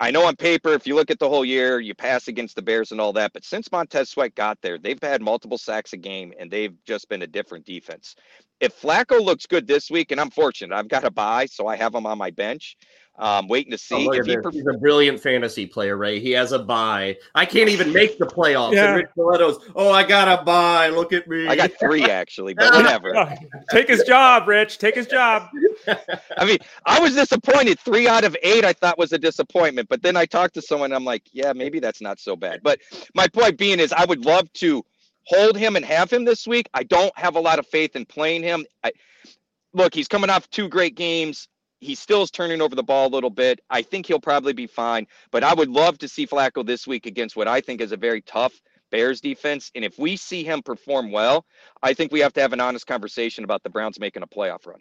I 0.00 0.10
know 0.10 0.26
on 0.26 0.34
paper, 0.36 0.72
if 0.72 0.86
you 0.86 0.94
look 0.94 1.10
at 1.10 1.18
the 1.18 1.28
whole 1.28 1.44
year, 1.44 1.78
you 1.78 1.94
pass 1.94 2.26
against 2.28 2.56
the 2.56 2.62
Bears 2.62 2.90
and 2.90 3.00
all 3.00 3.12
that. 3.12 3.32
But 3.32 3.44
since 3.44 3.70
Montez 3.70 4.10
Sweat 4.10 4.34
got 4.34 4.60
there, 4.60 4.76
they've 4.76 5.00
had 5.00 5.22
multiple 5.22 5.58
sacks 5.58 5.92
a 5.92 5.96
game 5.96 6.32
and 6.38 6.50
they've 6.50 6.74
just 6.84 7.08
been 7.08 7.22
a 7.22 7.26
different 7.26 7.64
defense. 7.64 8.16
If 8.60 8.80
Flacco 8.80 9.20
looks 9.24 9.46
good 9.46 9.66
this 9.66 9.90
week, 9.90 10.10
and 10.10 10.20
I'm 10.20 10.30
fortunate, 10.30 10.74
I've 10.74 10.88
got 10.88 11.04
a 11.04 11.10
buy, 11.10 11.46
so 11.46 11.66
I 11.66 11.76
have 11.76 11.94
him 11.94 12.06
on 12.06 12.18
my 12.18 12.30
bench. 12.30 12.76
Um, 13.16 13.46
waiting 13.46 13.70
to 13.70 13.78
see. 13.78 14.08
Oh, 14.08 14.12
if 14.12 14.26
he 14.26 14.36
He's 14.50 14.66
a 14.66 14.76
brilliant 14.76 15.20
fantasy 15.20 15.66
player, 15.66 15.96
Ray. 15.96 16.18
He 16.18 16.32
has 16.32 16.50
a 16.50 16.58
buy. 16.58 17.16
I 17.34 17.46
can't 17.46 17.68
even 17.68 17.92
make 17.92 18.18
the 18.18 18.26
playoffs. 18.26 18.74
Yeah. 18.74 18.86
And 18.86 18.96
Rich 18.96 19.10
Maletto's, 19.16 19.70
oh, 19.76 19.92
I 19.92 20.02
got 20.02 20.26
a 20.26 20.42
buy. 20.42 20.88
Look 20.88 21.12
at 21.12 21.28
me. 21.28 21.46
I 21.46 21.54
got 21.54 21.70
three 21.78 22.04
actually, 22.10 22.54
but 22.54 22.74
whatever. 22.74 23.32
Take 23.70 23.88
his 23.88 24.02
job, 24.02 24.48
Rich. 24.48 24.78
Take 24.78 24.96
his 24.96 25.06
job. 25.06 25.48
I 26.36 26.44
mean, 26.44 26.58
I 26.86 26.98
was 26.98 27.14
disappointed. 27.14 27.78
Three 27.78 28.08
out 28.08 28.24
of 28.24 28.36
eight 28.42 28.64
I 28.64 28.72
thought 28.72 28.98
was 28.98 29.12
a 29.12 29.18
disappointment. 29.18 29.88
But 29.88 30.02
then 30.02 30.16
I 30.16 30.26
talked 30.26 30.54
to 30.54 30.62
someone, 30.62 30.92
I'm 30.92 31.04
like, 31.04 31.22
yeah, 31.32 31.52
maybe 31.52 31.78
that's 31.78 32.00
not 32.00 32.18
so 32.18 32.34
bad. 32.34 32.60
But 32.64 32.80
my 33.14 33.28
point 33.28 33.58
being 33.58 33.78
is 33.78 33.92
I 33.92 34.04
would 34.06 34.24
love 34.24 34.52
to 34.54 34.82
hold 35.26 35.56
him 35.56 35.76
and 35.76 35.84
have 35.84 36.12
him 36.12 36.24
this 36.24 36.48
week. 36.48 36.68
I 36.74 36.82
don't 36.82 37.16
have 37.16 37.36
a 37.36 37.40
lot 37.40 37.60
of 37.60 37.66
faith 37.68 37.94
in 37.94 38.06
playing 38.06 38.42
him. 38.42 38.66
I 38.82 38.90
look, 39.72 39.94
he's 39.94 40.08
coming 40.08 40.30
off 40.30 40.50
two 40.50 40.68
great 40.68 40.96
games 40.96 41.48
he 41.84 41.94
still 41.94 42.22
is 42.22 42.30
turning 42.30 42.60
over 42.60 42.74
the 42.74 42.82
ball 42.82 43.06
a 43.06 43.12
little 43.14 43.30
bit. 43.30 43.60
I 43.70 43.82
think 43.82 44.06
he'll 44.06 44.20
probably 44.20 44.52
be 44.52 44.66
fine, 44.66 45.06
but 45.30 45.44
I 45.44 45.54
would 45.54 45.68
love 45.68 45.98
to 45.98 46.08
see 46.08 46.26
Flacco 46.26 46.64
this 46.64 46.86
week 46.86 47.06
against 47.06 47.36
what 47.36 47.46
I 47.46 47.60
think 47.60 47.80
is 47.80 47.92
a 47.92 47.96
very 47.96 48.22
tough 48.22 48.60
Bears 48.90 49.20
defense. 49.20 49.70
And 49.74 49.84
if 49.84 49.98
we 49.98 50.16
see 50.16 50.44
him 50.44 50.62
perform 50.62 51.10
well, 51.10 51.44
I 51.82 51.94
think 51.94 52.12
we 52.12 52.20
have 52.20 52.32
to 52.34 52.40
have 52.40 52.52
an 52.52 52.60
honest 52.60 52.86
conversation 52.86 53.44
about 53.44 53.62
the 53.62 53.70
Browns 53.70 54.00
making 54.00 54.22
a 54.22 54.26
playoff 54.26 54.66
run. 54.66 54.80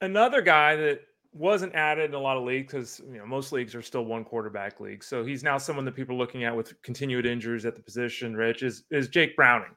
Another 0.00 0.42
guy 0.42 0.76
that 0.76 1.00
wasn't 1.32 1.74
added 1.74 2.10
in 2.10 2.14
a 2.14 2.18
lot 2.18 2.36
of 2.36 2.44
leagues 2.44 2.72
because 2.72 3.00
you 3.10 3.18
know 3.18 3.26
most 3.26 3.52
leagues 3.52 3.74
are 3.74 3.82
still 3.82 4.04
one 4.04 4.24
quarterback 4.24 4.80
leagues. 4.80 5.06
So 5.06 5.24
he's 5.24 5.42
now 5.42 5.58
someone 5.58 5.84
that 5.84 5.94
people 5.94 6.14
are 6.14 6.18
looking 6.18 6.44
at 6.44 6.56
with 6.56 6.80
continued 6.82 7.26
injuries 7.26 7.66
at 7.66 7.74
the 7.74 7.82
position. 7.82 8.34
Rich 8.34 8.62
is 8.62 8.84
is 8.90 9.08
Jake 9.08 9.36
Browning. 9.36 9.74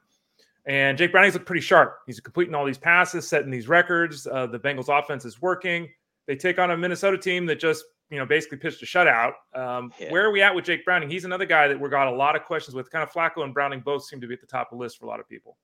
And 0.64 0.96
Jake 0.96 1.10
Browning's 1.10 1.34
looked 1.34 1.46
pretty 1.46 1.62
sharp. 1.62 1.98
He's 2.06 2.20
completing 2.20 2.54
all 2.54 2.64
these 2.64 2.78
passes, 2.78 3.28
setting 3.28 3.50
these 3.50 3.68
records. 3.68 4.26
Uh, 4.26 4.46
the 4.46 4.58
Bengals 4.58 4.88
offense 4.88 5.24
is 5.24 5.42
working. 5.42 5.88
They 6.26 6.36
take 6.36 6.58
on 6.58 6.70
a 6.70 6.76
Minnesota 6.76 7.18
team 7.18 7.46
that 7.46 7.58
just, 7.58 7.84
you 8.10 8.18
know, 8.18 8.26
basically 8.26 8.58
pitched 8.58 8.82
a 8.82 8.86
shutout. 8.86 9.32
Um, 9.54 9.92
yeah. 9.98 10.10
Where 10.10 10.24
are 10.24 10.30
we 10.30 10.40
at 10.40 10.54
with 10.54 10.64
Jake 10.64 10.84
Browning? 10.84 11.10
He's 11.10 11.24
another 11.24 11.46
guy 11.46 11.66
that 11.66 11.80
we 11.80 11.88
got 11.88 12.06
a 12.06 12.14
lot 12.14 12.36
of 12.36 12.44
questions 12.44 12.74
with. 12.76 12.90
Kind 12.90 13.02
of 13.02 13.12
Flacco 13.12 13.42
and 13.42 13.52
Browning 13.52 13.80
both 13.80 14.04
seem 14.04 14.20
to 14.20 14.26
be 14.28 14.34
at 14.34 14.40
the 14.40 14.46
top 14.46 14.70
of 14.70 14.78
the 14.78 14.82
list 14.84 15.00
for 15.00 15.06
a 15.06 15.08
lot 15.08 15.18
of 15.18 15.28
people. 15.28 15.56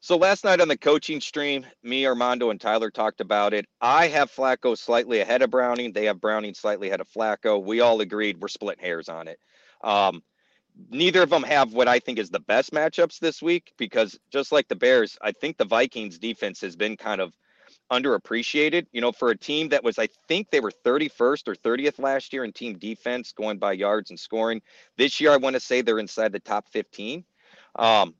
So 0.00 0.16
last 0.16 0.42
night 0.42 0.60
on 0.60 0.66
the 0.66 0.76
coaching 0.76 1.20
stream, 1.20 1.64
me, 1.84 2.06
Armando, 2.06 2.50
and 2.50 2.60
Tyler 2.60 2.90
talked 2.90 3.20
about 3.20 3.54
it. 3.54 3.66
I 3.80 4.08
have 4.08 4.32
Flacco 4.32 4.76
slightly 4.76 5.20
ahead 5.20 5.42
of 5.42 5.50
Browning. 5.50 5.92
They 5.92 6.06
have 6.06 6.20
Browning 6.20 6.54
slightly 6.54 6.88
ahead 6.88 7.00
of 7.00 7.08
Flacco. 7.08 7.62
We 7.62 7.80
all 7.80 8.00
agreed 8.00 8.40
we're 8.40 8.48
splitting 8.48 8.84
hairs 8.84 9.08
on 9.08 9.28
it. 9.28 9.38
Um, 9.82 10.22
neither 10.90 11.22
of 11.22 11.30
them 11.30 11.42
have 11.42 11.72
what 11.72 11.88
I 11.88 11.98
think 11.98 12.18
is 12.18 12.30
the 12.30 12.40
best 12.40 12.72
matchups 12.72 13.18
this 13.18 13.42
week 13.42 13.72
because 13.78 14.18
just 14.30 14.52
like 14.52 14.68
the 14.68 14.76
Bears, 14.76 15.16
I 15.22 15.32
think 15.32 15.56
the 15.56 15.64
Vikings 15.64 16.18
defense 16.18 16.60
has 16.60 16.76
been 16.76 16.96
kind 16.96 17.20
of 17.20 17.32
underappreciated. 17.90 18.86
You 18.92 19.00
know, 19.00 19.12
for 19.12 19.30
a 19.30 19.36
team 19.36 19.68
that 19.70 19.84
was, 19.84 19.98
I 19.98 20.08
think 20.28 20.50
they 20.50 20.60
were 20.60 20.72
31st 20.84 21.48
or 21.48 21.54
30th 21.54 21.98
last 21.98 22.32
year 22.32 22.44
in 22.44 22.52
team 22.52 22.78
defense, 22.78 23.32
going 23.32 23.58
by 23.58 23.72
yards 23.72 24.10
and 24.10 24.18
scoring. 24.18 24.62
This 24.96 25.20
year, 25.20 25.30
I 25.32 25.36
want 25.36 25.54
to 25.54 25.60
say 25.60 25.82
they're 25.82 25.98
inside 25.98 26.32
the 26.32 26.40
top 26.40 26.68
15. 26.70 27.24
Um, 27.76 28.14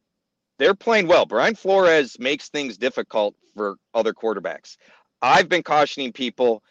they're 0.59 0.75
playing 0.75 1.09
well. 1.09 1.27
Brian 1.27 1.55
Flores 1.55 2.19
makes 2.19 2.49
things 2.49 2.77
difficult 2.77 3.35
for 3.57 3.77
other 3.95 4.13
quarterbacks. 4.13 4.77
I've 5.21 5.49
been 5.49 5.63
cautioning 5.63 6.13
people 6.13 6.63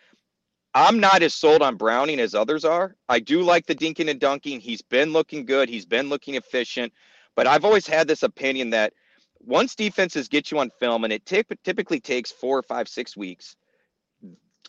I'm 0.73 0.99
not 0.99 1.21
as 1.21 1.33
sold 1.33 1.61
on 1.61 1.75
Browning 1.75 2.19
as 2.19 2.33
others 2.33 2.63
are. 2.63 2.95
I 3.09 3.19
do 3.19 3.41
like 3.41 3.65
the 3.65 3.75
dinking 3.75 4.09
and 4.09 4.19
dunking. 4.19 4.59
He's 4.59 4.81
been 4.81 5.11
looking 5.11 5.45
good. 5.45 5.69
He's 5.69 5.85
been 5.85 6.09
looking 6.09 6.35
efficient. 6.35 6.93
But 7.35 7.47
I've 7.47 7.65
always 7.65 7.87
had 7.87 8.07
this 8.07 8.23
opinion 8.23 8.69
that 8.71 8.93
once 9.39 9.75
defenses 9.75 10.27
get 10.27 10.51
you 10.51 10.59
on 10.59 10.69
film, 10.79 11.03
and 11.03 11.11
it 11.11 11.25
t- 11.25 11.43
typically 11.63 11.99
takes 11.99 12.31
four, 12.31 12.61
five, 12.61 12.87
six 12.87 13.17
weeks, 13.17 13.55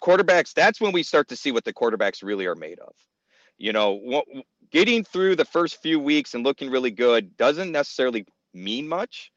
quarterbacks, 0.01 0.53
that's 0.53 0.81
when 0.81 0.93
we 0.93 1.03
start 1.03 1.29
to 1.29 1.37
see 1.37 1.53
what 1.53 1.65
the 1.65 1.73
quarterbacks 1.73 2.23
really 2.23 2.47
are 2.47 2.55
made 2.55 2.79
of. 2.81 2.95
You 3.59 3.73
know, 3.73 4.23
getting 4.71 5.05
through 5.05 5.37
the 5.37 5.45
first 5.45 5.81
few 5.83 6.01
weeks 6.01 6.35
and 6.35 6.45
looking 6.45 6.71
really 6.71 6.91
good 6.91 7.37
doesn't 7.37 7.71
necessarily 7.71 8.27
mean 8.53 8.88
much. 8.88 9.32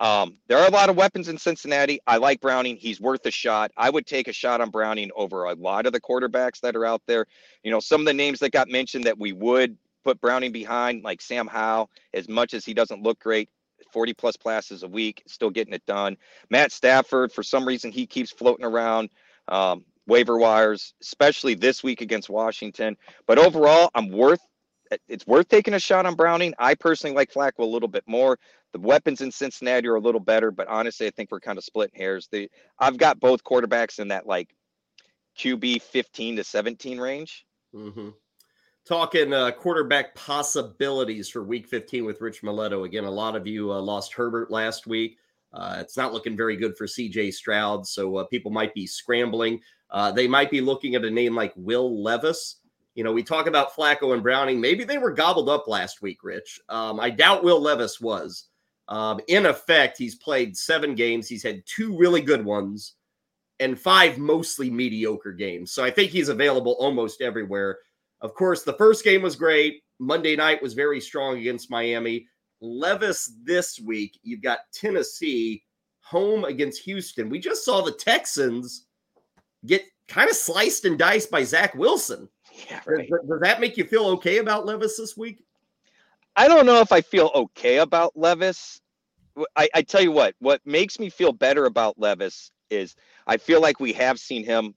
Um, 0.00 0.38
there 0.48 0.58
are 0.58 0.66
a 0.66 0.72
lot 0.72 0.88
of 0.88 0.96
weapons 0.96 1.28
in 1.28 1.36
Cincinnati. 1.36 2.00
I 2.06 2.16
like 2.16 2.40
Browning. 2.40 2.76
He's 2.76 3.00
worth 3.00 3.24
a 3.26 3.30
shot. 3.30 3.70
I 3.76 3.90
would 3.90 4.06
take 4.06 4.28
a 4.28 4.32
shot 4.32 4.62
on 4.62 4.70
Browning 4.70 5.10
over 5.14 5.44
a 5.44 5.54
lot 5.54 5.84
of 5.84 5.92
the 5.92 6.00
quarterbacks 6.00 6.60
that 6.62 6.74
are 6.74 6.86
out 6.86 7.02
there. 7.06 7.26
You 7.62 7.70
know, 7.70 7.80
some 7.80 8.00
of 8.00 8.06
the 8.06 8.14
names 8.14 8.38
that 8.40 8.50
got 8.50 8.68
mentioned 8.68 9.04
that 9.04 9.18
we 9.18 9.32
would 9.32 9.76
put 10.02 10.18
Browning 10.20 10.52
behind, 10.52 11.04
like 11.04 11.20
Sam 11.20 11.46
Howell, 11.46 11.90
as 12.14 12.28
much 12.30 12.54
as 12.54 12.64
he 12.64 12.72
doesn't 12.72 13.02
look 13.02 13.20
great, 13.20 13.50
40 13.92 14.14
plus 14.14 14.36
passes 14.38 14.82
a 14.82 14.88
week, 14.88 15.22
still 15.26 15.50
getting 15.50 15.74
it 15.74 15.84
done. 15.84 16.16
Matt 16.48 16.72
Stafford, 16.72 17.30
for 17.30 17.42
some 17.42 17.66
reason, 17.66 17.92
he 17.92 18.06
keeps 18.06 18.30
floating 18.30 18.64
around 18.64 19.10
um, 19.48 19.84
waiver 20.06 20.38
wires, 20.38 20.94
especially 21.02 21.54
this 21.54 21.82
week 21.82 22.00
against 22.00 22.30
Washington. 22.30 22.96
But 23.26 23.38
overall, 23.38 23.90
I'm 23.94 24.10
worth 24.10 24.40
it's 25.08 25.26
worth 25.26 25.48
taking 25.48 25.74
a 25.74 25.78
shot 25.78 26.06
on 26.06 26.14
Browning. 26.14 26.54
I 26.58 26.74
personally 26.74 27.14
like 27.14 27.32
Flacco 27.32 27.60
a 27.60 27.64
little 27.64 27.88
bit 27.88 28.04
more. 28.06 28.38
The 28.72 28.78
weapons 28.78 29.20
in 29.20 29.32
Cincinnati 29.32 29.88
are 29.88 29.96
a 29.96 30.00
little 30.00 30.20
better, 30.20 30.50
but 30.50 30.68
honestly, 30.68 31.06
I 31.06 31.10
think 31.10 31.30
we're 31.30 31.40
kind 31.40 31.58
of 31.58 31.64
splitting 31.64 31.98
hairs. 31.98 32.28
The 32.30 32.48
I've 32.78 32.98
got 32.98 33.18
both 33.18 33.42
quarterbacks 33.42 33.98
in 33.98 34.08
that 34.08 34.26
like 34.26 34.54
QB 35.38 35.82
15 35.82 36.36
to 36.36 36.44
17 36.44 36.98
range. 36.98 37.46
Mm-hmm. 37.74 38.10
Talking 38.86 39.32
uh, 39.32 39.50
quarterback 39.52 40.14
possibilities 40.14 41.28
for 41.28 41.42
Week 41.42 41.66
15 41.66 42.04
with 42.04 42.20
Rich 42.20 42.42
Maletto. 42.42 42.84
Again, 42.84 43.04
a 43.04 43.10
lot 43.10 43.36
of 43.36 43.46
you 43.46 43.72
uh, 43.72 43.80
lost 43.80 44.14
Herbert 44.14 44.50
last 44.50 44.86
week. 44.86 45.18
Uh, 45.52 45.78
it's 45.80 45.96
not 45.96 46.12
looking 46.12 46.36
very 46.36 46.56
good 46.56 46.76
for 46.76 46.86
CJ 46.86 47.34
Stroud, 47.34 47.86
so 47.86 48.16
uh, 48.16 48.24
people 48.24 48.50
might 48.50 48.72
be 48.74 48.86
scrambling. 48.86 49.60
Uh, 49.90 50.12
they 50.12 50.28
might 50.28 50.50
be 50.50 50.60
looking 50.60 50.94
at 50.94 51.04
a 51.04 51.10
name 51.10 51.34
like 51.34 51.52
Will 51.56 52.02
Levis. 52.02 52.56
You 52.94 53.04
know, 53.04 53.12
we 53.12 53.22
talk 53.22 53.46
about 53.46 53.74
Flacco 53.74 54.14
and 54.14 54.22
Browning. 54.22 54.60
Maybe 54.60 54.84
they 54.84 54.98
were 54.98 55.12
gobbled 55.12 55.48
up 55.48 55.66
last 55.68 56.02
week, 56.02 56.22
Rich. 56.22 56.60
Um, 56.68 57.00
I 57.00 57.10
doubt 57.10 57.44
Will 57.44 57.60
Levis 57.60 58.00
was. 58.00 58.46
Um, 58.90 59.20
in 59.28 59.46
effect, 59.46 59.96
he's 59.96 60.16
played 60.16 60.56
seven 60.56 60.94
games. 60.94 61.28
He's 61.28 61.44
had 61.44 61.62
two 61.64 61.96
really 61.96 62.20
good 62.20 62.44
ones 62.44 62.94
and 63.60 63.78
five 63.78 64.18
mostly 64.18 64.68
mediocre 64.68 65.32
games. 65.32 65.72
So 65.72 65.84
I 65.84 65.90
think 65.90 66.10
he's 66.10 66.28
available 66.28 66.76
almost 66.80 67.20
everywhere. 67.20 67.78
Of 68.20 68.34
course, 68.34 68.62
the 68.64 68.72
first 68.72 69.04
game 69.04 69.22
was 69.22 69.36
great. 69.36 69.82
Monday 70.00 70.34
night 70.34 70.62
was 70.62 70.74
very 70.74 71.00
strong 71.00 71.38
against 71.38 71.70
Miami. 71.70 72.26
Levis 72.60 73.32
this 73.44 73.78
week, 73.78 74.18
you've 74.22 74.42
got 74.42 74.60
Tennessee 74.74 75.62
home 76.00 76.44
against 76.44 76.82
Houston. 76.82 77.30
We 77.30 77.38
just 77.38 77.64
saw 77.64 77.82
the 77.82 77.92
Texans 77.92 78.86
get 79.66 79.84
kind 80.08 80.28
of 80.28 80.36
sliced 80.36 80.84
and 80.84 80.98
diced 80.98 81.30
by 81.30 81.44
Zach 81.44 81.74
Wilson. 81.74 82.28
Yeah, 82.68 82.80
right. 82.86 83.08
does, 83.08 83.28
does 83.28 83.40
that 83.40 83.60
make 83.60 83.76
you 83.76 83.84
feel 83.84 84.06
okay 84.06 84.38
about 84.38 84.66
Levis 84.66 84.96
this 84.96 85.16
week? 85.16 85.44
I 86.36 86.48
don't 86.48 86.66
know 86.66 86.80
if 86.80 86.92
I 86.92 87.00
feel 87.00 87.30
okay 87.34 87.78
about 87.78 88.16
Levis. 88.16 88.79
I, 89.56 89.68
I 89.74 89.82
tell 89.82 90.00
you 90.00 90.12
what, 90.12 90.34
what 90.38 90.60
makes 90.64 90.98
me 90.98 91.10
feel 91.10 91.32
better 91.32 91.66
about 91.66 91.98
Levis 91.98 92.50
is 92.70 92.94
I 93.26 93.36
feel 93.36 93.60
like 93.60 93.80
we 93.80 93.92
have 93.94 94.18
seen 94.18 94.44
him 94.44 94.74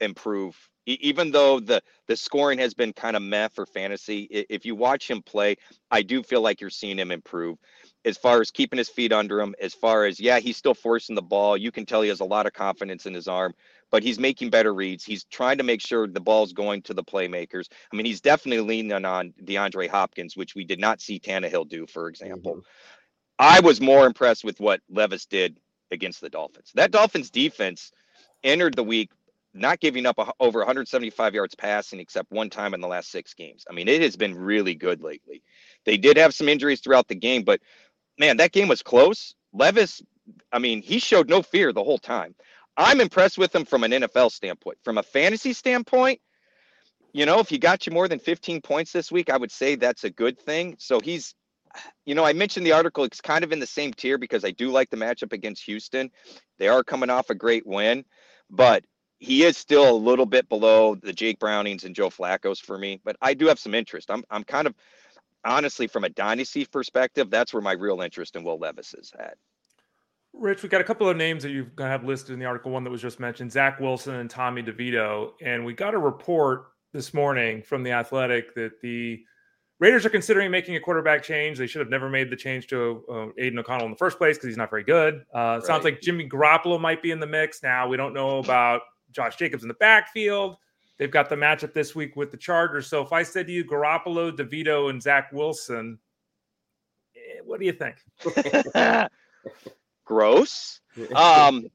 improve. 0.00 0.56
even 0.86 1.30
though 1.30 1.60
the 1.60 1.80
the 2.08 2.16
scoring 2.16 2.58
has 2.58 2.74
been 2.74 2.92
kind 2.92 3.14
of 3.16 3.22
meh 3.22 3.48
for 3.48 3.66
fantasy, 3.66 4.22
if 4.30 4.64
you 4.64 4.74
watch 4.74 5.08
him 5.08 5.22
play, 5.22 5.56
I 5.90 6.02
do 6.02 6.22
feel 6.22 6.40
like 6.40 6.60
you're 6.60 6.70
seeing 6.70 6.98
him 6.98 7.10
improve. 7.10 7.58
As 8.04 8.16
far 8.16 8.40
as 8.40 8.50
keeping 8.50 8.78
his 8.78 8.88
feet 8.88 9.12
under 9.12 9.40
him, 9.40 9.54
as 9.60 9.74
far 9.74 10.06
as 10.06 10.18
yeah, 10.18 10.38
he's 10.40 10.56
still 10.56 10.74
forcing 10.74 11.14
the 11.14 11.22
ball. 11.22 11.56
You 11.56 11.70
can 11.70 11.84
tell 11.86 12.02
he 12.02 12.08
has 12.08 12.20
a 12.20 12.24
lot 12.24 12.46
of 12.46 12.54
confidence 12.54 13.04
in 13.06 13.14
his 13.14 13.28
arm, 13.28 13.52
but 13.90 14.02
he's 14.02 14.18
making 14.18 14.50
better 14.50 14.72
reads. 14.72 15.04
He's 15.04 15.24
trying 15.24 15.58
to 15.58 15.64
make 15.64 15.82
sure 15.82 16.06
the 16.06 16.18
ball's 16.18 16.54
going 16.54 16.82
to 16.82 16.94
the 16.94 17.04
playmakers. 17.04 17.66
I 17.92 17.96
mean, 17.96 18.06
he's 18.06 18.22
definitely 18.22 18.64
leaning 18.66 19.04
on 19.04 19.34
DeAndre 19.44 19.88
Hopkins, 19.88 20.36
which 20.36 20.54
we 20.54 20.64
did 20.64 20.80
not 20.80 21.00
see 21.02 21.20
Tannehill 21.20 21.68
do, 21.68 21.86
for 21.86 22.08
example. 22.08 22.52
Mm-hmm. 22.52 22.60
I 23.40 23.58
was 23.60 23.80
more 23.80 24.06
impressed 24.06 24.44
with 24.44 24.60
what 24.60 24.82
Levis 24.90 25.24
did 25.24 25.58
against 25.90 26.20
the 26.20 26.28
Dolphins. 26.28 26.72
That 26.74 26.90
Dolphins 26.90 27.30
defense 27.30 27.90
entered 28.44 28.74
the 28.74 28.84
week 28.84 29.10
not 29.54 29.80
giving 29.80 30.04
up 30.04 30.18
a, 30.18 30.30
over 30.38 30.58
175 30.58 31.34
yards 31.34 31.54
passing 31.54 32.00
except 32.00 32.30
one 32.30 32.50
time 32.50 32.74
in 32.74 32.82
the 32.82 32.86
last 32.86 33.10
six 33.10 33.32
games. 33.32 33.64
I 33.68 33.72
mean, 33.72 33.88
it 33.88 34.02
has 34.02 34.14
been 34.14 34.34
really 34.34 34.74
good 34.74 35.02
lately. 35.02 35.42
They 35.86 35.96
did 35.96 36.18
have 36.18 36.34
some 36.34 36.50
injuries 36.50 36.80
throughout 36.80 37.08
the 37.08 37.14
game, 37.14 37.42
but 37.42 37.60
man, 38.18 38.36
that 38.36 38.52
game 38.52 38.68
was 38.68 38.82
close. 38.82 39.34
Levis, 39.54 40.02
I 40.52 40.58
mean, 40.58 40.82
he 40.82 40.98
showed 40.98 41.30
no 41.30 41.40
fear 41.40 41.72
the 41.72 41.82
whole 41.82 41.98
time. 41.98 42.34
I'm 42.76 43.00
impressed 43.00 43.38
with 43.38 43.54
him 43.54 43.64
from 43.64 43.84
an 43.84 43.92
NFL 43.92 44.32
standpoint. 44.32 44.76
From 44.84 44.98
a 44.98 45.02
fantasy 45.02 45.54
standpoint, 45.54 46.20
you 47.14 47.24
know, 47.24 47.40
if 47.40 47.48
he 47.48 47.56
got 47.56 47.86
you 47.86 47.92
more 47.92 48.06
than 48.06 48.18
15 48.18 48.60
points 48.60 48.92
this 48.92 49.10
week, 49.10 49.30
I 49.30 49.38
would 49.38 49.50
say 49.50 49.76
that's 49.76 50.04
a 50.04 50.10
good 50.10 50.38
thing. 50.38 50.76
So 50.78 51.00
he's 51.00 51.34
you 52.04 52.14
know, 52.14 52.24
I 52.24 52.32
mentioned 52.32 52.66
the 52.66 52.72
article. 52.72 53.04
It's 53.04 53.20
kind 53.20 53.44
of 53.44 53.52
in 53.52 53.60
the 53.60 53.66
same 53.66 53.92
tier 53.92 54.18
because 54.18 54.44
I 54.44 54.50
do 54.50 54.70
like 54.70 54.90
the 54.90 54.96
matchup 54.96 55.32
against 55.32 55.64
Houston. 55.64 56.10
They 56.58 56.68
are 56.68 56.82
coming 56.82 57.10
off 57.10 57.30
a 57.30 57.34
great 57.34 57.66
win, 57.66 58.04
but 58.48 58.84
he 59.18 59.44
is 59.44 59.56
still 59.56 59.90
a 59.90 59.92
little 59.92 60.26
bit 60.26 60.48
below 60.48 60.94
the 60.94 61.12
Jake 61.12 61.38
Brownings 61.38 61.84
and 61.84 61.94
Joe 61.94 62.08
Flacco's 62.08 62.58
for 62.58 62.78
me. 62.78 63.00
But 63.04 63.16
I 63.20 63.34
do 63.34 63.46
have 63.46 63.58
some 63.58 63.74
interest. 63.74 64.10
I'm 64.10 64.24
I'm 64.30 64.44
kind 64.44 64.66
of 64.66 64.74
honestly 65.44 65.86
from 65.86 66.04
a 66.04 66.08
dynasty 66.08 66.64
perspective, 66.64 67.30
that's 67.30 67.52
where 67.52 67.62
my 67.62 67.72
real 67.72 68.00
interest 68.00 68.36
in 68.36 68.44
Will 68.44 68.58
Levis 68.58 68.94
is 68.94 69.12
at. 69.18 69.36
Rich, 70.32 70.62
we've 70.62 70.70
got 70.70 70.80
a 70.80 70.84
couple 70.84 71.08
of 71.08 71.16
names 71.16 71.42
that 71.42 71.50
you've 71.50 71.70
have 71.78 72.04
listed 72.04 72.32
in 72.32 72.38
the 72.38 72.46
article. 72.46 72.70
One 72.70 72.84
that 72.84 72.90
was 72.90 73.02
just 73.02 73.18
mentioned, 73.18 73.50
Zach 73.50 73.80
Wilson 73.80 74.14
and 74.14 74.30
Tommy 74.30 74.62
DeVito, 74.62 75.32
and 75.42 75.64
we 75.64 75.74
got 75.74 75.94
a 75.94 75.98
report 75.98 76.66
this 76.92 77.12
morning 77.12 77.62
from 77.62 77.82
the 77.82 77.92
Athletic 77.92 78.54
that 78.54 78.80
the 78.80 79.24
Raiders 79.80 80.04
are 80.04 80.10
considering 80.10 80.50
making 80.50 80.76
a 80.76 80.80
quarterback 80.80 81.22
change. 81.22 81.56
They 81.56 81.66
should 81.66 81.80
have 81.80 81.88
never 81.88 82.10
made 82.10 82.30
the 82.30 82.36
change 82.36 82.66
to 82.68 83.02
uh, 83.10 83.26
Aidan 83.38 83.58
O'Connell 83.58 83.86
in 83.86 83.92
the 83.92 83.96
first 83.96 84.18
place 84.18 84.36
because 84.36 84.48
he's 84.48 84.58
not 84.58 84.68
very 84.68 84.84
good. 84.84 85.24
Uh, 85.34 85.38
right. 85.38 85.62
Sounds 85.64 85.84
like 85.84 86.02
Jimmy 86.02 86.28
Garoppolo 86.28 86.78
might 86.78 87.02
be 87.02 87.10
in 87.10 87.18
the 87.18 87.26
mix 87.26 87.62
now. 87.62 87.88
We 87.88 87.96
don't 87.96 88.12
know 88.12 88.38
about 88.38 88.82
Josh 89.10 89.36
Jacobs 89.36 89.62
in 89.64 89.68
the 89.68 89.74
backfield. 89.74 90.58
They've 90.98 91.10
got 91.10 91.30
the 91.30 91.34
matchup 91.34 91.72
this 91.72 91.94
week 91.94 92.14
with 92.14 92.30
the 92.30 92.36
Chargers. 92.36 92.88
So 92.88 93.00
if 93.00 93.10
I 93.10 93.22
said 93.22 93.46
to 93.46 93.52
you 93.54 93.64
Garoppolo, 93.64 94.36
DeVito, 94.36 94.90
and 94.90 95.02
Zach 95.02 95.32
Wilson, 95.32 95.98
eh, 97.16 97.40
what 97.42 97.58
do 97.58 97.64
you 97.64 97.72
think? 97.72 97.96
Gross. 100.04 100.80
Um, 101.14 101.66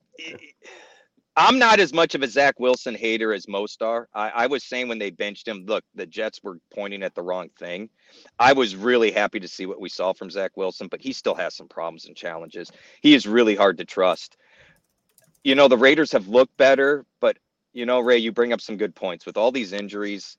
I'm 1.38 1.60
not 1.60 1.82
as 1.82 1.93
much 1.93 2.15
of 2.15 2.24
a 2.24 2.28
Zach 2.28 2.60
Wilson 2.60 2.95
hater 2.95 3.34
as 3.34 3.48
most 3.48 3.82
are. 3.82 4.08
I, 4.13 4.30
I, 4.30 4.48
was 4.48 4.63
saying 4.63 4.88
when 4.88 5.00
they 5.00 5.10
benched 5.10 5.48
him, 5.48 5.65
look, 5.65 5.84
the 5.93 6.06
Jets 6.06 6.39
were 6.41 6.60
pointing 6.74 7.04
at 7.04 7.13
the 7.13 7.21
wrong 7.21 7.50
thing. 7.60 7.89
I 8.39 8.54
was 8.54 8.76
really 8.76 9.12
happy 9.12 9.41
to 9.41 9.48
see 9.48 9.65
what 9.65 9.82
we 9.82 9.89
saw 9.89 10.13
from 10.13 10.32
Zach 10.32 10.52
Wilson, 10.56 10.88
but 10.88 11.02
he 11.02 11.12
still 11.12 11.36
has 11.36 11.54
some 11.54 11.67
problems 11.67 12.06
and 12.06 12.15
challenges. 12.15 12.71
He 13.02 13.15
is 13.15 13.28
really 13.28 13.56
hard 13.56 13.78
to 13.80 13.86
trust. 13.86 14.38
You 15.43 15.56
know, 15.56 15.67
the 15.67 15.78
Raiders 15.78 16.13
have 16.13 16.30
looked 16.30 16.56
better, 16.56 17.06
but 17.19 17.38
you 17.74 17.86
know, 17.86 18.00
Ray, 18.00 18.17
you 18.17 18.32
bring 18.32 18.54
up 18.54 18.62
some 18.62 18.78
good 18.78 18.95
points 18.95 19.26
with 19.26 19.36
all 19.36 19.52
these 19.52 19.74
injuries. 19.74 20.38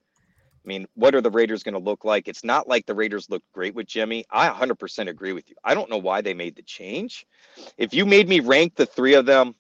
I 0.65 0.67
mean, 0.67 0.87
what 0.95 1.15
are 1.15 1.21
the 1.21 1.31
Raiders 1.31 1.63
going 1.63 1.75
to 1.75 1.79
look 1.79 2.07
like? 2.07 2.27
It's 2.27 2.43
not 2.43 2.67
like 2.67 2.87
the 2.87 2.95
Raiders 2.95 3.29
looked 3.29 3.53
great 3.53 3.75
with 3.75 3.87
Jimmy. 3.87 4.25
I 4.31 4.49
100% 4.49 5.09
agree 5.09 5.33
with 5.33 5.49
you. 5.51 5.57
I 5.63 5.75
don't 5.75 5.91
know 5.91 5.99
why 5.99 6.23
they 6.23 6.35
made 6.35 6.57
the 6.57 6.63
change. 6.63 7.27
If 7.77 7.93
you 7.93 8.07
made 8.07 8.29
me 8.29 8.41
rank 8.41 8.75
the 8.75 8.87
three 8.87 9.15
of 9.15 9.27
them, 9.27 9.55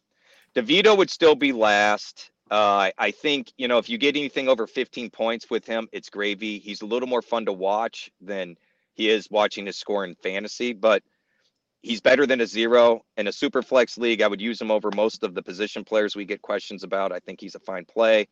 DeVito 0.56 0.96
would 0.96 1.10
still 1.10 1.34
be 1.34 1.52
last. 1.52 2.30
Uh, 2.50 2.90
I 2.96 3.10
think 3.10 3.52
you 3.58 3.68
know 3.68 3.78
if 3.78 3.88
you 3.88 3.98
get 3.98 4.16
anything 4.16 4.48
over 4.48 4.66
15 4.66 5.10
points 5.10 5.50
with 5.50 5.66
him, 5.66 5.88
it's 5.92 6.08
gravy. 6.08 6.58
He's 6.58 6.82
a 6.82 6.86
little 6.86 7.08
more 7.08 7.22
fun 7.22 7.44
to 7.46 7.52
watch 7.52 8.10
than 8.20 8.56
he 8.94 9.10
is 9.10 9.28
watching 9.30 9.66
his 9.66 9.76
score 9.76 10.04
in 10.04 10.14
fantasy, 10.14 10.72
but 10.72 11.02
he's 11.82 12.00
better 12.00 12.26
than 12.26 12.40
a 12.40 12.46
zero 12.46 13.04
in 13.18 13.26
a 13.26 13.32
super 13.32 13.62
flex 13.62 13.98
league. 13.98 14.22
I 14.22 14.28
would 14.28 14.40
use 14.40 14.60
him 14.60 14.70
over 14.70 14.90
most 14.94 15.22
of 15.22 15.34
the 15.34 15.42
position 15.42 15.84
players 15.84 16.16
we 16.16 16.24
get 16.24 16.40
questions 16.40 16.82
about. 16.82 17.12
I 17.12 17.20
think 17.20 17.40
he's 17.40 17.54
a 17.54 17.60
fine 17.60 17.84
play. 17.84 18.26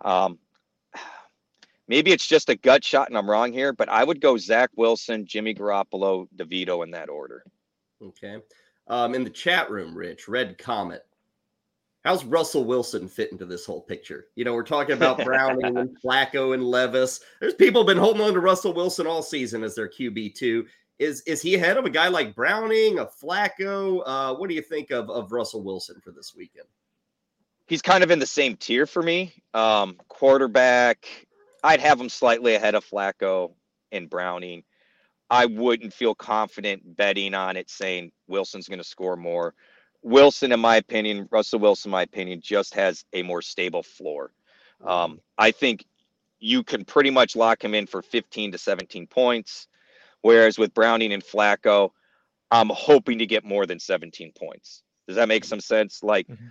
Um, 0.00 0.38
maybe 1.88 2.10
it's 2.10 2.26
just 2.26 2.48
a 2.48 2.56
gut 2.56 2.82
shot 2.82 3.08
and 3.08 3.16
I'm 3.16 3.30
wrong 3.30 3.52
here, 3.52 3.72
but 3.72 3.88
I 3.88 4.02
would 4.02 4.20
go 4.20 4.36
Zach 4.36 4.70
Wilson, 4.76 5.26
Jimmy 5.26 5.54
Garoppolo, 5.54 6.26
DeVito 6.36 6.82
in 6.82 6.90
that 6.90 7.08
order. 7.08 7.44
Okay. 8.02 8.38
Um, 8.88 9.14
in 9.14 9.22
the 9.22 9.30
chat 9.30 9.70
room, 9.70 9.94
Rich, 9.94 10.26
Red 10.26 10.58
Comet 10.58 11.04
how's 12.04 12.24
Russell 12.24 12.64
Wilson 12.64 13.08
fit 13.08 13.32
into 13.32 13.44
this 13.44 13.66
whole 13.66 13.82
picture? 13.82 14.26
You 14.34 14.44
know, 14.44 14.54
we're 14.54 14.62
talking 14.62 14.92
about 14.96 15.24
Browning 15.24 15.76
and 15.76 15.96
Flacco 16.02 16.54
and 16.54 16.64
Levis. 16.64 17.20
There's 17.40 17.54
people 17.54 17.84
been 17.84 17.98
holding 17.98 18.22
on 18.22 18.34
to 18.34 18.40
Russell 18.40 18.72
Wilson 18.72 19.06
all 19.06 19.22
season 19.22 19.64
as 19.64 19.74
their 19.74 19.88
QB 19.88 20.34
two. 20.34 20.66
Is 20.98 21.20
is 21.22 21.40
he 21.40 21.54
ahead 21.54 21.76
of 21.76 21.84
a 21.84 21.90
guy 21.90 22.08
like 22.08 22.34
Browning, 22.34 22.98
a 22.98 23.06
Flacco? 23.06 24.02
Uh, 24.04 24.34
what 24.34 24.48
do 24.48 24.54
you 24.54 24.62
think 24.62 24.90
of 24.90 25.08
of 25.10 25.30
Russell 25.32 25.62
Wilson 25.62 26.00
for 26.02 26.10
this 26.10 26.34
weekend? 26.34 26.66
He's 27.66 27.82
kind 27.82 28.02
of 28.02 28.10
in 28.10 28.18
the 28.18 28.26
same 28.26 28.56
tier 28.56 28.86
for 28.86 29.02
me. 29.02 29.34
Um, 29.52 29.96
quarterback, 30.08 31.06
I'd 31.62 31.80
have 31.80 32.00
him 32.00 32.08
slightly 32.08 32.54
ahead 32.54 32.74
of 32.74 32.84
Flacco 32.84 33.52
and 33.92 34.08
Browning. 34.08 34.64
I 35.30 35.44
wouldn't 35.44 35.92
feel 35.92 36.14
confident 36.14 36.96
betting 36.96 37.34
on 37.34 37.56
it, 37.56 37.68
saying 37.68 38.12
Wilson's 38.26 38.68
going 38.68 38.78
to 38.78 38.84
score 38.84 39.16
more. 39.16 39.54
Wilson, 40.02 40.52
in 40.52 40.60
my 40.60 40.76
opinion, 40.76 41.28
Russell 41.30 41.58
Wilson, 41.58 41.90
in 41.90 41.92
my 41.92 42.02
opinion, 42.02 42.40
just 42.40 42.74
has 42.74 43.04
a 43.12 43.22
more 43.22 43.42
stable 43.42 43.82
floor. 43.82 44.32
Um, 44.84 45.20
I 45.36 45.50
think 45.50 45.84
you 46.40 46.62
can 46.62 46.84
pretty 46.84 47.10
much 47.10 47.34
lock 47.34 47.62
him 47.62 47.74
in 47.74 47.86
for 47.86 48.02
15 48.02 48.52
to 48.52 48.58
17 48.58 49.06
points. 49.06 49.66
Whereas 50.22 50.58
with 50.58 50.74
Browning 50.74 51.12
and 51.12 51.22
Flacco, 51.22 51.90
I'm 52.50 52.70
hoping 52.70 53.18
to 53.18 53.26
get 53.26 53.44
more 53.44 53.66
than 53.66 53.78
17 53.78 54.32
points. 54.32 54.82
Does 55.06 55.16
that 55.16 55.28
make 55.28 55.44
some 55.44 55.60
sense? 55.60 56.02
Like, 56.02 56.26
mm-hmm. 56.28 56.46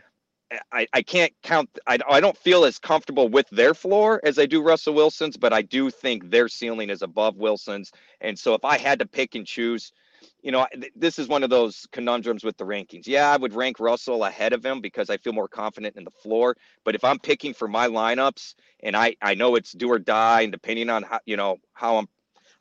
I, 0.72 0.88
I 0.94 1.02
can't 1.02 1.34
count. 1.44 1.70
I, 1.88 1.98
I 2.10 2.20
don't 2.22 2.38
feel 2.38 2.64
as 2.64 2.80
comfortable 2.80 3.28
with 3.28 3.50
their 3.50 3.74
floor 3.74 4.22
as 4.24 4.40
I 4.40 4.46
do 4.46 4.62
Russell 4.62 4.94
Wilson's, 4.94 5.36
but 5.36 5.52
I 5.52 5.62
do 5.62 5.90
think 5.90 6.30
their 6.30 6.48
ceiling 6.48 6.90
is 6.90 7.02
above 7.02 7.36
Wilson's. 7.36 7.92
And 8.22 8.38
so 8.38 8.54
if 8.54 8.64
I 8.64 8.78
had 8.78 9.00
to 9.00 9.06
pick 9.06 9.36
and 9.36 9.46
choose, 9.46 9.92
you 10.42 10.52
know, 10.52 10.68
this 10.96 11.20
is 11.20 11.28
one 11.28 11.44
of 11.44 11.50
those 11.50 11.88
conundrums 11.92 12.44
with 12.44 12.58
the 12.58 12.66
rankings. 12.66 13.08
Yeah, 13.08 13.32
I 13.32 13.38
would 13.38 13.54
rank 13.54 13.80
Russell 13.80 14.24
ahead 14.24 14.54
of 14.54 14.66
him 14.66 14.82
because 14.82 15.10
I 15.10 15.18
feel 15.18 15.34
more 15.34 15.48
confident 15.48 15.96
in 15.98 16.04
the 16.04 16.12
floor. 16.12 16.56
But 16.84 16.96
if 16.96 17.04
I'm 17.04 17.20
picking 17.20 17.54
for 17.54 17.68
my 17.68 17.88
lineups 17.88 18.56
and 18.82 18.96
I, 18.96 19.16
I 19.22 19.34
know 19.34 19.56
it's 19.56 19.74
do 19.74 19.92
or 19.92 20.00
die, 20.00 20.42
and 20.42 20.52
depending 20.52 20.90
on 20.90 21.04
how, 21.04 21.20
you 21.26 21.38
know, 21.38 21.58
how 21.74 21.98
I'm, 21.98 22.08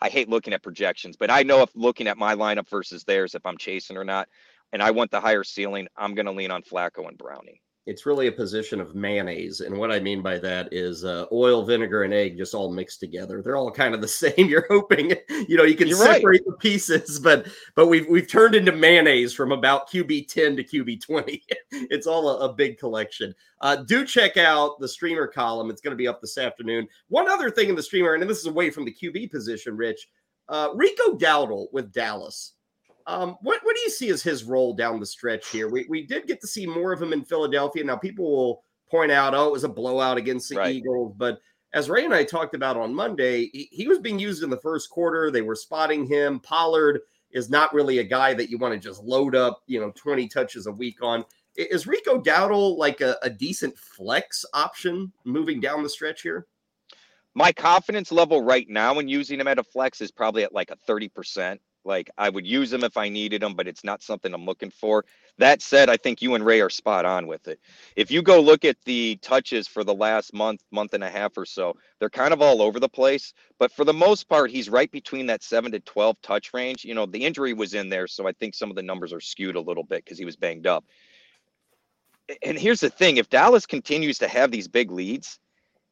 I 0.01 0.09
hate 0.09 0.29
looking 0.29 0.53
at 0.53 0.63
projections, 0.63 1.17
but 1.17 1.31
I 1.31 1.43
know 1.43 1.63
if 1.63 1.71
looking 1.75 2.07
at 2.07 2.19
my 2.19 2.35
lineup 2.35 2.69
versus 2.69 3.05
theirs, 3.05 3.35
if 3.35 3.47
I'm 3.47 3.59
chasing 3.59 3.97
or 3.97 4.05
not, 4.05 4.29
and 4.73 4.83
I 4.83 4.91
want 4.91 5.11
the 5.11 5.21
higher 5.21 5.45
ceiling, 5.45 5.89
I'm 5.97 6.15
going 6.15 6.27
to 6.27 6.33
lean 6.33 6.51
on 6.51 6.63
Flacco 6.63 7.09
and 7.09 7.17
Browning. 7.17 7.59
It's 7.87 8.05
really 8.05 8.27
a 8.27 8.33
position 8.33 8.81
of 8.81 8.97
mayonnaise. 8.97 9.61
And 9.61 9.79
what 9.79 9.93
I 9.93 10.01
mean 10.01 10.21
by 10.21 10.39
that 10.39 10.69
is 10.73 11.05
uh, 11.05 11.27
oil, 11.31 11.65
vinegar, 11.65 12.03
and 12.03 12.13
egg 12.13 12.37
just 12.37 12.53
all 12.53 12.73
mixed 12.73 12.99
together. 12.99 13.41
They're 13.41 13.57
all 13.57 13.71
kind 13.71 13.95
of 13.95 14.01
the 14.01 14.09
same. 14.25 14.49
You're 14.49 14.67
hoping, 14.69 15.13
you 15.49 15.57
know, 15.57 15.63
you 15.63 15.77
can 15.77 15.89
You're 15.89 15.97
separate 15.97 16.25
right. 16.25 16.47
the 16.47 16.57
pieces, 16.59 17.21
but 17.21 17.47
but 17.77 17.87
we've 17.87 18.09
we've 18.09 18.29
turned 18.29 18.57
into 18.57 18.73
mayonnaise 18.73 19.33
from 19.33 19.53
about 19.53 19.89
QB 19.89 20.29
10 20.29 20.57
to 20.57 20.65
QB 20.65 21.01
20. 21.01 21.45
it's 21.71 22.07
all 22.09 22.29
a, 22.29 22.51
a 22.51 22.53
big 22.53 22.79
collection. 22.79 23.33
Uh, 23.61 23.77
do 23.77 24.05
check 24.05 24.37
out 24.37 24.81
the 24.81 24.89
streamer 24.89 25.29
column. 25.29 25.71
It's 25.71 25.81
going 25.81 25.93
to 25.93 25.97
be 25.97 26.09
up 26.09 26.21
this 26.21 26.39
afternoon. 26.39 26.89
One 27.09 27.29
other 27.29 27.51
thing 27.51 27.69
in 27.69 27.77
the 27.77 27.83
streamer, 27.83 28.15
and 28.15 28.29
this 28.29 28.41
is 28.41 28.47
away 28.47 28.71
from 28.71 28.85
the 28.85 28.95
QB 28.95 29.31
position, 29.31 29.77
Rich. 29.77 30.09
Uh, 30.49 30.69
Rico 30.75 31.17
Dowdle 31.17 31.67
with 31.73 31.93
Dallas 31.93 32.53
um, 33.07 33.37
what 33.41 33.61
what 33.63 33.77
do 33.77 33.83
you 33.83 33.91
see 33.91 34.11
as 34.11 34.23
his 34.23 34.45
role 34.45 34.75
down 34.75 35.01
the 35.01 35.07
stretch 35.07 35.49
here? 35.49 35.69
We 35.69 35.87
we 35.89 36.07
did 36.07 36.27
get 36.27 36.41
to 36.41 36.47
see 36.47 36.67
more 36.67 36.93
of 36.93 37.01
him 37.01 37.13
in 37.13 37.25
Philadelphia. 37.25 37.85
Now 37.85 37.97
people 37.97 38.25
will 38.25 38.63
point 38.91 39.13
out, 39.13 39.35
oh, 39.35 39.47
it 39.47 39.53
was 39.53 39.65
a 39.65 39.69
blowout 39.69 40.17
against 40.17 40.49
the 40.49 40.57
right. 40.57 40.75
Eagles, 40.75 41.15
but 41.17 41.39
as 41.73 41.91
Ray 41.91 42.05
and 42.05 42.15
I 42.15 42.25
talked 42.25 42.55
about 42.55 42.77
on 42.77 42.95
Monday, 42.95 43.51
he, 43.53 43.69
he, 43.71 43.89
was 43.89 43.99
being 43.99 44.19
used 44.19 44.43
in 44.43 44.49
the 44.49 44.61
first 44.61 44.89
quarter. 44.89 45.31
They 45.31 45.43
were 45.43 45.55
spotting 45.55 46.07
him. 46.07 46.41
Pollard 46.41 47.01
is 47.33 47.51
not 47.51 47.75
really 47.75 47.99
a 47.99 48.05
guy 48.05 48.33
that 48.33 48.49
you 48.49 48.57
want 48.57 48.73
to 48.73 48.81
just 48.81 49.03
load 49.03 49.35
up, 49.35 49.63
you 49.67 49.79
know, 49.79 49.93
20 49.95 50.27
touches 50.29 50.67
a 50.67 50.73
week 50.73 51.03
on. 51.03 51.25
Is 51.57 51.87
Rico 51.87 52.21
Dowdle 52.21 52.79
like 52.79 53.03
a, 53.03 53.19
a 53.23 53.29
decent 53.29 53.77
flex 53.77 54.45
option 54.55 55.13
moving 55.25 55.61
down 55.61 55.83
the 55.83 55.89
stretch 55.89 56.23
here? 56.23 56.47
My 57.35 57.53
confidence 57.53 58.11
level 58.11 58.43
right 58.43 58.67
now 58.71 58.99
in 58.99 59.09
using 59.09 59.41
him 59.41 59.49
at 59.49 59.59
a 59.59 59.65
flex 59.65 60.01
is 60.01 60.11
probably 60.11 60.45
at 60.45 60.55
like 60.55 60.71
a 60.71 60.77
30%. 60.91 61.59
Like 61.87 62.11
I 62.19 62.29
would 62.29 62.47
use 62.47 62.71
them 62.71 62.85
if 62.85 62.97
I 62.97 63.09
needed 63.09 63.43
them, 63.43 63.55
but 63.55 63.69
it's 63.69 63.85
not 63.85 64.03
something 64.03 64.35
I'm 64.35 64.45
looking 64.45 64.71
for. 64.71 65.05
That 65.39 65.63
said, 65.63 65.89
I 65.89 65.97
think 65.97 66.21
you 66.21 66.35
and 66.35 66.45
Ray 66.45 66.61
are 66.61 66.71
spot 66.71 67.05
on 67.05 67.27
with 67.27 67.47
it. 67.49 67.61
If 67.95 68.11
you 68.11 68.23
go 68.23 68.41
look 68.41 68.65
at 68.65 68.77
the 68.85 69.17
touches 69.23 69.69
for 69.69 69.85
the 69.85 69.95
last 69.95 70.35
month, 70.35 70.63
month 70.71 70.95
and 70.95 71.05
a 71.05 71.11
half 71.11 71.37
or 71.39 71.45
so, 71.45 71.77
they're 71.99 72.11
kind 72.11 72.33
of 72.33 72.43
all 72.43 72.63
over 72.63 72.81
the 72.81 72.89
place. 72.89 73.33
But 73.59 73.73
for 73.73 73.85
the 73.85 73.93
most 73.93 74.29
part, 74.29 74.51
he's 74.51 74.69
right 74.69 74.91
between 74.91 75.27
that 75.27 75.43
seven 75.43 75.73
to 75.73 75.81
12 75.81 76.21
touch 76.23 76.53
range. 76.53 76.85
You 76.85 76.95
know, 76.95 77.07
the 77.07 77.25
injury 77.25 77.53
was 77.53 77.75
in 77.75 77.89
there. 77.89 78.07
So 78.07 78.27
I 78.27 78.33
think 78.33 78.55
some 78.55 78.71
of 78.71 78.77
the 78.77 78.83
numbers 78.83 79.13
are 79.13 79.21
skewed 79.21 79.57
a 79.57 79.61
little 79.61 79.85
bit 79.85 80.05
because 80.05 80.19
he 80.19 80.25
was 80.25 80.37
banged 80.37 80.67
up. 80.67 80.85
And 82.43 82.59
here's 82.59 82.81
the 82.81 82.91
thing 82.91 83.19
if 83.19 83.31
Dallas 83.31 83.67
continues 83.67 84.19
to 84.19 84.29
have 84.29 84.51
these 84.51 84.67
big 84.67 84.91
leads, 84.91 85.39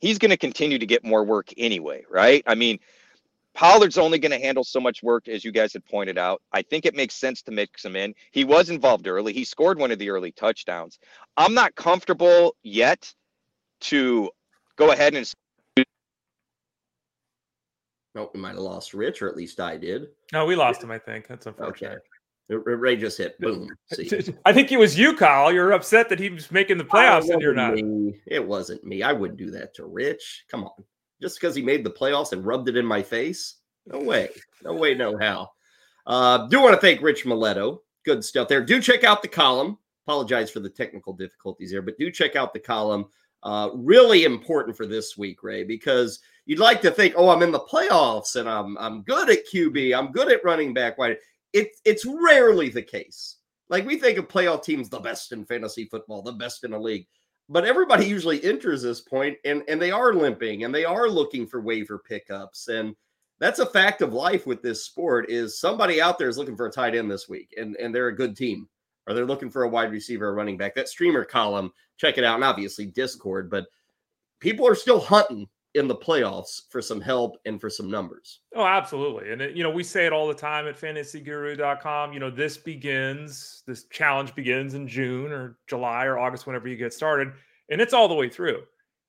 he's 0.01 0.19
going 0.19 0.31
to 0.31 0.37
continue 0.37 0.79
to 0.79 0.87
get 0.87 1.05
more 1.05 1.25
work 1.25 1.53
anyway, 1.57 2.05
right? 2.11 2.43
I 2.47 2.55
mean, 2.55 2.79
Pollard's 3.55 3.99
only 3.99 4.19
going 4.19 4.33
to 4.33 4.39
handle 4.39 4.65
so 4.65 4.81
much 4.81 5.03
work, 5.03 5.29
as 5.29 5.45
you 5.45 5.53
guys 5.53 5.73
had 5.73 5.85
pointed 5.85 6.19
out. 6.19 6.43
I 6.53 6.63
think 6.63 6.87
it 6.87 6.95
makes 6.95 7.15
sense 7.15 7.41
to 7.43 7.53
mix 7.53 7.85
him 7.85 7.95
in. 7.95 8.15
He 8.33 8.45
was 8.45 8.69
involved 8.69 9.07
early. 9.07 9.33
He 9.33 9.45
scored 9.45 9.79
one 9.79 9.93
of 9.93 9.99
the 9.99 10.11
early 10.11 10.33
touchdowns. 10.33 10.99
I'm 11.37 11.55
not 11.55 11.75
comfortable 11.77 12.57
yet 12.63 13.13
to 13.83 14.31
go 14.77 14.91
ahead 14.91 15.15
and. 15.15 15.33
Nope, 18.17 18.31
we 18.35 18.41
might 18.41 18.51
have 18.51 18.59
lost 18.59 18.95
Rich, 18.95 19.23
or 19.23 19.29
at 19.29 19.37
least 19.37 19.61
I 19.61 19.77
did. 19.77 20.09
No, 20.33 20.47
we 20.47 20.57
lost 20.57 20.83
him. 20.83 20.91
I 20.91 20.99
think 20.99 21.27
that's 21.27 21.47
unfortunate. 21.47 21.93
Okay. 21.93 21.99
Ray 22.49 22.97
just 22.97 23.19
hit 23.19 23.41
boom. 23.41 23.69
See. 23.93 24.35
I 24.45 24.53
think 24.53 24.71
it 24.71 24.79
was 24.79 24.99
you, 24.99 25.17
Kyle. 25.17 25.51
You're 25.51 25.73
upset 25.73 26.09
that 26.11 26.21
he 26.21 26.29
was 26.29 26.51
making 26.51 26.79
the 26.79 26.85
playoffs 26.85 27.31
and 27.31 27.41
you're 27.41 27.55
not. 27.55 27.75
Me. 27.75 28.21
It 28.27 28.47
wasn't 28.47 28.85
me. 28.85 29.03
I 29.03 29.13
wouldn't 29.13 29.39
do 29.39 29.51
that 29.53 29.75
to 29.75 29.87
Rich. 29.87 30.45
Come 30.51 30.65
on 30.65 30.85
just 31.25 31.41
because 31.41 31.57
he 31.57 31.63
made 31.63 31.83
the 31.83 31.91
playoffs 31.91 32.33
and 32.33 32.45
rubbed 32.45 32.69
it 32.69 32.77
in 32.77 32.85
my 32.85 33.03
face? 33.03 33.55
No 33.87 33.99
way. 34.11 34.29
No 34.63 34.75
way, 34.75 34.95
no 34.95 35.17
how. 35.17 35.49
Uh, 36.07 36.47
do 36.49 36.61
want 36.61 36.75
to 36.75 36.81
thank 36.81 37.01
Rich 37.01 37.25
Maletto. 37.25 37.79
Good 38.05 38.23
stuff 38.23 38.47
there. 38.47 38.63
Do 38.63 38.79
check 38.79 39.05
out 39.05 39.23
the 39.23 39.29
column. 39.29 39.79
Apologize 40.07 40.51
for 40.51 40.61
the 40.61 40.69
technical 40.69 41.15
difficulties 41.15 41.71
here, 41.71 41.81
but 41.81 41.97
do 41.97 42.11
check 42.11 42.37
out 42.37 42.53
the 42.53 42.61
column. 42.61 43.07
Uh, 43.43 43.71
really 43.73 44.25
important 44.25 44.77
for 44.77 44.87
this 44.87 45.17
week, 45.17 45.43
Ray, 45.43 45.65
because 45.65 46.21
you'd 46.45 46.59
like 46.59 46.83
to 46.83 46.91
think, 46.91 47.15
oh, 47.17 47.31
I'm 47.31 47.43
in 47.43 47.53
the 47.53 47.61
playoffs 47.61 48.37
and 48.37 48.47
I'm 48.47 48.77
I'm 48.77 49.01
good 49.03 49.31
at 49.31 49.49
QB, 49.51 49.97
I'm 49.97 50.13
good 50.13 50.31
at 50.31 50.45
running 50.45 50.75
back. 50.75 50.99
Wide. 50.99 51.17
It, 51.55 51.69
it's 51.87 52.05
rarely 52.05 52.69
the 52.69 52.83
case. 52.83 53.37
Like 53.71 53.87
we 53.87 53.97
think 53.99 54.19
of 54.19 54.29
playoff 54.29 54.63
teams 54.63 54.91
the 54.91 55.01
best 55.01 55.33
in 55.33 55.47
fantasy 55.47 55.87
football, 55.87 56.21
the 56.21 56.33
best 56.33 56.65
in 56.65 56.73
the 56.73 56.79
league 56.79 57.07
but 57.49 57.65
everybody 57.65 58.07
usually 58.07 58.43
enters 58.45 58.83
this 58.83 59.01
point 59.01 59.37
and 59.45 59.63
and 59.69 59.81
they 59.81 59.91
are 59.91 60.15
limping 60.15 60.65
and 60.65 60.75
they 60.75 60.85
are 60.85 61.09
looking 61.09 61.47
for 61.47 61.61
waiver 61.61 61.99
pickups 61.99 62.69
and 62.69 62.95
that's 63.41 63.59
a 63.59 63.67
fact 63.67 64.01
of 64.01 64.13
life 64.13 64.47
with 64.47 64.63
this 64.63 64.85
sport 64.85 65.29
is 65.29 65.59
somebody 65.59 66.01
out 66.01 66.19
there 66.19 66.29
is 66.29 66.39
looking 66.39 66.57
for 66.57 66.67
a 66.67 66.73
tight 66.73 66.95
end 66.95 67.11
this 67.11 67.29
week 67.29 67.53
and 67.57 67.77
and 67.77 67.95
they're 67.95 68.09
a 68.09 68.17
good 68.17 68.37
team 68.37 68.69
or 69.07 69.15
they're 69.15 69.27
looking 69.27 69.51
for 69.51 69.65
a 69.65 69.69
wide 69.69 69.91
receiver 69.91 70.29
or 70.29 70.35
running 70.35 70.57
back 70.57 70.75
that 70.75 70.89
streamer 70.89 71.25
column 71.25 71.71
check 71.97 72.17
it 72.17 72.25
out 72.25 72.37
and 72.37 72.45
obviously 72.45 72.87
discord 72.87 73.51
but 73.51 73.67
people 74.41 74.67
are 74.67 74.75
still 74.75 75.01
hunting 75.01 75.47
in 75.75 75.89
the 75.89 75.97
playoffs 75.97 76.63
for 76.71 76.81
some 76.81 77.01
help 77.01 77.37
and 77.47 77.61
for 77.61 77.69
some 77.69 77.91
numbers. 77.91 78.41
Oh, 78.55 78.65
absolutely. 78.65 79.33
And, 79.33 79.43
it, 79.43 79.57
you 79.57 79.63
know, 79.63 79.71
we 79.71 79.83
say 79.83 80.07
it 80.07 80.13
all 80.13 80.29
the 80.29 80.35
time 80.35 80.69
at 80.69 80.81
fantasyguru.com. 80.81 82.13
You 82.13 82.21
know, 82.21 82.31
this 82.31 82.57
begins, 82.57 83.63
this 83.67 83.85
challenge 83.85 84.35
begins 84.35 84.75
in 84.75 84.87
June 84.87 85.33
or 85.33 85.59
July 85.67 86.05
or 86.05 86.19
August, 86.19 86.47
whenever 86.47 86.69
you 86.69 86.77
get 86.77 86.95
started, 86.95 87.33
and 87.71 87.81
it's 87.81 87.93
all 87.93 88.09
the 88.09 88.15
way 88.15 88.29
through. 88.29 88.63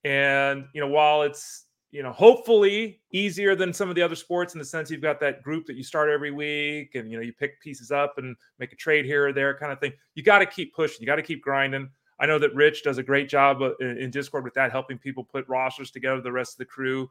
And, 0.04 0.66
you 0.74 0.82
know, 0.82 0.88
while 0.88 1.22
it's, 1.22 1.66
you 1.92 2.04
know, 2.04 2.12
hopefully 2.12 3.00
easier 3.14 3.56
than 3.56 3.72
some 3.72 3.90
of 3.90 3.96
the 3.96 4.02
other 4.02 4.16
sports 4.16 4.54
in 4.54 4.60
the 4.60 4.66
sense 4.66 4.92
you've 4.92 5.02
got 5.02 5.20
that 5.22 5.42
group 5.44 5.66
that 5.66 5.76
you 5.76 5.84
start 5.84 6.10
every 6.10 6.32
week 6.32 6.96
and, 6.96 7.10
you 7.10 7.18
know, 7.18 7.24
you 7.24 7.32
pick 7.32 7.62
pieces 7.62 7.90
up 7.90 8.16
and 8.18 8.36
make 8.60 8.74
a 8.74 8.76
trade 8.76 9.06
here 9.06 9.28
or 9.28 9.34
there 9.34 9.58
kind 9.58 9.72
of 9.72 9.80
thing. 9.80 9.94
You 10.14 10.24
got 10.24 10.40
to 10.40 10.46
keep 10.46 10.74
pushing, 10.74 10.98
you 11.02 11.08
got 11.08 11.16
to 11.16 11.22
keep 11.22 11.42
grinding. 11.42 11.90
I 12.20 12.26
know 12.26 12.40
that 12.40 12.56
Rich 12.56 12.84
does 12.84 12.98
a 12.98 13.04
great 13.04 13.30
job 13.30 13.62
uh, 13.62 13.76
in 13.80 14.10
Discord 14.10 14.44
with 14.44 14.54
that, 14.54 14.72
helping 14.72 14.98
people 14.98 15.24
put 15.24 15.48
rosters 15.48 15.92
together, 15.92 16.22
the 16.22 16.32
rest 16.32 16.54
of 16.54 16.60
the 16.60 16.66
crew 16.66 17.10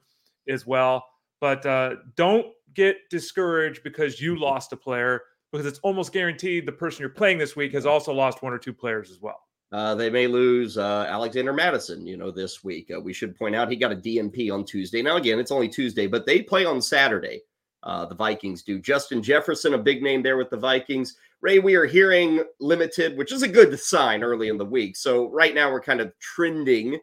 as 0.49 0.67
well. 0.67 1.05
But 1.41 1.67
uh, 1.67 1.97
don't 2.17 2.47
get 2.75 2.97
discouraged 3.11 3.83
because 3.83 4.21
you 4.21 4.39
lost 4.39 4.73
a 4.73 4.77
player, 4.77 5.23
because 5.53 5.67
it's 5.67 5.79
almost 5.81 6.13
guaranteed 6.13 6.67
the 6.67 6.73
person 6.73 7.01
you're 7.01 7.11
playing 7.11 7.39
this 7.39 7.55
week 7.55 7.73
has 7.73 7.87
also 7.87 8.13
lost 8.13 8.43
one 8.43 8.53
or 8.53 8.59
two 8.59 8.73
players 8.73 9.11
as 9.11 9.21
well. 9.21 9.41
Uh, 9.73 9.95
they 9.95 10.09
may 10.09 10.27
lose 10.27 10.79
uh, 10.79 11.07
Alexander 11.09 11.53
Mattison, 11.53 12.07
you 12.07 12.17
know, 12.17 12.31
this 12.31 12.63
week. 12.63 12.91
Uh, 12.95 13.01
we 13.01 13.13
should 13.13 13.37
point 13.37 13.57
out 13.57 13.69
he 13.69 13.77
got 13.77 13.91
a 13.93 13.97
DNP 13.97 14.53
on 14.53 14.65
Tuesday. 14.65 15.03
Now, 15.03 15.17
again, 15.17 15.39
it's 15.41 15.51
only 15.51 15.69
Tuesday, 15.69 16.07
but 16.07 16.27
they 16.27 16.43
play 16.43 16.65
on 16.65 16.81
Saturday. 16.81 17.43
Uh, 17.85 18.07
the 18.07 18.15
Vikings 18.15 18.63
do. 18.63 18.79
Justin 18.79 19.23
Jefferson, 19.23 19.75
a 19.75 19.79
big 19.79 20.03
name 20.03 20.23
there 20.23 20.39
with 20.39 20.49
the 20.49 20.57
Vikings. 20.57 21.17
Ray, 21.43 21.59
we 21.59 21.75
are 21.75 21.85
hearing 21.85 22.43
limited, 22.59 23.17
which 23.17 23.31
is 23.31 23.43
a 23.43 23.49
good 23.49 23.79
sign 23.79 24.23
early 24.23 24.49
in 24.49 24.57
the 24.57 24.65
week. 24.65 24.97
So 24.97 25.31
right 25.31 25.55
now 25.55 25.71
we're 25.71 25.83
kind 25.83 26.01
of 26.01 26.19
trending 26.19 26.99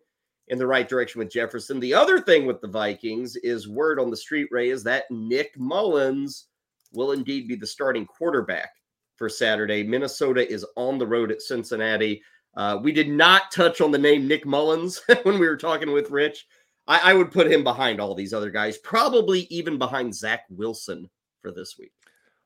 in 0.48 0.58
the 0.58 0.66
right 0.66 0.90
direction 0.90 1.20
with 1.20 1.32
Jefferson. 1.32 1.80
The 1.80 1.94
other 1.94 2.20
thing 2.20 2.48
with 2.48 2.60
the 2.62 2.68
Vikings 2.68 3.36
is 3.38 3.70
word 3.70 4.00
on 4.00 4.10
the 4.10 4.18
street, 4.18 4.48
Ray, 4.50 4.72
is 4.72 4.84
that 4.84 5.06
Nick 5.12 5.56
Mullens 5.58 6.48
will 6.94 7.12
indeed 7.12 7.48
be 7.48 7.56
the 7.56 7.68
starting 7.68 8.06
quarterback 8.06 8.72
for 9.16 9.30
Saturday. 9.30 9.84
Minnesota 9.84 10.52
is 10.52 10.66
on 10.76 10.98
the 10.98 11.06
road 11.06 11.32
at 11.32 11.44
Cincinnati. 11.44 12.24
Uh, 12.58 12.80
we 12.82 12.92
did 12.92 13.08
not 13.08 13.52
touch 13.52 13.80
on 13.80 13.92
the 13.92 13.98
name 13.98 14.28
Nick 14.28 14.46
Mullens 14.46 15.00
when 15.24 15.40
we 15.40 15.48
were 15.48 15.58
talking 15.58 15.92
with 15.92 16.10
Rich. 16.10 16.48
I, 16.88 17.12
I 17.12 17.14
would 17.14 17.32
put 17.32 17.52
him 17.52 17.64
behind 17.64 18.00
all 18.00 18.16
these 18.16 18.34
other 18.34 18.50
guys, 18.50 18.78
probably 18.80 19.42
even 19.50 19.78
behind 19.78 20.16
Zach 20.16 20.46
Wilson 20.50 21.10
for 21.42 21.52
this 21.52 21.78
week. 21.78 21.92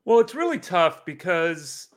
Well, 0.04 0.20
it's 0.20 0.34
really 0.34 0.58
tough 0.58 1.04
because 1.04 1.88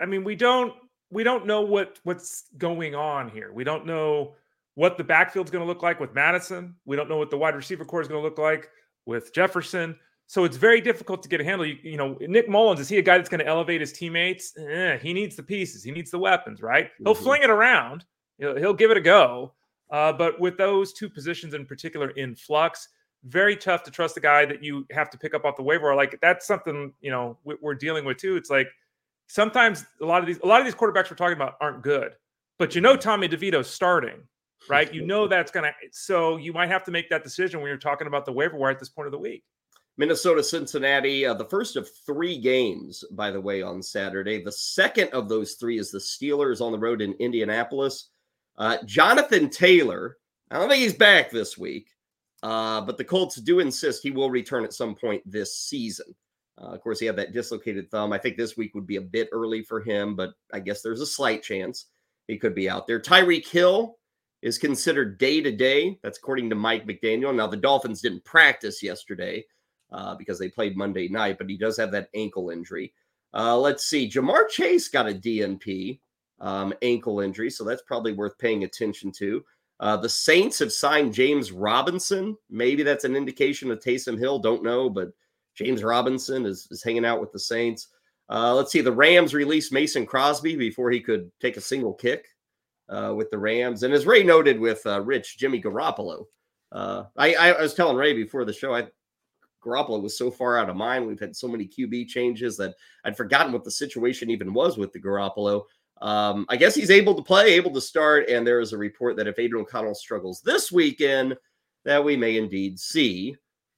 I 0.00 0.06
mean, 0.06 0.24
we 0.24 0.36
don't 0.36 0.74
we 1.10 1.22
don't 1.22 1.46
know 1.46 1.62
what 1.62 1.98
what's 2.04 2.44
going 2.58 2.94
on 2.94 3.30
here. 3.30 3.52
We 3.52 3.64
don't 3.64 3.86
know 3.86 4.34
what 4.74 4.98
the 4.98 5.04
backfield's 5.04 5.50
going 5.50 5.62
to 5.62 5.68
look 5.68 5.82
like 5.82 6.00
with 6.00 6.14
Mattison. 6.14 6.74
We 6.84 6.96
don't 6.96 7.08
know 7.08 7.18
what 7.18 7.30
the 7.30 7.38
wide 7.38 7.54
receiver 7.54 7.84
core 7.84 8.00
is 8.00 8.08
going 8.08 8.20
to 8.20 8.24
look 8.24 8.38
like 8.38 8.68
with 9.06 9.32
Jefferson. 9.32 9.96
So 10.26 10.44
it's 10.44 10.56
very 10.56 10.80
difficult 10.80 11.22
to 11.22 11.28
get 11.28 11.40
a 11.40 11.44
handle. 11.44 11.66
You, 11.66 11.76
you 11.82 11.96
know, 11.96 12.16
Nick 12.20 12.48
Mullens 12.48 12.80
is 12.80 12.88
he 12.88 12.98
a 12.98 13.02
guy 13.02 13.18
that's 13.18 13.28
going 13.28 13.40
to 13.40 13.46
elevate 13.46 13.80
his 13.80 13.92
teammates? 13.92 14.56
Eh, 14.58 14.98
he 14.98 15.12
needs 15.12 15.36
the 15.36 15.42
pieces. 15.42 15.84
He 15.84 15.92
needs 15.92 16.10
the 16.10 16.18
weapons, 16.18 16.62
right? 16.62 16.90
He'll 16.98 17.14
mm-hmm. 17.14 17.22
fling 17.22 17.42
it 17.42 17.50
around. 17.50 18.04
He'll, 18.38 18.56
he'll 18.56 18.74
give 18.74 18.90
it 18.90 18.96
a 18.96 19.02
go. 19.02 19.52
Uh, 19.94 20.12
but 20.12 20.40
with 20.40 20.58
those 20.58 20.92
two 20.92 21.08
positions 21.08 21.54
in 21.54 21.64
particular 21.64 22.10
in 22.10 22.34
flux, 22.34 22.88
very 23.26 23.56
tough 23.56 23.84
to 23.84 23.92
trust 23.92 24.16
a 24.16 24.20
guy 24.20 24.44
that 24.44 24.60
you 24.60 24.84
have 24.90 25.08
to 25.08 25.16
pick 25.16 25.34
up 25.34 25.44
off 25.44 25.54
the 25.54 25.62
waiver. 25.62 25.94
Like 25.94 26.18
that's 26.20 26.48
something 26.48 26.92
you 27.00 27.12
know 27.12 27.38
we're 27.44 27.76
dealing 27.76 28.04
with 28.04 28.16
too. 28.16 28.34
It's 28.34 28.50
like 28.50 28.66
sometimes 29.28 29.86
a 30.02 30.04
lot 30.04 30.20
of 30.20 30.26
these 30.26 30.40
a 30.42 30.46
lot 30.46 30.58
of 30.58 30.66
these 30.66 30.74
quarterbacks 30.74 31.10
we're 31.10 31.16
talking 31.16 31.36
about 31.36 31.54
aren't 31.60 31.84
good, 31.84 32.16
but 32.58 32.74
you 32.74 32.80
know 32.80 32.96
Tommy 32.96 33.28
DeVito's 33.28 33.70
starting, 33.70 34.18
right? 34.68 34.92
You 34.92 35.06
know 35.06 35.28
that's 35.28 35.52
gonna. 35.52 35.70
So 35.92 36.38
you 36.38 36.52
might 36.52 36.70
have 36.70 36.82
to 36.86 36.90
make 36.90 37.08
that 37.10 37.22
decision 37.22 37.60
when 37.60 37.68
you're 37.68 37.76
talking 37.76 38.08
about 38.08 38.26
the 38.26 38.32
waiver 38.32 38.56
wire 38.56 38.72
at 38.72 38.80
this 38.80 38.88
point 38.88 39.06
of 39.06 39.12
the 39.12 39.18
week. 39.18 39.44
Minnesota, 39.96 40.42
Cincinnati, 40.42 41.24
uh, 41.24 41.34
the 41.34 41.44
first 41.44 41.76
of 41.76 41.88
three 42.04 42.36
games, 42.36 43.04
by 43.12 43.30
the 43.30 43.40
way, 43.40 43.62
on 43.62 43.80
Saturday. 43.80 44.42
The 44.42 44.50
second 44.50 45.10
of 45.10 45.28
those 45.28 45.52
three 45.52 45.78
is 45.78 45.92
the 45.92 46.00
Steelers 46.00 46.60
on 46.60 46.72
the 46.72 46.80
road 46.80 47.00
in 47.00 47.12
Indianapolis. 47.20 48.08
Uh, 48.56 48.78
Jonathan 48.84 49.50
Taylor, 49.50 50.18
I 50.50 50.58
don't 50.58 50.68
think 50.68 50.82
he's 50.82 50.94
back 50.94 51.30
this 51.30 51.58
week. 51.58 51.88
Uh, 52.44 52.82
but 52.82 52.98
the 52.98 53.04
Colts 53.04 53.36
do 53.36 53.60
insist 53.60 54.02
he 54.02 54.10
will 54.10 54.30
return 54.30 54.64
at 54.64 54.74
some 54.74 54.94
point 54.94 55.22
this 55.24 55.56
season. 55.56 56.14
Uh, 56.60 56.66
of 56.66 56.82
course, 56.82 57.00
he 57.00 57.06
had 57.06 57.16
that 57.16 57.32
dislocated 57.32 57.90
thumb. 57.90 58.12
I 58.12 58.18
think 58.18 58.36
this 58.36 58.54
week 58.54 58.74
would 58.74 58.86
be 58.86 58.96
a 58.96 59.00
bit 59.00 59.30
early 59.32 59.62
for 59.62 59.80
him, 59.80 60.14
but 60.14 60.34
I 60.52 60.60
guess 60.60 60.82
there's 60.82 61.00
a 61.00 61.06
slight 61.06 61.42
chance. 61.42 61.86
he 62.28 62.36
could 62.36 62.54
be 62.54 62.68
out 62.68 62.86
there. 62.86 63.00
Tyreek 63.00 63.48
Hill 63.48 63.96
is 64.42 64.58
considered 64.58 65.16
day 65.16 65.40
to 65.40 65.50
day. 65.50 65.98
That's 66.02 66.18
according 66.18 66.50
to 66.50 66.54
Mike 66.54 66.86
McDaniel. 66.86 67.34
Now, 67.34 67.46
the 67.46 67.56
Dolphins 67.56 68.02
didn't 68.02 68.24
practice 68.24 68.82
yesterday 68.82 69.46
uh, 69.90 70.14
because 70.14 70.38
they 70.38 70.50
played 70.50 70.76
Monday 70.76 71.08
night, 71.08 71.38
but 71.38 71.48
he 71.48 71.56
does 71.56 71.78
have 71.78 71.92
that 71.92 72.10
ankle 72.14 72.50
injury. 72.50 72.92
Uh, 73.32 73.58
let's 73.58 73.86
see. 73.86 74.08
Ja'Marr 74.08 74.50
Chase 74.50 74.88
got 74.88 75.08
a 75.08 75.14
DNP 75.14 75.98
um, 76.40 76.74
ankle 76.82 77.20
injury, 77.20 77.50
so 77.50 77.64
that's 77.64 77.82
probably 77.82 78.12
worth 78.12 78.38
paying 78.38 78.64
attention 78.64 79.12
to. 79.12 79.44
Uh, 79.80 79.96
the 79.96 80.08
Saints 80.08 80.58
have 80.58 80.72
signed 80.72 81.14
James 81.14 81.52
Robinson. 81.52 82.36
Maybe 82.48 82.82
that's 82.82 83.04
an 83.04 83.16
indication 83.16 83.70
of 83.70 83.80
Taysom 83.80 84.18
Hill. 84.18 84.38
Don't 84.38 84.62
know, 84.62 84.88
but 84.88 85.10
James 85.54 85.82
Robinson 85.82 86.46
is, 86.46 86.68
is 86.70 86.82
hanging 86.82 87.04
out 87.04 87.20
with 87.20 87.32
the 87.32 87.38
Saints. 87.38 87.88
Uh, 88.28 88.54
let's 88.54 88.72
see. 88.72 88.80
The 88.80 88.92
Rams 88.92 89.34
released 89.34 89.72
Mason 89.72 90.06
Crosby 90.06 90.56
before 90.56 90.90
he 90.90 91.00
could 91.00 91.30
take 91.40 91.56
a 91.56 91.60
single 91.60 91.92
kick 91.92 92.26
uh, 92.88 93.12
with 93.16 93.30
the 93.30 93.38
Rams. 93.38 93.82
And 93.82 93.92
as 93.92 94.06
Ray 94.06 94.22
noted 94.22 94.58
with 94.58 94.84
uh, 94.86 95.00
Rich, 95.02 95.38
Jimmy 95.38 95.60
Garoppolo. 95.60 96.24
Uh, 96.72 97.04
I, 97.16 97.34
I, 97.34 97.62
was 97.62 97.74
telling 97.74 97.96
Ray 97.96 98.14
before 98.14 98.44
the 98.44 98.52
show, 98.52 98.74
I 98.74 98.88
Garoppolo 99.64 100.02
was 100.02 100.18
so 100.18 100.30
far 100.30 100.58
out 100.58 100.68
of 100.68 100.76
mind. 100.76 101.06
We've 101.06 101.20
had 101.20 101.36
so 101.36 101.48
many 101.48 101.66
QB 101.66 102.08
changes 102.08 102.56
that 102.56 102.74
I'd 103.04 103.16
forgotten 103.16 103.52
what 103.52 103.64
the 103.64 103.70
situation 103.70 104.30
even 104.30 104.52
was 104.52 104.76
with 104.76 104.92
the 104.92 105.00
Garoppolo. 105.00 105.62
Um, 106.00 106.44
I 106.48 106.56
guess 106.56 106.74
he's 106.74 106.90
able 106.90 107.14
to 107.14 107.22
play, 107.22 107.54
able 107.54 107.70
to 107.72 107.80
start, 107.80 108.28
and 108.28 108.46
there 108.46 108.60
is 108.60 108.72
a 108.72 108.78
report 108.78 109.16
that 109.16 109.26
if 109.26 109.38
Aidan 109.38 109.60
O'Connell 109.60 109.94
struggles 109.94 110.40
this 110.42 110.70
weekend, 110.70 111.36
that 111.84 112.02
we 112.02 112.16
may 112.16 112.36
indeed 112.36 112.78
see 112.78 113.36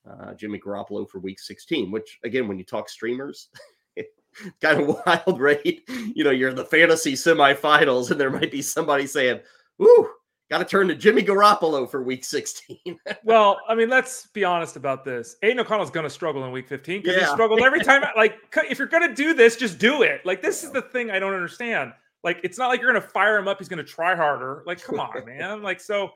uh, 0.09 0.35
Jimmy 0.35 0.59
Garoppolo 0.59 1.09
for 1.09 1.19
Week 1.19 1.39
16. 1.39 1.91
Which, 1.91 2.19
again, 2.25 2.49
when 2.49 2.59
you 2.59 2.65
talk 2.65 2.89
streamers, 2.89 3.49
kind 4.61 4.81
of 4.81 5.01
wild, 5.07 5.41
right? 5.41 5.83
You 6.15 6.25
know, 6.25 6.31
you're 6.31 6.51
in 6.51 6.57
the 6.57 6.65
fantasy 6.65 7.15
semifinals, 7.15 8.11
and 8.11 8.21
there 8.21 8.31
might 8.31 8.51
be 8.51 8.63
somebody 8.63 9.07
saying, 9.07 9.41
"Ooh, 9.83 10.11
got 10.51 10.59
to 10.59 10.65
turn 10.65 10.89
to 10.89 10.95
Jimmy 10.95 11.23
Garoppolo 11.23 11.91
for 11.91 12.03
Week 12.03 12.25
16." 12.25 12.99
well, 13.25 13.59
I 13.69 13.75
mean, 13.75 13.89
let's 13.89 14.29
be 14.29 14.45
honest 14.45 14.77
about 14.77 15.05
this. 15.05 15.37
Aidan 15.43 15.61
O'Connell's 15.61 15.91
going 15.91 16.05
to 16.05 16.11
struggle 16.11 16.45
in 16.45 16.53
Week 16.53 16.69
15 16.69 17.03
because 17.03 17.17
yeah. 17.17 17.27
he 17.27 17.33
struggled 17.33 17.61
every 17.61 17.81
time. 17.81 18.05
like, 18.17 18.37
if 18.69 18.79
you're 18.79 18.89
going 18.89 19.09
to 19.09 19.15
do 19.15 19.35
this, 19.35 19.57
just 19.57 19.79
do 19.79 20.03
it. 20.03 20.25
Like, 20.25 20.43
this 20.43 20.65
is 20.65 20.73
the 20.73 20.83
thing 20.83 21.11
I 21.11 21.19
don't 21.19 21.35
understand. 21.35 21.93
Like, 22.27 22.41
it's 22.45 22.59
not 22.59 22.69
like 22.69 22.83
you're 22.83 22.91
going 22.91 23.03
to 23.03 23.09
fire 23.09 23.39
him 23.39 23.49
up. 23.49 23.57
He's 23.59 23.69
going 23.69 23.79
to 23.79 23.91
try 23.91 24.15
harder. 24.15 24.63
Like, 24.67 24.83
come 24.83 25.01
on, 25.01 25.25
man. 25.27 25.63
Like, 25.63 25.81
so. 25.81 26.11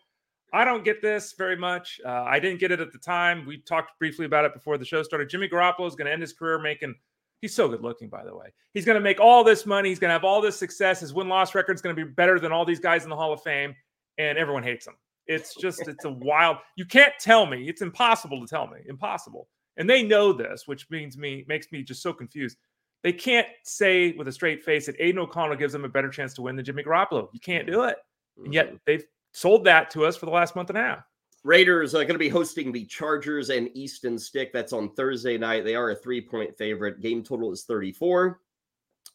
I 0.53 0.65
don't 0.65 0.83
get 0.83 1.01
this 1.01 1.33
very 1.39 1.57
much. 1.57 2.01
Uh, 2.05 2.25
I 2.27 2.41
didn't 2.41 2.59
get 2.59 2.73
it 2.73 2.81
at 2.81 2.91
the 2.91 2.99
time. 2.99 3.47
We 3.47 3.59
talked 3.59 3.97
briefly 4.01 4.27
about 4.27 4.45
it 4.45 4.53
before 4.53 4.79
the 4.79 4.85
show 4.85 5.01
started. 5.05 5.29
Jimmy 5.29 5.49
Garoppolo 5.49 5.87
is 5.87 5.95
going 5.95 6.07
to 6.07 6.13
end 6.13 6.23
his 6.23 6.33
career 6.33 6.59
making 6.59 6.97
He's 7.41 7.55
so 7.55 7.69
good 7.69 7.83
looking, 7.83 8.09
by 8.09 8.25
the 8.25 8.35
way. 8.35 8.53
He's 8.75 8.85
going 8.85 8.97
to 8.97 9.01
make 9.01 9.19
all 9.19 9.43
this 9.43 9.65
money. 9.65 9.89
He's 9.89 9.99
going 9.99 10.11
to 10.11 10.13
have 10.13 10.25
all 10.25 10.43
this 10.43 10.59
success. 10.59 11.01
His 11.01 11.15
win 11.15 11.29
loss 11.29 11.55
record 11.55 11.75
is 11.75 11.81
going 11.81 11.97
to 11.97 12.05
be 12.05 12.11
better 12.11 12.39
than 12.39 12.53
all 12.53 12.67
these 12.67 12.81
guys 12.81 13.05
in 13.05 13.11
the 13.11 13.17
Hall 13.17 13.33
of 13.33 13.43
Fame, 13.43 13.75
and 14.19 14.37
everyone 14.37 14.63
hates 14.63 14.87
him. 14.87 14.95
It's 15.27 15.55
just, 15.55 15.89
it's 15.89 16.05
a 16.05 16.11
wild. 16.21 16.59
You 16.77 16.85
can't 16.85 17.15
tell 17.19 17.47
me. 17.47 17.69
It's 17.69 17.81
impossible 17.81 18.41
to 18.41 18.47
tell 18.47 18.67
me. 18.67 18.81
Impossible. 18.87 19.49
And 19.79 19.89
they 19.89 20.03
know 20.03 20.33
this, 20.33 20.65
which 20.67 20.91
means 20.91 21.17
me 21.17 21.45
makes 21.49 21.73
me 21.73 21.83
just 21.83 22.03
so 22.03 22.13
confused. 22.13 22.59
They 23.03 23.13
can't 23.13 23.47
say 23.65 24.13
with 24.13 24.29
a 24.29 24.33
straight 24.33 24.63
face 24.63 24.87
that 24.87 24.97
Aidan 24.99 25.21
O'Connell 25.21 25.57
gives 25.57 25.73
them 25.73 25.85
a 25.85 25.89
better 25.89 26.11
chance 26.11 26.35
to 26.35 26.43
win 26.43 26.57
than 26.57 26.65
Jimmy 26.65 26.83
Garoppolo. 26.83 27.29
You 27.33 27.41
can't 27.41 27.67
do 27.67 27.85
it. 27.85 27.97
And 28.45 28.53
yet 28.53 28.69
mm-hmm. 28.69 28.77
they've 28.87 29.05
sold 29.33 29.65
that 29.65 29.91
to 29.93 30.05
us 30.05 30.17
for 30.17 30.27
the 30.27 30.33
last 30.33 30.57
month 30.57 30.71
and 30.71 30.79
a 30.79 30.83
half. 30.83 31.05
Raiders 31.43 31.95
are 31.95 32.05
going 32.05 32.15
to 32.15 32.19
be 32.19 32.29
hosting 32.29 32.71
the 32.71 32.85
Chargers 32.85 33.49
and 33.49 33.71
Easton 33.75 34.19
Stick. 34.19 34.53
That's 34.53 34.75
on 34.75 34.93
Thursday 34.95 35.39
night. 35.39 35.65
They 35.65 35.75
are 35.75 35.91
a 35.91 35.97
three 35.97 36.21
point 36.21 36.57
favorite. 36.59 37.01
Game 37.01 37.23
total 37.23 37.51
is 37.53 37.65
34. 37.65 38.41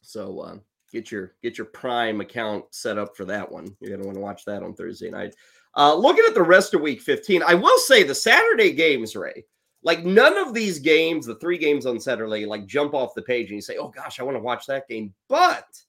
So 0.01 0.39
uh, 0.39 0.57
get 0.91 1.11
your 1.11 1.33
get 1.43 1.57
your 1.59 1.65
Prime 1.65 2.21
account 2.21 2.65
set 2.71 2.97
up 2.97 3.15
for 3.15 3.25
that 3.25 3.51
one. 3.51 3.75
You're 3.79 3.91
going 3.91 4.01
to 4.01 4.07
want 4.07 4.17
to 4.17 4.23
watch 4.23 4.45
that 4.45 4.63
on 4.63 4.73
Thursday 4.73 5.11
night. 5.11 5.35
Uh, 5.77 5.93
looking 5.93 6.23
at 6.27 6.33
the 6.33 6.41
rest 6.41 6.73
of 6.73 6.81
Week 6.81 7.01
15, 7.01 7.43
I 7.43 7.53
will 7.53 7.77
say 7.79 8.01
the 8.01 8.15
Saturday 8.15 8.71
games, 8.71 9.15
Ray. 9.15 9.45
Like 9.85 10.03
none 10.03 10.35
of 10.35 10.55
these 10.55 10.79
games, 10.79 11.27
the 11.27 11.35
three 11.35 11.59
games 11.59 11.85
on 11.85 11.99
Saturday, 11.99 12.47
like 12.47 12.65
jump 12.65 12.95
off 12.95 13.13
the 13.13 13.21
page 13.21 13.49
and 13.49 13.55
you 13.55 13.61
say, 13.61 13.77
"Oh 13.77 13.89
gosh, 13.89 14.19
I 14.19 14.23
want 14.23 14.35
to 14.35 14.41
watch 14.41 14.65
that 14.65 14.87
game." 14.87 15.13
But 15.29 15.79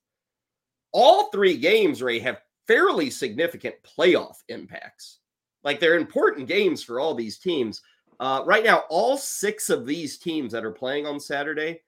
all 0.93 1.31
three 1.31 1.57
games, 1.57 2.03
Ray, 2.03 2.19
have 2.19 2.43
fairly 2.69 3.09
significant 3.09 3.75
playoff 3.83 4.37
impacts. 4.49 5.21
Like 5.65 5.81
they're 5.81 5.97
important 5.97 6.47
games 6.47 6.83
for 6.83 7.01
all 7.01 7.15
these 7.15 7.39
teams. 7.39 7.81
Uh, 8.21 8.43
right 8.47 8.63
now, 8.63 8.85
all 8.91 9.17
six 9.17 9.71
of 9.71 9.87
these 9.87 10.19
teams 10.19 10.53
that 10.53 10.65
are 10.65 10.73
playing 10.73 11.07
on 11.07 11.19
Saturday 11.19 11.81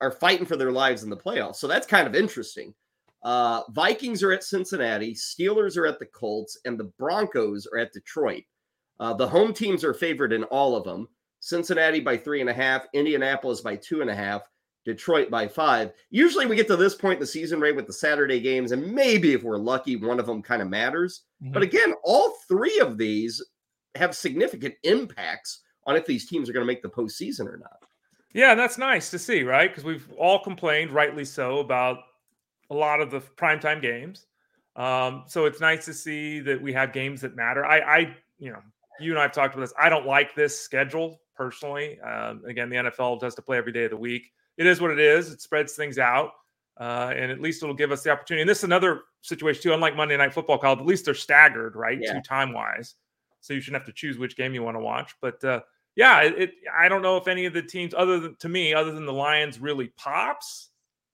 are 0.00 0.12
fighting 0.12 0.46
for 0.46 0.56
their 0.56 0.72
lives 0.72 1.02
in 1.02 1.10
the 1.10 1.16
playoffs. 1.16 1.56
So 1.56 1.66
that's 1.66 1.86
kind 1.86 2.06
of 2.06 2.14
interesting. 2.14 2.74
Uh, 3.24 3.62
Vikings 3.70 4.22
are 4.22 4.32
at 4.32 4.44
Cincinnati, 4.44 5.14
Steelers 5.14 5.76
are 5.76 5.86
at 5.86 5.98
the 5.98 6.06
Colts, 6.06 6.58
and 6.64 6.78
the 6.78 6.92
Broncos 6.98 7.66
are 7.66 7.78
at 7.78 7.92
Detroit. 7.92 8.44
Uh, 9.00 9.14
the 9.14 9.26
home 9.28 9.52
teams 9.52 9.82
are 9.82 9.94
favored 9.94 10.32
in 10.32 10.44
all 10.44 10.76
of 10.76 10.84
them. 10.84 11.08
Cincinnati 11.46 12.00
by 12.00 12.16
three 12.16 12.40
and 12.40 12.50
a 12.50 12.52
half, 12.52 12.86
Indianapolis 12.92 13.60
by 13.60 13.76
two 13.76 14.00
and 14.00 14.10
a 14.10 14.14
half, 14.16 14.42
Detroit 14.84 15.30
by 15.30 15.46
five. 15.46 15.92
Usually 16.10 16.44
we 16.44 16.56
get 16.56 16.66
to 16.66 16.74
this 16.74 16.96
point 16.96 17.18
in 17.18 17.20
the 17.20 17.26
season, 17.26 17.60
right, 17.60 17.74
with 17.74 17.86
the 17.86 17.92
Saturday 17.92 18.40
games, 18.40 18.72
and 18.72 18.92
maybe 18.92 19.32
if 19.32 19.44
we're 19.44 19.56
lucky, 19.56 19.94
one 19.94 20.18
of 20.18 20.26
them 20.26 20.42
kind 20.42 20.60
of 20.60 20.68
matters. 20.68 21.22
Mm-hmm. 21.40 21.52
But 21.52 21.62
again, 21.62 21.94
all 22.02 22.34
three 22.48 22.80
of 22.80 22.98
these 22.98 23.40
have 23.94 24.16
significant 24.16 24.74
impacts 24.82 25.62
on 25.86 25.94
if 25.94 26.04
these 26.04 26.28
teams 26.28 26.50
are 26.50 26.52
going 26.52 26.66
to 26.66 26.72
make 26.72 26.82
the 26.82 26.88
postseason 26.88 27.46
or 27.46 27.58
not. 27.58 27.78
Yeah, 28.34 28.56
that's 28.56 28.76
nice 28.76 29.12
to 29.12 29.18
see, 29.18 29.44
right? 29.44 29.70
Because 29.70 29.84
we've 29.84 30.10
all 30.18 30.42
complained, 30.42 30.90
rightly 30.90 31.24
so, 31.24 31.60
about 31.60 31.98
a 32.70 32.74
lot 32.74 33.00
of 33.00 33.12
the 33.12 33.20
primetime 33.20 33.80
games. 33.80 34.26
Um, 34.74 35.22
so 35.28 35.44
it's 35.44 35.60
nice 35.60 35.84
to 35.84 35.94
see 35.94 36.40
that 36.40 36.60
we 36.60 36.72
have 36.72 36.92
games 36.92 37.20
that 37.20 37.36
matter. 37.36 37.64
I, 37.64 37.78
I, 37.78 38.16
you 38.40 38.50
know, 38.50 38.62
you 38.98 39.12
and 39.12 39.18
I 39.20 39.22
have 39.22 39.32
talked 39.32 39.54
about 39.54 39.62
this. 39.62 39.74
I 39.80 39.88
don't 39.88 40.06
like 40.06 40.34
this 40.34 40.58
schedule 40.58 41.20
personally. 41.36 42.00
Um, 42.00 42.42
again, 42.46 42.70
the 42.70 42.76
NFL 42.76 43.20
does 43.20 43.34
to 43.34 43.42
play 43.42 43.58
every 43.58 43.72
day 43.72 43.84
of 43.84 43.90
the 43.90 43.96
week 43.96 44.32
it 44.56 44.66
is 44.66 44.80
what 44.80 44.90
it 44.90 44.98
is. 44.98 45.32
It 45.32 45.40
spreads 45.40 45.74
things 45.74 45.98
out. 45.98 46.32
Uh, 46.78 47.12
and 47.16 47.30
at 47.30 47.40
least 47.40 47.62
it'll 47.62 47.74
give 47.74 47.90
us 47.90 48.02
the 48.02 48.10
opportunity. 48.10 48.42
And 48.42 48.50
this 48.50 48.58
is 48.58 48.64
another 48.64 49.02
situation 49.22 49.62
too. 49.62 49.72
Unlike 49.72 49.96
Monday 49.96 50.16
Night 50.16 50.34
Football, 50.34 50.58
called 50.58 50.80
at 50.80 50.86
least 50.86 51.06
they're 51.06 51.14
staggered, 51.14 51.74
right? 51.74 51.98
Yeah. 52.00 52.14
Two 52.14 52.20
time 52.20 52.52
wise, 52.52 52.96
so 53.40 53.54
you 53.54 53.60
shouldn't 53.60 53.80
have 53.80 53.86
to 53.86 53.98
choose 53.98 54.18
which 54.18 54.36
game 54.36 54.52
you 54.52 54.62
want 54.62 54.76
to 54.76 54.82
watch. 54.82 55.14
But 55.22 55.42
uh, 55.42 55.60
yeah, 55.94 56.20
it, 56.20 56.38
it, 56.38 56.50
I 56.76 56.90
don't 56.90 57.00
know 57.00 57.16
if 57.16 57.28
any 57.28 57.46
of 57.46 57.54
the 57.54 57.62
teams, 57.62 57.94
other 57.94 58.20
than 58.20 58.36
to 58.36 58.50
me, 58.50 58.74
other 58.74 58.92
than 58.92 59.06
the 59.06 59.12
Lions, 59.12 59.58
really 59.58 59.88
pops 59.96 60.68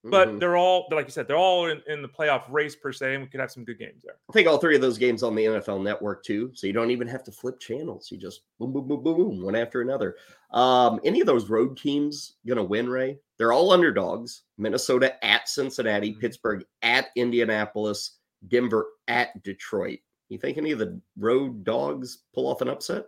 but 0.04 0.28
mm-hmm. 0.28 0.38
they're 0.38 0.56
all 0.56 0.88
like 0.90 1.06
you 1.06 1.12
said 1.12 1.28
they're 1.28 1.36
all 1.36 1.66
in, 1.66 1.80
in 1.86 2.02
the 2.02 2.08
playoff 2.08 2.42
race 2.50 2.74
per 2.74 2.92
se 2.92 3.14
and 3.14 3.22
we 3.22 3.28
could 3.28 3.40
have 3.40 3.52
some 3.52 3.64
good 3.64 3.78
games 3.78 4.02
there. 4.04 4.16
I 4.28 4.32
think 4.32 4.48
all 4.48 4.58
three 4.58 4.74
of 4.74 4.80
those 4.80 4.98
games 4.98 5.22
on 5.22 5.34
the 5.34 5.44
nfl 5.44 5.82
network 5.82 6.24
too 6.24 6.50
so 6.54 6.66
you 6.66 6.72
don't 6.72 6.90
even 6.90 7.06
have 7.08 7.22
to 7.24 7.32
flip 7.32 7.60
channels. 7.60 8.10
You 8.10 8.18
just 8.18 8.42
boom 8.58 8.72
boom 8.72 8.88
boom 8.88 9.02
boom 9.02 9.16
boom 9.16 9.42
one 9.42 9.54
after 9.54 9.80
another. 9.80 10.16
Um 10.50 11.00
any 11.04 11.20
of 11.20 11.26
those 11.26 11.48
road 11.48 11.76
teams 11.76 12.34
gonna 12.46 12.64
win 12.64 12.88
ray? 12.88 13.18
They're 13.38 13.52
all 13.52 13.72
underdogs. 13.72 14.42
Minnesota 14.58 15.24
at 15.24 15.48
cincinnati 15.48 16.10
mm-hmm. 16.10 16.20
pittsburgh 16.20 16.64
at 16.82 17.08
indianapolis 17.16 18.18
denver 18.48 18.86
at 19.06 19.40
detroit. 19.44 20.00
You 20.28 20.38
think 20.38 20.58
any 20.58 20.72
of 20.72 20.78
the 20.78 21.00
road 21.16 21.62
dogs 21.62 22.24
pull 22.34 22.48
off 22.48 22.60
an 22.60 22.68
upset? 22.68 23.04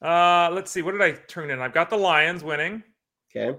Uh 0.00 0.50
let's 0.52 0.70
see. 0.70 0.82
What 0.82 0.92
did 0.92 1.02
i 1.02 1.12
turn 1.12 1.50
in? 1.50 1.60
I've 1.60 1.74
got 1.74 1.90
the 1.90 1.96
lions 1.96 2.44
winning. 2.44 2.84
Okay 3.34 3.58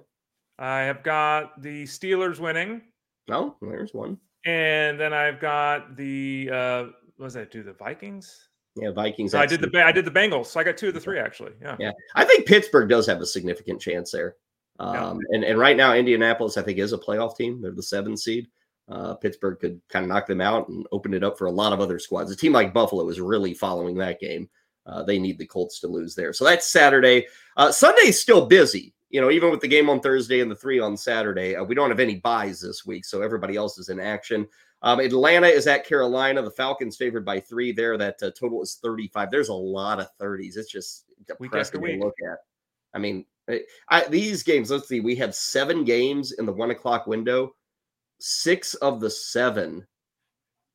I 0.59 0.81
have 0.81 1.03
got 1.03 1.61
the 1.61 1.83
Steelers 1.83 2.39
winning. 2.39 2.81
Oh, 3.29 3.55
there's 3.61 3.93
one. 3.93 4.17
And 4.45 4.99
then 4.99 5.13
I've 5.13 5.39
got 5.39 5.95
the 5.95 6.49
uh 6.51 6.83
what 7.17 7.27
does 7.27 7.33
that 7.33 7.51
do? 7.51 7.63
The 7.63 7.73
Vikings? 7.73 8.49
Yeah, 8.75 8.91
Vikings. 8.91 9.31
So 9.31 9.39
I 9.39 9.45
did 9.45 9.61
the 9.61 9.83
I 9.83 9.91
did 9.91 10.05
the 10.05 10.11
Bengals. 10.11 10.47
So 10.47 10.59
I 10.59 10.63
got 10.63 10.77
two 10.77 10.89
of 10.89 10.93
the 10.93 10.99
three 10.99 11.19
actually. 11.19 11.53
Yeah. 11.61 11.75
Yeah. 11.79 11.91
I 12.15 12.25
think 12.25 12.45
Pittsburgh 12.45 12.89
does 12.89 13.07
have 13.07 13.21
a 13.21 13.25
significant 13.25 13.81
chance 13.81 14.11
there. 14.11 14.35
Um, 14.79 14.93
yeah. 14.93 15.35
and, 15.35 15.43
and 15.43 15.59
right 15.59 15.75
now 15.75 15.93
Indianapolis, 15.95 16.58
I 16.58 16.62
think, 16.62 16.77
is 16.77 16.93
a 16.93 16.97
playoff 16.97 17.35
team. 17.35 17.62
They're 17.62 17.71
the 17.71 17.83
seven 17.83 18.15
seed. 18.15 18.47
Uh, 18.89 19.15
Pittsburgh 19.15 19.60
could 19.60 19.81
kind 19.89 20.05
of 20.05 20.10
knock 20.10 20.27
them 20.27 20.39
out 20.39 20.69
and 20.69 20.85
open 20.91 21.13
it 21.13 21.23
up 21.23 21.37
for 21.37 21.47
a 21.47 21.51
lot 21.51 21.73
of 21.73 21.81
other 21.81 21.99
squads. 21.99 22.31
A 22.31 22.35
team 22.35 22.53
like 22.53 22.73
Buffalo 22.73 23.10
is 23.10 23.19
really 23.19 23.53
following 23.53 23.97
that 23.97 24.19
game. 24.19 24.49
Uh, 24.85 25.03
they 25.03 25.19
need 25.19 25.37
the 25.37 25.45
Colts 25.45 25.81
to 25.81 25.87
lose 25.87 26.15
there. 26.15 26.31
So 26.31 26.45
that's 26.45 26.71
Saturday. 26.71 27.27
Uh, 27.58 27.71
Sunday's 27.71 28.21
still 28.21 28.45
busy 28.45 28.93
you 29.10 29.21
know, 29.21 29.31
even 29.31 29.51
with 29.51 29.62
the 29.62 29.67
game 29.67 29.89
on 29.89 29.99
Thursday 29.99 30.41
and 30.41 30.51
the 30.51 30.55
three 30.55 30.79
on 30.79 30.97
Saturday, 30.97 31.55
uh, 31.55 31.63
we 31.63 31.75
don't 31.75 31.89
have 31.89 31.99
any 31.99 32.15
byes 32.15 32.60
this 32.60 32.85
week, 32.85 33.05
so 33.05 33.21
everybody 33.21 33.55
else 33.55 33.77
is 33.77 33.89
in 33.89 33.99
action. 33.99 34.47
Um, 34.81 34.99
Atlanta 34.99 35.47
is 35.47 35.65
at 35.65 35.87
Carolina. 35.87 36.41
The 36.41 36.51
Falcons 36.51 36.97
favored 36.97 37.25
by 37.25 37.39
three 37.39 37.71
there. 37.71 37.97
That 37.97 38.21
uh, 38.21 38.31
total 38.37 38.62
is 38.62 38.79
35. 38.81 39.31
There's 39.31 39.49
a 39.49 39.53
lot 39.53 39.99
of 39.99 40.08
30s. 40.19 40.58
It's 40.58 40.71
just 40.71 41.05
depressing 41.25 41.81
to 41.81 41.97
look 41.97 42.15
at. 42.31 42.37
I 42.93 42.99
mean, 42.99 43.25
I, 43.89 44.05
these 44.10 44.43
games, 44.43 44.69
let's 44.69 44.87
see, 44.87 44.99
we 44.99 45.15
have 45.15 45.33
seven 45.33 45.83
games 45.83 46.33
in 46.33 46.45
the 46.45 46.53
one 46.53 46.71
o'clock 46.71 47.08
window. 47.08 47.55
Six 48.19 48.73
of 48.75 48.99
the 48.99 49.10
seven 49.10 49.85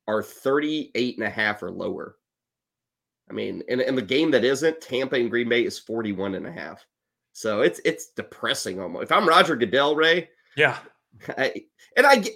are 0.07 0.23
38 0.23 1.17
and 1.17 1.27
a 1.27 1.29
half 1.29 1.61
or 1.61 1.71
lower. 1.71 2.17
I 3.29 3.33
mean, 3.33 3.63
and, 3.69 3.79
and 3.79 3.97
the 3.97 4.01
game 4.01 4.31
that 4.31 4.43
isn't, 4.43 4.81
Tampa 4.81 5.15
and 5.15 5.29
Green 5.29 5.49
Bay 5.49 5.65
is 5.65 5.79
41 5.79 6.35
and 6.35 6.47
a 6.47 6.51
half. 6.51 6.85
So 7.33 7.61
it's 7.61 7.81
it's 7.83 8.07
depressing 8.07 8.79
almost. 8.79 9.03
If 9.03 9.11
I'm 9.11 9.27
Roger 9.27 9.55
Goodell, 9.55 9.95
Ray, 9.95 10.29
yeah, 10.55 10.77
I, 11.37 11.65
and 11.97 12.05
I 12.05 12.17
get, 12.17 12.33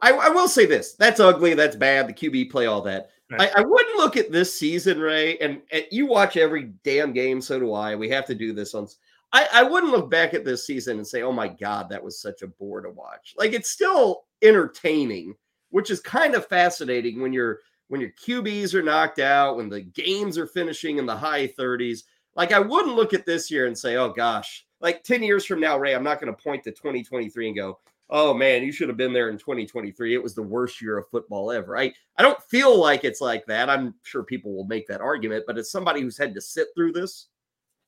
I, 0.00 0.12
I 0.12 0.28
will 0.28 0.48
say 0.48 0.66
this: 0.66 0.94
that's 0.94 1.20
ugly, 1.20 1.54
that's 1.54 1.76
bad. 1.76 2.08
The 2.08 2.12
QB 2.12 2.50
play, 2.50 2.66
all 2.66 2.80
that. 2.82 3.10
Right. 3.30 3.50
I, 3.56 3.60
I 3.60 3.64
wouldn't 3.64 3.96
look 3.96 4.16
at 4.16 4.30
this 4.30 4.56
season, 4.56 5.00
Ray, 5.00 5.36
and, 5.38 5.60
and 5.72 5.84
you 5.90 6.06
watch 6.06 6.36
every 6.36 6.74
damn 6.84 7.12
game. 7.12 7.40
So 7.40 7.58
do 7.58 7.72
I. 7.72 7.96
We 7.96 8.08
have 8.10 8.24
to 8.26 8.36
do 8.36 8.52
this 8.52 8.72
on. 8.74 8.86
I, 9.32 9.48
I 9.52 9.62
wouldn't 9.64 9.90
look 9.90 10.08
back 10.08 10.32
at 10.32 10.44
this 10.44 10.64
season 10.64 10.98
and 10.98 11.06
say, 11.06 11.22
"Oh 11.22 11.32
my 11.32 11.48
God, 11.48 11.88
that 11.90 12.02
was 12.02 12.20
such 12.20 12.42
a 12.42 12.46
bore 12.46 12.82
to 12.82 12.90
watch." 12.90 13.34
Like 13.36 13.52
it's 13.52 13.70
still 13.70 14.26
entertaining, 14.42 15.34
which 15.70 15.90
is 15.90 16.00
kind 16.00 16.36
of 16.36 16.46
fascinating 16.46 17.20
when 17.20 17.32
you're 17.32 17.58
when 17.88 18.00
your 18.00 18.10
QBs 18.10 18.74
are 18.74 18.82
knocked 18.82 19.18
out, 19.18 19.56
when 19.56 19.68
the 19.68 19.80
games 19.80 20.38
are 20.38 20.46
finishing 20.46 20.98
in 20.98 21.06
the 21.06 21.16
high 21.16 21.48
30s. 21.48 22.00
Like 22.36 22.52
I 22.52 22.58
wouldn't 22.58 22.96
look 22.96 23.14
at 23.14 23.26
this 23.26 23.50
year 23.50 23.66
and 23.66 23.76
say, 23.76 23.96
"Oh 23.96 24.10
gosh," 24.10 24.66
like 24.80 25.02
10 25.02 25.22
years 25.22 25.44
from 25.44 25.60
now, 25.60 25.78
Ray, 25.78 25.94
I'm 25.94 26.04
not 26.04 26.20
going 26.20 26.34
to 26.34 26.42
point 26.42 26.62
to 26.64 26.70
2023 26.70 27.48
and 27.48 27.56
go, 27.56 27.78
"Oh 28.10 28.34
man, 28.34 28.62
you 28.62 28.72
should 28.72 28.88
have 28.88 28.96
been 28.98 29.12
there 29.12 29.30
in 29.30 29.38
2023. 29.38 30.14
It 30.14 30.22
was 30.22 30.34
the 30.34 30.42
worst 30.42 30.80
year 30.82 30.98
of 30.98 31.08
football 31.08 31.50
ever." 31.50 31.78
I 31.78 31.92
I 32.18 32.22
don't 32.22 32.42
feel 32.44 32.78
like 32.78 33.04
it's 33.04 33.20
like 33.20 33.46
that. 33.46 33.70
I'm 33.70 33.94
sure 34.02 34.22
people 34.22 34.54
will 34.54 34.66
make 34.66 34.86
that 34.88 35.00
argument, 35.00 35.44
but 35.46 35.58
as 35.58 35.70
somebody 35.70 36.02
who's 36.02 36.18
had 36.18 36.34
to 36.34 36.40
sit 36.40 36.68
through 36.74 36.92
this 36.92 37.28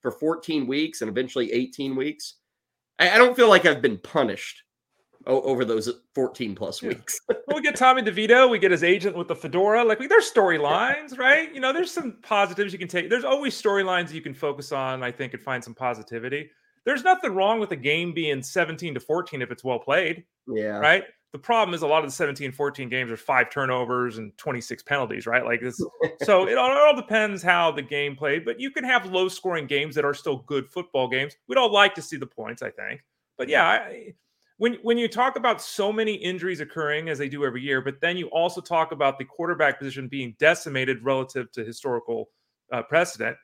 for 0.01 0.11
14 0.11 0.67
weeks 0.67 1.03
and 1.03 1.11
eventually 1.11 1.53
18 1.53 1.97
weeks, 1.97 2.37
I, 2.99 3.11
I 3.11 3.19
don't 3.19 3.37
feel 3.37 3.49
like 3.49 3.67
I've 3.67 3.83
been 3.83 3.99
punished 3.99 4.63
over 5.29 5.64
those 5.64 5.91
14 6.14 6.55
plus 6.55 6.83
weeks. 6.83 7.20
We 7.55 7.62
get 7.62 7.76
Tommy 7.76 8.03
DeVito, 8.03 8.49
we 8.49 8.59
get 8.59 8.70
his 8.70 8.85
agent 8.85 9.16
with 9.16 9.26
the 9.26 9.35
fedora. 9.35 9.83
Like, 9.83 9.99
we, 9.99 10.07
there's 10.07 10.31
storylines, 10.31 11.18
right? 11.18 11.53
You 11.53 11.61
know, 11.61 11.72
there's 11.72 11.91
some 11.91 12.18
positives 12.22 12.72
you 12.72 12.79
can 12.79 12.87
take. 12.87 13.11
There's 13.11 13.24
always 13.24 13.61
storylines 13.61 14.12
you 14.12 14.20
can 14.20 14.35
focus 14.35 14.70
on, 14.70 15.03
I 15.03 15.11
think, 15.11 15.35
and 15.35 15.43
find 15.43 15.64
some 15.64 15.74
positivity. 15.74 16.51
There's 16.85 17.03
nothing 17.03 17.35
wrong 17.35 17.59
with 17.59 17.72
a 17.72 17.76
game 17.76 18.12
being 18.12 18.43
17 18.43 18.95
to 18.95 19.01
14 19.01 19.43
if 19.43 19.51
it's 19.51 19.64
well 19.64 19.79
played, 19.79 20.24
yeah. 20.47 20.79
right? 20.79 21.05
The 21.33 21.39
problem 21.39 21.74
is 21.74 21.83
a 21.83 21.87
lot 21.87 22.05
of 22.05 22.11
the 22.11 22.14
17 22.14 22.53
14 22.53 22.89
games 22.89 23.11
are 23.11 23.16
five 23.16 23.51
turnovers 23.51 24.18
and 24.18 24.37
26 24.39 24.83
penalties, 24.85 25.26
right? 25.26 25.45
Like 25.45 25.61
this. 25.61 25.83
So 26.22 26.47
it 26.47 26.59
all, 26.59 26.70
it 26.70 26.79
all 26.79 26.97
depends 26.97 27.43
how 27.43 27.72
the 27.72 27.83
game 27.83 28.14
played, 28.14 28.45
but 28.45 28.61
you 28.61 28.70
can 28.70 28.85
have 28.85 29.07
low 29.07 29.29
scoring 29.29 29.66
games 29.66 29.95
that 29.95 30.05
are 30.05 30.14
still 30.14 30.39
good 30.47 30.68
football 30.68 31.09
games. 31.09 31.35
We'd 31.49 31.59
all 31.59 31.72
like 31.72 31.95
to 31.95 32.03
see 32.03 32.16
the 32.16 32.26
points, 32.26 32.62
I 32.62 32.70
think. 32.70 33.03
But 33.37 33.49
yeah, 33.49 33.64
I, 33.64 34.14
when 34.59 34.75
when 34.83 34.99
you 34.99 35.09
talk 35.09 35.37
about 35.37 35.63
so 35.63 35.93
many 35.93 36.15
injuries 36.15 36.61
occurring 36.61 37.09
as 37.09 37.19
they 37.19 37.29
do 37.29 37.45
every 37.45 37.63
year, 37.63 37.81
but 37.81 38.01
then 38.01 38.17
you 38.17 38.27
also 38.29 38.61
talk 38.61 38.93
about 38.93 39.19
the 39.19 39.25
quarterback 39.25 39.79
position 39.79 40.09
being 40.09 40.37
decimated 40.39 41.03
relative 41.03 41.51
to 41.53 41.65
historical 41.65 42.29
uh, 42.73 42.83
precedent, 42.83 43.37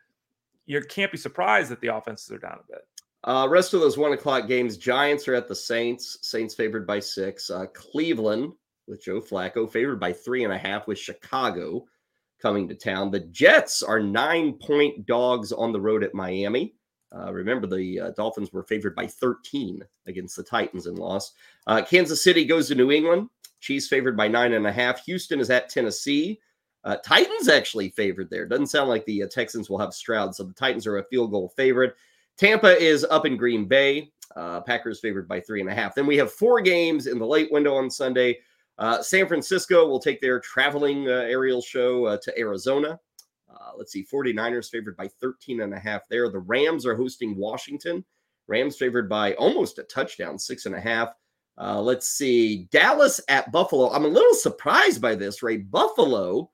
you 0.66 0.80
can't 0.82 1.12
be 1.12 1.18
surprised 1.18 1.70
that 1.70 1.80
the 1.80 1.94
offenses 1.94 2.30
are 2.30 2.38
down 2.38 2.58
a 2.62 2.72
bit. 2.72 2.82
Uh, 3.24 3.46
rest 3.48 3.72
of 3.72 3.80
those 3.80 3.96
one 3.96 4.12
o'clock 4.12 4.46
games, 4.46 4.76
Giants 4.76 5.26
are 5.28 5.34
at 5.34 5.48
the 5.48 5.54
Saints. 5.54 6.18
Saints 6.22 6.54
favored 6.54 6.86
by 6.86 7.00
six. 7.00 7.48
Uh, 7.48 7.66
Cleveland 7.72 8.52
with 8.86 9.02
Joe 9.02 9.20
Flacco 9.20 9.70
favored 9.70 9.98
by 9.98 10.12
three 10.12 10.44
and 10.44 10.52
a 10.52 10.58
half 10.58 10.86
with 10.86 10.98
Chicago 10.98 11.86
coming 12.42 12.68
to 12.68 12.74
town. 12.74 13.10
The 13.10 13.20
Jets 13.20 13.82
are 13.82 14.00
nine 14.00 14.54
point 14.54 15.06
dogs 15.06 15.52
on 15.52 15.72
the 15.72 15.80
road 15.80 16.04
at 16.04 16.12
Miami. 16.12 16.74
Uh, 17.14 17.32
remember, 17.32 17.66
the 17.66 18.00
uh, 18.00 18.10
Dolphins 18.10 18.52
were 18.52 18.64
favored 18.64 18.94
by 18.94 19.06
13 19.06 19.82
against 20.06 20.36
the 20.36 20.42
Titans 20.42 20.86
and 20.86 20.98
lost. 20.98 21.34
Uh, 21.66 21.82
Kansas 21.82 22.22
City 22.22 22.44
goes 22.44 22.68
to 22.68 22.74
New 22.74 22.90
England. 22.90 23.28
Chiefs 23.60 23.88
favored 23.88 24.16
by 24.16 24.28
nine 24.28 24.52
and 24.52 24.66
a 24.66 24.72
half. 24.72 25.04
Houston 25.04 25.40
is 25.40 25.50
at 25.50 25.68
Tennessee. 25.68 26.40
Uh, 26.82 26.96
Titans 26.96 27.48
actually 27.48 27.88
favored 27.88 28.28
there. 28.28 28.46
Doesn't 28.46 28.66
sound 28.66 28.90
like 28.90 29.06
the 29.06 29.22
uh, 29.22 29.28
Texans 29.28 29.70
will 29.70 29.78
have 29.78 29.94
Stroud, 29.94 30.34
so 30.34 30.42
the 30.42 30.52
Titans 30.52 30.86
are 30.86 30.98
a 30.98 31.04
field 31.04 31.30
goal 31.30 31.48
favorite. 31.56 31.94
Tampa 32.36 32.76
is 32.76 33.04
up 33.04 33.26
in 33.26 33.36
Green 33.36 33.64
Bay. 33.64 34.10
Uh, 34.36 34.60
Packers 34.60 35.00
favored 35.00 35.28
by 35.28 35.40
three 35.40 35.60
and 35.60 35.70
a 35.70 35.74
half. 35.74 35.94
Then 35.94 36.06
we 36.06 36.16
have 36.16 36.32
four 36.32 36.60
games 36.60 37.06
in 37.06 37.18
the 37.18 37.26
late 37.26 37.50
window 37.52 37.76
on 37.76 37.90
Sunday. 37.90 38.38
San 39.00 39.28
Francisco 39.28 39.86
will 39.86 40.00
take 40.00 40.20
their 40.20 40.40
traveling 40.40 41.06
aerial 41.06 41.62
show 41.62 42.16
to 42.16 42.38
Arizona. 42.38 42.98
Uh, 43.64 43.70
let's 43.76 43.92
see, 43.92 44.04
49ers 44.12 44.68
favored 44.70 44.96
by 44.96 45.08
13 45.20 45.60
and 45.62 45.72
a 45.72 45.78
half 45.78 46.02
there. 46.10 46.28
The 46.28 46.38
Rams 46.40 46.84
are 46.84 46.96
hosting 46.96 47.36
Washington. 47.36 48.04
Rams 48.46 48.76
favored 48.76 49.08
by 49.08 49.32
almost 49.34 49.78
a 49.78 49.84
touchdown, 49.84 50.38
six 50.38 50.66
and 50.66 50.74
a 50.74 50.80
half. 50.80 51.14
Uh, 51.56 51.80
let's 51.80 52.08
see, 52.08 52.68
Dallas 52.72 53.20
at 53.28 53.50
Buffalo. 53.52 53.90
I'm 53.90 54.04
a 54.04 54.08
little 54.08 54.34
surprised 54.34 55.00
by 55.00 55.14
this, 55.14 55.42
right? 55.42 55.68
Buffalo 55.70 56.50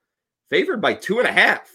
favored 0.49 0.79
by 0.81 0.93
two 0.93 1.19
and 1.19 1.27
a 1.27 1.31
half. 1.31 1.69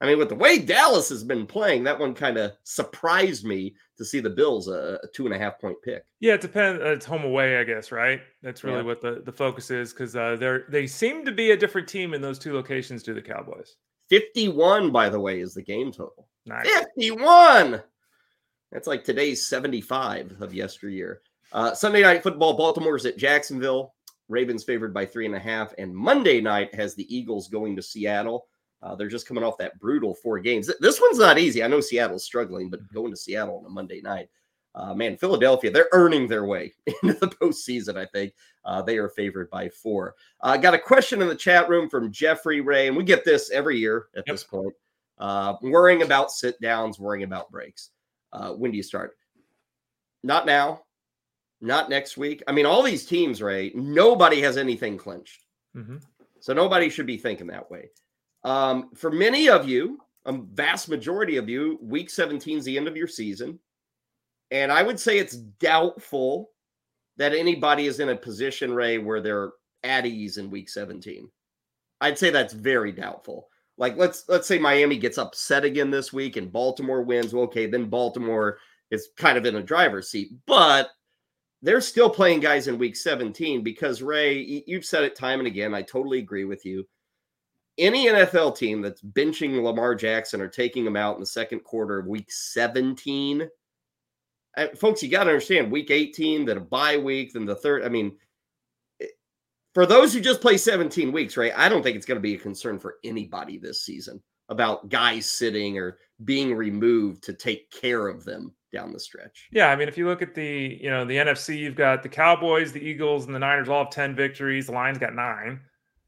I 0.00 0.06
mean, 0.06 0.18
with 0.18 0.28
the 0.28 0.34
way 0.34 0.58
Dallas 0.58 1.08
has 1.08 1.24
been 1.24 1.46
playing, 1.46 1.84
that 1.84 1.98
one 1.98 2.12
kind 2.14 2.36
of 2.36 2.52
surprised 2.64 3.44
me 3.46 3.74
to 3.96 4.04
see 4.04 4.20
the 4.20 4.28
Bills 4.28 4.68
a, 4.68 4.98
a 5.02 5.06
two 5.14 5.24
and 5.24 5.34
a 5.34 5.38
half 5.38 5.58
point 5.58 5.76
pick. 5.82 6.04
Yeah, 6.20 6.34
it 6.34 6.42
depends. 6.42 6.82
Uh, 6.82 6.90
it's 6.90 7.06
home 7.06 7.24
away, 7.24 7.56
I 7.58 7.64
guess, 7.64 7.90
right? 7.90 8.20
That's 8.42 8.62
really 8.64 8.78
Yeah. 8.78 8.82
what 8.82 9.00
the, 9.00 9.22
the 9.24 9.32
focus 9.32 9.70
is 9.70 9.92
because 9.92 10.14
uh, 10.14 10.36
they're 10.38 10.64
they 10.68 10.86
seem 10.86 11.24
to 11.24 11.32
be 11.32 11.52
a 11.52 11.56
different 11.56 11.88
team 11.88 12.12
in 12.12 12.20
those 12.20 12.38
two 12.38 12.52
locations 12.52 13.02
to 13.04 13.14
the 13.14 13.22
Cowboys. 13.22 13.76
51, 14.10 14.90
by 14.90 15.08
the 15.08 15.20
way, 15.20 15.40
is 15.40 15.54
the 15.54 15.62
game 15.62 15.92
total. 15.92 16.28
Nice. 16.46 16.68
51. 16.96 17.82
That's 18.70 18.86
like 18.86 19.04
today's 19.04 19.46
75 19.46 20.36
of 20.40 20.52
yesteryear. 20.52 21.20
Uh, 21.52 21.74
Sunday 21.74 22.02
night 22.02 22.22
football, 22.22 22.56
Baltimore's 22.56 23.06
at 23.06 23.16
Jacksonville. 23.16 23.94
Ravens 24.28 24.64
favored 24.64 24.92
by 24.92 25.06
three 25.06 25.26
and 25.26 25.34
a 25.34 25.40
half. 25.40 25.72
And 25.78 25.94
Monday 25.94 26.40
night 26.40 26.74
has 26.74 26.94
the 26.94 27.14
Eagles 27.14 27.48
going 27.48 27.76
to 27.76 27.82
Seattle. 27.82 28.46
Uh, 28.82 28.94
they're 28.94 29.08
just 29.08 29.26
coming 29.26 29.44
off 29.44 29.56
that 29.58 29.78
brutal 29.80 30.14
four 30.14 30.38
games. 30.38 30.70
This 30.80 31.00
one's 31.00 31.18
not 31.18 31.38
easy. 31.38 31.62
I 31.62 31.68
know 31.68 31.80
Seattle's 31.80 32.24
struggling, 32.24 32.68
but 32.68 32.92
going 32.92 33.12
to 33.12 33.16
Seattle 33.16 33.58
on 33.58 33.64
a 33.64 33.70
Monday 33.70 34.00
night, 34.02 34.28
uh, 34.74 34.92
man, 34.94 35.16
Philadelphia, 35.16 35.70
they're 35.70 35.88
earning 35.92 36.26
their 36.26 36.44
way 36.44 36.72
into 37.02 37.14
the 37.20 37.28
postseason, 37.28 37.96
I 37.96 38.06
think. 38.06 38.34
Uh, 38.64 38.82
they 38.82 38.96
are 38.98 39.08
favored 39.10 39.48
by 39.50 39.68
four. 39.68 40.14
I 40.40 40.56
got 40.58 40.74
a 40.74 40.78
question 40.78 41.22
in 41.22 41.28
the 41.28 41.34
chat 41.34 41.68
room 41.68 41.88
from 41.88 42.10
Jeffrey 42.10 42.60
Ray, 42.60 42.88
and 42.88 42.96
we 42.96 43.04
get 43.04 43.24
this 43.24 43.50
every 43.50 43.78
year 43.78 44.06
at 44.16 44.24
Yep. 44.26 44.34
this 44.34 44.44
point. 44.44 44.74
Uh, 45.18 45.54
worrying 45.62 46.02
about 46.02 46.32
sit 46.32 46.60
downs, 46.60 46.98
worrying 46.98 47.24
about 47.24 47.50
breaks. 47.50 47.90
Uh, 48.32 48.50
when 48.52 48.70
do 48.72 48.76
you 48.76 48.82
start? 48.82 49.16
Not 50.24 50.44
now, 50.46 50.82
not 51.60 51.88
next 51.88 52.16
week. 52.16 52.42
I 52.48 52.52
mean, 52.52 52.66
all 52.66 52.82
these 52.82 53.06
teams, 53.06 53.40
Ray, 53.40 53.70
nobody 53.74 54.40
has 54.40 54.56
anything 54.56 54.96
clinched. 54.98 55.44
hmm 55.74 55.98
So 56.40 56.52
nobody 56.52 56.88
should 56.88 57.06
be 57.06 57.16
thinking 57.16 57.46
that 57.48 57.70
way. 57.70 57.90
Um, 58.42 58.90
for 58.94 59.10
many 59.10 59.48
of 59.48 59.68
you, 59.68 59.98
a 60.26 60.32
vast 60.32 60.88
majority 60.88 61.36
of 61.36 61.48
you, 61.48 61.78
week 61.80 62.10
17 62.10 62.58
is 62.58 62.64
the 62.64 62.76
end 62.76 62.88
of 62.88 62.96
your 62.96 63.06
season. 63.06 63.58
And 64.50 64.70
I 64.70 64.82
would 64.82 65.00
say 65.00 65.18
it's 65.18 65.36
doubtful 65.36 66.50
that 67.16 67.32
anybody 67.32 67.86
is 67.86 68.00
in 68.00 68.10
a 68.10 68.16
position, 68.16 68.72
Ray, 68.72 68.98
where 68.98 69.20
they're 69.20 69.52
at 69.82 70.06
ease 70.06 70.38
in 70.38 70.50
week 70.50 70.68
17. 70.68 71.28
I'd 72.00 72.18
say 72.18 72.30
that's 72.30 72.54
very 72.54 72.92
doubtful. 72.92 73.48
Like 73.76 73.96
let's 73.96 74.24
let's 74.28 74.46
say 74.46 74.58
Miami 74.58 74.96
gets 74.96 75.18
upset 75.18 75.64
again 75.64 75.90
this 75.90 76.12
week 76.12 76.36
and 76.36 76.52
Baltimore 76.52 77.02
wins. 77.02 77.34
Well, 77.34 77.44
okay, 77.44 77.66
then 77.66 77.86
Baltimore 77.88 78.58
is 78.90 79.08
kind 79.16 79.36
of 79.36 79.46
in 79.46 79.56
a 79.56 79.62
driver's 79.62 80.08
seat, 80.08 80.30
but 80.46 80.90
they're 81.62 81.80
still 81.80 82.10
playing 82.10 82.40
guys 82.40 82.68
in 82.68 82.78
week 82.78 82.94
17 82.94 83.62
because 83.62 84.02
Ray, 84.02 84.62
you've 84.66 84.84
said 84.84 85.02
it 85.02 85.16
time 85.16 85.38
and 85.40 85.46
again. 85.46 85.74
I 85.74 85.82
totally 85.82 86.18
agree 86.18 86.44
with 86.44 86.64
you. 86.66 86.86
Any 87.78 88.06
NFL 88.06 88.56
team 88.56 88.82
that's 88.82 89.00
benching 89.00 89.62
Lamar 89.62 89.94
Jackson 89.94 90.40
or 90.40 90.48
taking 90.48 90.86
him 90.86 90.96
out 90.96 91.14
in 91.14 91.20
the 91.20 91.26
second 91.26 91.60
quarter 91.60 91.98
of 91.98 92.06
week 92.06 92.30
17, 92.30 93.48
uh, 94.56 94.68
folks, 94.76 95.02
you 95.02 95.10
got 95.10 95.24
to 95.24 95.30
understand 95.30 95.70
week 95.70 95.90
18, 95.90 96.44
then 96.44 96.56
a 96.56 96.60
bye 96.60 96.96
week, 96.96 97.32
then 97.32 97.44
the 97.44 97.56
third. 97.56 97.84
I 97.84 97.88
mean, 97.88 98.16
for 99.74 99.86
those 99.86 100.14
who 100.14 100.20
just 100.20 100.40
play 100.40 100.56
17 100.56 101.10
weeks, 101.12 101.36
right? 101.36 101.52
I 101.56 101.68
don't 101.68 101.82
think 101.82 101.96
it's 101.96 102.06
going 102.06 102.16
to 102.16 102.22
be 102.22 102.34
a 102.34 102.38
concern 102.38 102.78
for 102.78 102.96
anybody 103.04 103.58
this 103.58 103.82
season 103.82 104.22
about 104.48 104.88
guys 104.88 105.28
sitting 105.28 105.78
or 105.78 105.98
being 106.24 106.54
removed 106.54 107.24
to 107.24 107.32
take 107.32 107.70
care 107.70 108.06
of 108.06 108.24
them 108.24 108.54
down 108.72 108.92
the 108.92 109.00
stretch. 109.00 109.48
Yeah, 109.52 109.70
I 109.70 109.76
mean, 109.76 109.88
if 109.88 109.98
you 109.98 110.06
look 110.06 110.22
at 110.22 110.34
the 110.34 110.78
you 110.80 110.90
know 110.90 111.04
the 111.04 111.16
NFC, 111.16 111.58
you've 111.58 111.76
got 111.76 112.02
the 112.02 112.08
Cowboys, 112.08 112.72
the 112.72 112.84
Eagles, 112.84 113.26
and 113.26 113.34
the 113.34 113.38
Niners 113.38 113.68
all 113.68 113.84
have 113.84 113.92
ten 113.92 114.14
victories. 114.14 114.66
The 114.66 114.72
Lions 114.72 114.98
got 114.98 115.14
nine. 115.14 115.60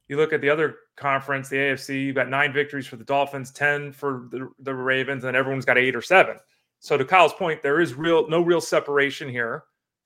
You 0.09 0.17
look 0.17 0.33
at 0.33 0.41
the 0.41 0.51
other 0.51 0.77
conference, 0.97 1.49
the 1.49 1.57
AFC, 1.57 2.05
you've 2.05 2.15
got 2.15 2.29
nine 2.29 2.53
victories 2.53 2.87
for 2.87 2.97
the 2.97 3.05
Dolphins, 3.05 3.51
ten 3.51 3.93
for 3.93 4.29
the, 4.31 4.49
the 4.61 4.75
Ravens, 4.75 5.25
and 5.25 5.37
everyone's 5.37 5.65
got 5.65 5.79
eight 5.79 5.97
or 5.97 6.03
seven. 6.03 6.37
So 6.81 6.97
to 6.97 7.05
Kyle's 7.05 7.33
point, 7.33 7.63
there 7.63 7.81
is 7.81 7.95
real 7.95 8.29
no 8.29 8.41
real 8.43 8.61
separation 8.61 9.29
here. 9.29 9.65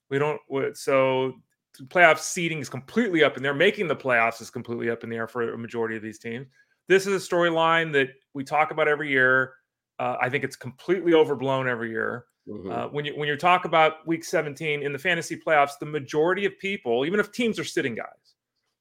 We 0.09 0.19
don't 0.19 0.39
so 0.73 1.33
the 1.77 1.85
playoff 1.85 2.19
seeding 2.19 2.59
is 2.59 2.69
completely 2.69 3.23
up 3.23 3.37
in 3.37 3.43
there. 3.43 3.53
Making 3.53 3.87
the 3.87 3.95
playoffs 3.95 4.41
is 4.41 4.49
completely 4.49 4.89
up 4.89 5.03
in 5.03 5.09
the 5.09 5.15
air 5.15 5.27
for 5.27 5.53
a 5.53 5.57
majority 5.57 5.95
of 5.95 6.03
these 6.03 6.19
teams. 6.19 6.47
This 6.87 7.07
is 7.07 7.23
a 7.23 7.35
storyline 7.35 7.93
that 7.93 8.09
we 8.33 8.43
talk 8.43 8.71
about 8.71 8.87
every 8.87 9.09
year. 9.09 9.53
Uh, 9.99 10.17
I 10.19 10.29
think 10.29 10.43
it's 10.43 10.55
completely 10.55 11.13
overblown 11.13 11.67
every 11.67 11.89
year. 11.89 12.25
Mhm. 12.47 12.71
Uh, 12.71 12.89
when 12.89 13.05
you 13.05 13.13
when 13.15 13.27
you 13.27 13.37
talk 13.37 13.65
about 13.65 14.05
week 14.07 14.23
17 14.23 14.81
in 14.81 14.91
the 14.91 14.99
fantasy 14.99 15.37
playoffs, 15.39 15.77
the 15.79 15.85
majority 15.85 16.45
of 16.45 16.57
people, 16.57 17.05
even 17.05 17.19
if 17.19 17.31
teams 17.31 17.59
are 17.59 17.63
sitting 17.63 17.95
guys, 17.95 18.35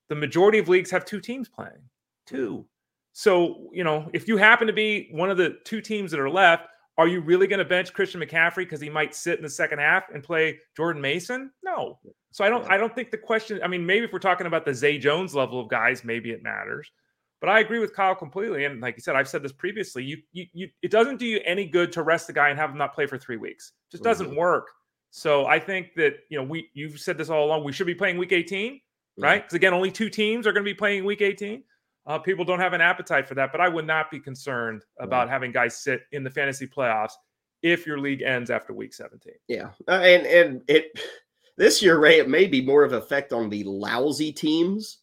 the 0.09 0.15
majority 0.15 0.59
of 0.59 0.69
leagues 0.69 0.91
have 0.91 1.05
two 1.05 1.21
teams 1.21 1.49
playing. 1.49 1.83
Two. 2.27 2.67
So, 3.13 3.69
you 3.73 3.85
know, 3.85 4.09
if 4.15 4.27
you 4.29 4.37
happen 4.37 4.67
to 4.67 4.73
be 4.73 5.09
one 5.13 5.31
of 5.31 5.37
the 5.37 5.59
two 5.65 5.81
teams 5.81 6.11
that 6.11 6.21
are 6.21 6.31
left, 6.31 6.69
are 7.01 7.09
you 7.09 7.23
really 7.23 7.47
going 7.47 7.61
to 7.61 7.65
bench 7.65 7.95
Christian 7.95 8.21
McCaffrey 8.21 8.57
because 8.57 8.79
he 8.79 8.91
might 8.91 9.15
sit 9.15 9.39
in 9.39 9.43
the 9.43 9.49
second 9.49 9.79
half 9.79 10.11
and 10.13 10.23
play 10.23 10.59
Jordan 10.77 11.01
Mason? 11.01 11.51
No. 11.63 11.99
So 12.31 12.45
I 12.45 12.51
don't 12.51 12.71
I 12.71 12.77
don't 12.77 12.95
think 12.95 13.11
the 13.11 13.17
question. 13.17 13.59
I 13.65 13.69
mean, 13.69 13.87
maybe 13.87 14.05
if 14.05 14.13
we're 14.13 14.19
talking 14.19 14.47
about 14.47 14.67
the 14.67 14.75
Zay 14.75 14.99
Jones 14.99 15.35
level 15.35 15.59
of 15.59 15.71
guys, 15.71 16.05
maybe 16.05 16.31
it 16.31 16.43
matters. 16.43 16.91
But 17.41 17.49
I 17.49 17.61
agree 17.61 17.79
with 17.79 17.97
Kyle 17.97 18.15
completely. 18.15 18.67
And 18.67 18.83
like 18.83 18.97
you 18.99 19.01
said, 19.01 19.17
I've 19.17 19.29
said 19.29 19.43
this 19.43 19.53
previously. 19.53 20.05
You, 20.05 20.19
you, 20.33 20.45
you 20.53 20.69
it 20.83 20.91
doesn't 20.91 21.17
do 21.17 21.25
you 21.25 21.41
any 21.47 21.65
good 21.65 21.91
to 21.93 22.03
rest 22.03 22.27
the 22.27 22.35
guy 22.35 22.51
and 22.51 22.59
have 22.59 22.69
him 22.69 22.77
not 22.77 22.95
play 22.95 23.07
for 23.07 23.17
three 23.17 23.39
weeks. 23.39 23.73
It 23.89 23.93
just 23.93 24.05
doesn't 24.05 24.27
mm-hmm. 24.27 24.37
work. 24.37 24.69
So 25.11 25.47
I 25.47 25.59
think 25.59 25.95
that 25.97 26.17
you 26.29 26.37
know 26.37 26.45
we 26.45 26.69
you've 26.75 27.01
said 27.01 27.17
this 27.17 27.31
all 27.31 27.47
along. 27.47 27.65
We 27.65 27.73
should 27.73 27.87
be 27.87 27.95
playing 27.95 28.19
week 28.19 28.33
18, 28.33 28.75
mm-hmm. 28.75 29.23
right? 29.25 29.43
Because 29.43 29.55
again, 29.55 29.73
only 29.73 29.91
two 29.91 30.11
teams 30.11 30.47
are 30.47 30.53
going 30.53 30.67
to 30.67 30.71
be 30.71 30.77
playing 30.77 31.07
week 31.07 31.23
18. 31.23 31.63
Uh, 32.11 32.19
people 32.19 32.45
don't 32.45 32.59
have 32.59 32.73
an 32.73 32.81
appetite 32.81 33.29
for 33.29 33.37
that, 33.37 33.53
but 33.53 33.61
I 33.61 33.69
would 33.69 33.87
not 33.87 34.11
be 34.11 34.19
concerned 34.19 34.83
about 34.99 35.27
mm-hmm. 35.27 35.33
having 35.33 35.53
guys 35.53 35.81
sit 35.81 36.01
in 36.11 36.25
the 36.25 36.31
fantasy 36.31 36.67
playoffs 36.67 37.13
if 37.63 37.87
your 37.87 38.01
league 38.01 38.23
ends 38.23 38.51
after 38.51 38.73
week 38.73 38.93
17. 38.93 39.33
Yeah, 39.47 39.69
uh, 39.87 40.01
and 40.03 40.27
and 40.27 40.63
it 40.67 40.99
this 41.57 41.81
year, 41.81 42.01
Ray, 42.01 42.19
it 42.19 42.29
may 42.29 42.49
be 42.49 42.63
more 42.63 42.83
of 42.83 42.95
effect 42.95 43.33
on 43.33 43.49
the 43.49 43.63
lousy 43.63 44.33
teams 44.33 44.99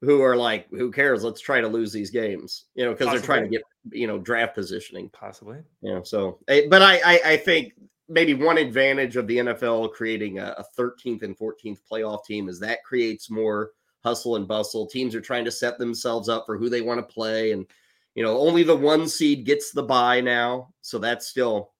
who 0.00 0.22
are 0.22 0.34
like, 0.34 0.70
who 0.70 0.90
cares? 0.90 1.22
Let's 1.22 1.42
try 1.42 1.60
to 1.60 1.68
lose 1.68 1.92
these 1.92 2.10
games, 2.10 2.64
you 2.74 2.86
know, 2.86 2.92
because 2.92 3.08
they're 3.08 3.20
trying 3.20 3.44
to 3.44 3.50
get, 3.50 3.62
you 3.90 4.06
know, 4.06 4.18
draft 4.18 4.54
positioning. 4.54 5.10
Possibly. 5.10 5.58
Yeah. 5.82 6.00
so, 6.02 6.38
eh, 6.48 6.62
but 6.70 6.80
I, 6.80 6.98
I, 7.04 7.20
I 7.32 7.36
think 7.36 7.74
maybe 8.08 8.32
one 8.32 8.56
advantage 8.56 9.16
of 9.16 9.26
the 9.26 9.36
NFL 9.36 9.92
creating 9.92 10.38
a, 10.38 10.54
a 10.56 10.64
13th 10.80 11.24
and 11.24 11.38
14th 11.38 11.80
playoff 11.90 12.24
team 12.24 12.48
is 12.48 12.58
that 12.60 12.82
creates 12.84 13.28
more 13.28 13.72
hustle 14.02 14.36
and 14.36 14.48
bustle. 14.48 14.86
Teams 14.86 15.14
are 15.14 15.20
trying 15.20 15.44
to 15.44 15.50
set 15.50 15.78
themselves 15.78 16.28
up 16.28 16.44
for 16.46 16.56
who 16.56 16.68
they 16.68 16.80
want 16.80 16.98
to 16.98 17.14
play. 17.14 17.52
And, 17.52 17.66
you 18.14 18.22
know, 18.22 18.38
only 18.38 18.62
the 18.62 18.76
one 18.76 19.08
seed 19.08 19.44
gets 19.44 19.70
the 19.70 19.82
bye 19.82 20.20
now. 20.20 20.72
So 20.80 20.98
that's 20.98 21.26
still, 21.26 21.72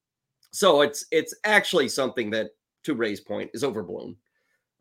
so 0.50 0.82
it's, 0.82 1.06
it's 1.10 1.34
actually 1.44 1.88
something 1.88 2.30
that, 2.30 2.50
to 2.84 2.94
Ray's 2.94 3.20
point, 3.20 3.50
is 3.54 3.64
overblown. 3.64 4.16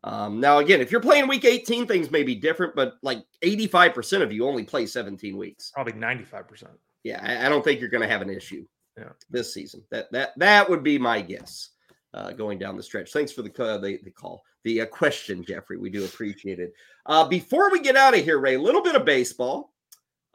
Um, 0.04 0.40
now, 0.40 0.58
again, 0.58 0.80
if 0.80 0.90
you're 0.90 1.00
playing 1.00 1.28
week 1.28 1.44
18, 1.44 1.86
things 1.86 2.10
may 2.10 2.24
be 2.24 2.34
different, 2.34 2.74
but 2.74 2.94
like 3.02 3.24
85% 3.44 4.22
of 4.22 4.32
you 4.32 4.46
only 4.46 4.64
play 4.64 4.86
17 4.86 5.36
weeks. 5.36 5.70
Probably 5.72 5.92
95%. 5.92 6.64
Yeah, 7.04 7.20
I, 7.22 7.46
I 7.46 7.48
don't 7.48 7.64
think 7.64 7.80
you're 7.80 7.88
going 7.88 8.02
to 8.02 8.08
have 8.08 8.22
an 8.22 8.30
issue 8.30 8.64
yeah. 8.96 9.10
this 9.30 9.52
season. 9.52 9.82
That 9.90 10.10
that 10.12 10.32
that 10.36 10.68
would 10.68 10.82
be 10.82 10.98
my 10.98 11.20
guess 11.20 11.70
uh, 12.14 12.32
going 12.32 12.58
down 12.58 12.76
the 12.76 12.82
stretch. 12.82 13.12
Thanks 13.12 13.32
for 13.32 13.42
the 13.42 13.50
uh, 13.62 13.78
the, 13.78 13.98
the 14.02 14.10
call, 14.10 14.42
the 14.64 14.82
uh, 14.82 14.86
question, 14.86 15.44
Jeffrey. 15.44 15.76
We 15.76 15.90
do 15.90 16.04
appreciate 16.04 16.58
it. 16.58 16.72
Uh, 17.06 17.26
before 17.26 17.70
we 17.70 17.80
get 17.80 17.96
out 17.96 18.16
of 18.16 18.24
here, 18.24 18.38
Ray, 18.38 18.54
a 18.54 18.60
little 18.60 18.82
bit 18.82 18.94
of 18.94 19.04
baseball 19.04 19.72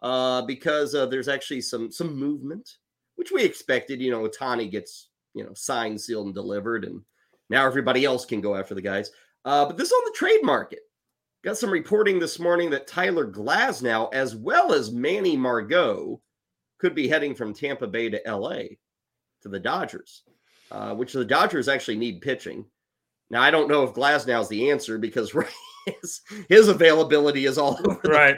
uh, 0.01 0.41
because 0.43 0.93
uh, 0.95 1.05
there's 1.05 1.27
actually 1.27 1.61
some 1.61 1.91
some 1.91 2.15
movement, 2.15 2.77
which 3.15 3.31
we 3.31 3.43
expected. 3.43 4.01
You 4.01 4.11
know, 4.11 4.27
Ohtani 4.27 4.69
gets 4.69 5.09
you 5.33 5.43
know 5.43 5.53
signed, 5.53 5.99
sealed, 5.99 6.27
and 6.27 6.35
delivered, 6.35 6.85
and 6.85 7.01
now 7.49 7.65
everybody 7.65 8.05
else 8.05 8.25
can 8.25 8.41
go 8.41 8.55
after 8.55 8.75
the 8.75 8.81
guys. 8.81 9.11
Uh, 9.45 9.65
but 9.65 9.77
this 9.77 9.91
on 9.91 10.05
the 10.05 10.17
trade 10.17 10.43
market. 10.43 10.79
Got 11.43 11.57
some 11.57 11.69
reporting 11.69 12.19
this 12.19 12.39
morning 12.39 12.71
that 12.71 12.87
Tyler 12.87 13.25
Glasnow, 13.25 14.13
as 14.13 14.35
well 14.35 14.73
as 14.73 14.91
Manny 14.91 15.37
Margot, 15.37 16.19
could 16.79 16.95
be 16.95 17.07
heading 17.07 17.35
from 17.35 17.53
Tampa 17.53 17.87
Bay 17.87 18.09
to 18.09 18.21
LA 18.25 18.63
to 19.41 19.49
the 19.49 19.59
Dodgers, 19.59 20.23
uh, 20.71 20.95
which 20.95 21.13
the 21.13 21.23
Dodgers 21.23 21.67
actually 21.67 21.97
need 21.97 22.21
pitching. 22.21 22.65
Now, 23.29 23.41
I 23.41 23.51
don't 23.51 23.67
know 23.67 23.83
if 23.83 23.93
Glasnow 23.93 24.41
is 24.41 24.47
the 24.47 24.71
answer 24.71 24.97
because 24.97 25.35
his, 26.01 26.21
his 26.49 26.67
availability 26.67 27.45
is 27.45 27.57
all 27.57 27.79
over. 27.85 28.01
Right. 28.05 28.37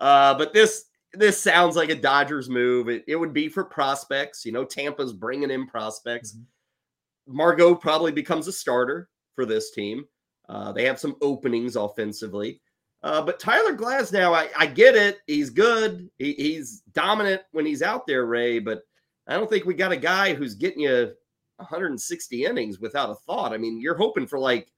Uh, 0.00 0.34
but 0.38 0.52
this 0.52 0.84
this 1.14 1.42
sounds 1.42 1.74
like 1.74 1.88
a 1.88 1.94
Dodgers 1.94 2.48
move. 2.48 2.88
It, 2.88 3.04
it, 3.08 3.16
would 3.16 3.32
be 3.32 3.48
for 3.48 3.64
prospects. 3.64 4.44
You 4.44 4.52
know, 4.52 4.64
Tampa's 4.64 5.12
bringing 5.12 5.50
in 5.50 5.66
prospects. 5.66 6.32
Mm-hmm. 6.32 7.36
Margot 7.36 7.74
probably 7.74 8.12
becomes 8.12 8.46
a 8.46 8.52
starter 8.52 9.08
for 9.34 9.46
this 9.46 9.70
team. 9.70 10.04
Uh, 10.48 10.72
they 10.72 10.84
have 10.84 11.00
some 11.00 11.16
openings 11.20 11.76
offensively. 11.76 12.60
Uh, 13.02 13.22
but 13.22 13.38
Tyler 13.38 13.76
Glasnow, 13.76 14.34
I, 14.34 14.48
I 14.58 14.66
get 14.66 14.96
it. 14.96 15.18
He's 15.26 15.50
good. 15.50 16.10
He, 16.18 16.32
he's 16.32 16.82
dominant 16.92 17.42
when 17.52 17.64
he's 17.64 17.82
out 17.82 18.06
there, 18.06 18.26
Ray. 18.26 18.58
But 18.58 18.82
I 19.26 19.34
don't 19.34 19.48
think 19.48 19.66
we 19.66 19.74
got 19.74 19.92
a 19.92 19.96
guy 19.96 20.34
who's 20.34 20.54
getting 20.54 20.80
you 20.80 21.12
160 21.58 22.44
innings 22.44 22.78
without 22.78 23.10
a 23.10 23.14
thought. 23.14 23.52
I 23.52 23.58
mean, 23.58 23.80
you're 23.80 23.96
hoping 23.96 24.26
for 24.26 24.38
like 24.38 24.68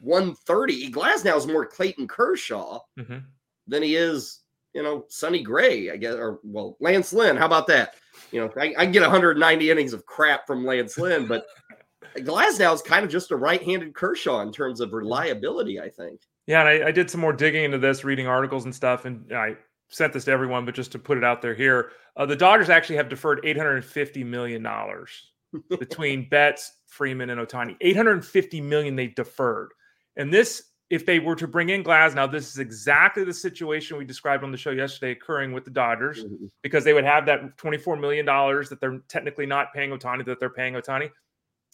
130. 0.00 0.90
Glasnow 0.90 1.36
is 1.36 1.46
more 1.46 1.66
Clayton 1.66 2.06
Kershaw 2.06 2.80
mm-hmm. 2.98 3.18
than 3.66 3.82
he 3.82 3.96
is, 3.96 4.40
you 4.74 4.82
know, 4.82 5.04
Sonny 5.08 5.42
Gray, 5.42 5.90
I 5.90 5.96
guess, 5.96 6.14
or 6.14 6.40
well, 6.44 6.76
Lance 6.80 7.12
Lynn. 7.12 7.36
How 7.36 7.46
about 7.46 7.66
that? 7.68 7.94
You 8.32 8.40
know, 8.40 8.52
I, 8.56 8.74
I 8.78 8.84
can 8.84 8.92
get 8.92 9.02
190 9.02 9.70
innings 9.70 9.92
of 9.92 10.06
crap 10.06 10.46
from 10.46 10.64
Lance 10.64 10.96
Lynn, 10.96 11.26
but 11.26 11.46
Glasnow 12.16 12.74
is 12.74 12.82
kind 12.82 13.04
of 13.04 13.10
just 13.10 13.32
a 13.32 13.36
right-handed 13.36 13.94
Kershaw 13.94 14.40
in 14.40 14.52
terms 14.52 14.80
of 14.80 14.92
reliability, 14.92 15.80
I 15.80 15.88
think. 15.88 16.20
Yeah, 16.46 16.60
and 16.60 16.84
I, 16.84 16.88
I, 16.88 16.92
did 16.92 17.10
some 17.10 17.20
more 17.20 17.34
digging 17.34 17.64
into 17.64 17.78
this, 17.78 18.04
reading 18.04 18.26
articles 18.26 18.64
and 18.64 18.74
stuff, 18.74 19.04
and 19.04 19.30
I 19.34 19.56
sent 19.90 20.14
this 20.14 20.24
to 20.24 20.30
everyone, 20.30 20.64
but 20.64 20.74
just 20.74 20.92
to 20.92 20.98
put 20.98 21.18
it 21.18 21.24
out 21.24 21.42
there 21.42 21.54
here, 21.54 21.90
uh, 22.16 22.24
the 22.24 22.36
Dodgers 22.36 22.70
actually 22.70 22.96
have 22.96 23.10
deferred 23.10 23.40
850 23.44 24.24
million 24.24 24.62
dollars 24.62 25.30
between 25.78 26.28
Betts, 26.28 26.72
Freeman, 26.86 27.30
and 27.30 27.40
Ohtani. 27.40 27.76
850 27.80 28.60
million 28.60 28.96
they've 28.96 29.14
deferred, 29.14 29.70
and 30.16 30.32
this. 30.32 30.64
If 30.90 31.04
they 31.04 31.18
were 31.18 31.36
to 31.36 31.46
bring 31.46 31.68
in 31.68 31.84
Glasnow, 31.84 32.32
this 32.32 32.48
is 32.48 32.56
exactly 32.56 33.22
the 33.22 33.34
situation 33.34 33.98
we 33.98 34.06
described 34.06 34.42
on 34.42 34.50
the 34.50 34.56
show 34.56 34.70
yesterday 34.70 35.10
occurring 35.10 35.52
with 35.52 35.66
the 35.66 35.70
Dodgers 35.70 36.24
mm-hmm. 36.24 36.46
because 36.62 36.82
they 36.82 36.94
would 36.94 37.04
have 37.04 37.26
that 37.26 37.58
$24 37.58 38.00
million 38.00 38.24
that 38.24 38.78
they're 38.80 38.98
technically 39.06 39.44
not 39.44 39.74
paying 39.74 39.90
Ohtani, 39.90 40.24
that 40.24 40.40
they're 40.40 40.48
paying 40.48 40.72
Ohtani. 40.72 41.10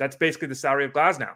That's 0.00 0.16
basically 0.16 0.48
the 0.48 0.56
salary 0.56 0.84
of 0.84 0.92
Glasnow. 0.92 1.30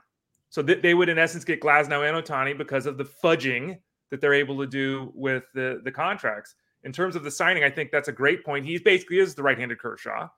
So 0.50 0.62
th- 0.62 0.82
they 0.82 0.94
would, 0.94 1.08
in 1.08 1.18
essence, 1.18 1.44
get 1.44 1.60
Glasnow 1.60 2.08
and 2.08 2.24
Ohtani 2.24 2.56
because 2.56 2.86
of 2.86 2.98
the 2.98 3.04
fudging 3.04 3.78
that 4.10 4.20
they're 4.20 4.34
able 4.34 4.58
to 4.58 4.66
do 4.66 5.12
with 5.14 5.44
the, 5.54 5.80
the 5.84 5.92
contracts. 5.92 6.54
In 6.84 6.92
terms 6.92 7.16
of 7.16 7.24
the 7.24 7.30
signing, 7.30 7.64
I 7.64 7.70
think 7.70 7.90
that's 7.90 8.08
a 8.08 8.12
great 8.12 8.44
point. 8.44 8.64
He 8.64 8.78
basically 8.78 9.18
is 9.18 9.34
the 9.34 9.42
right-handed 9.42 9.78
Kershaw, 9.78 10.28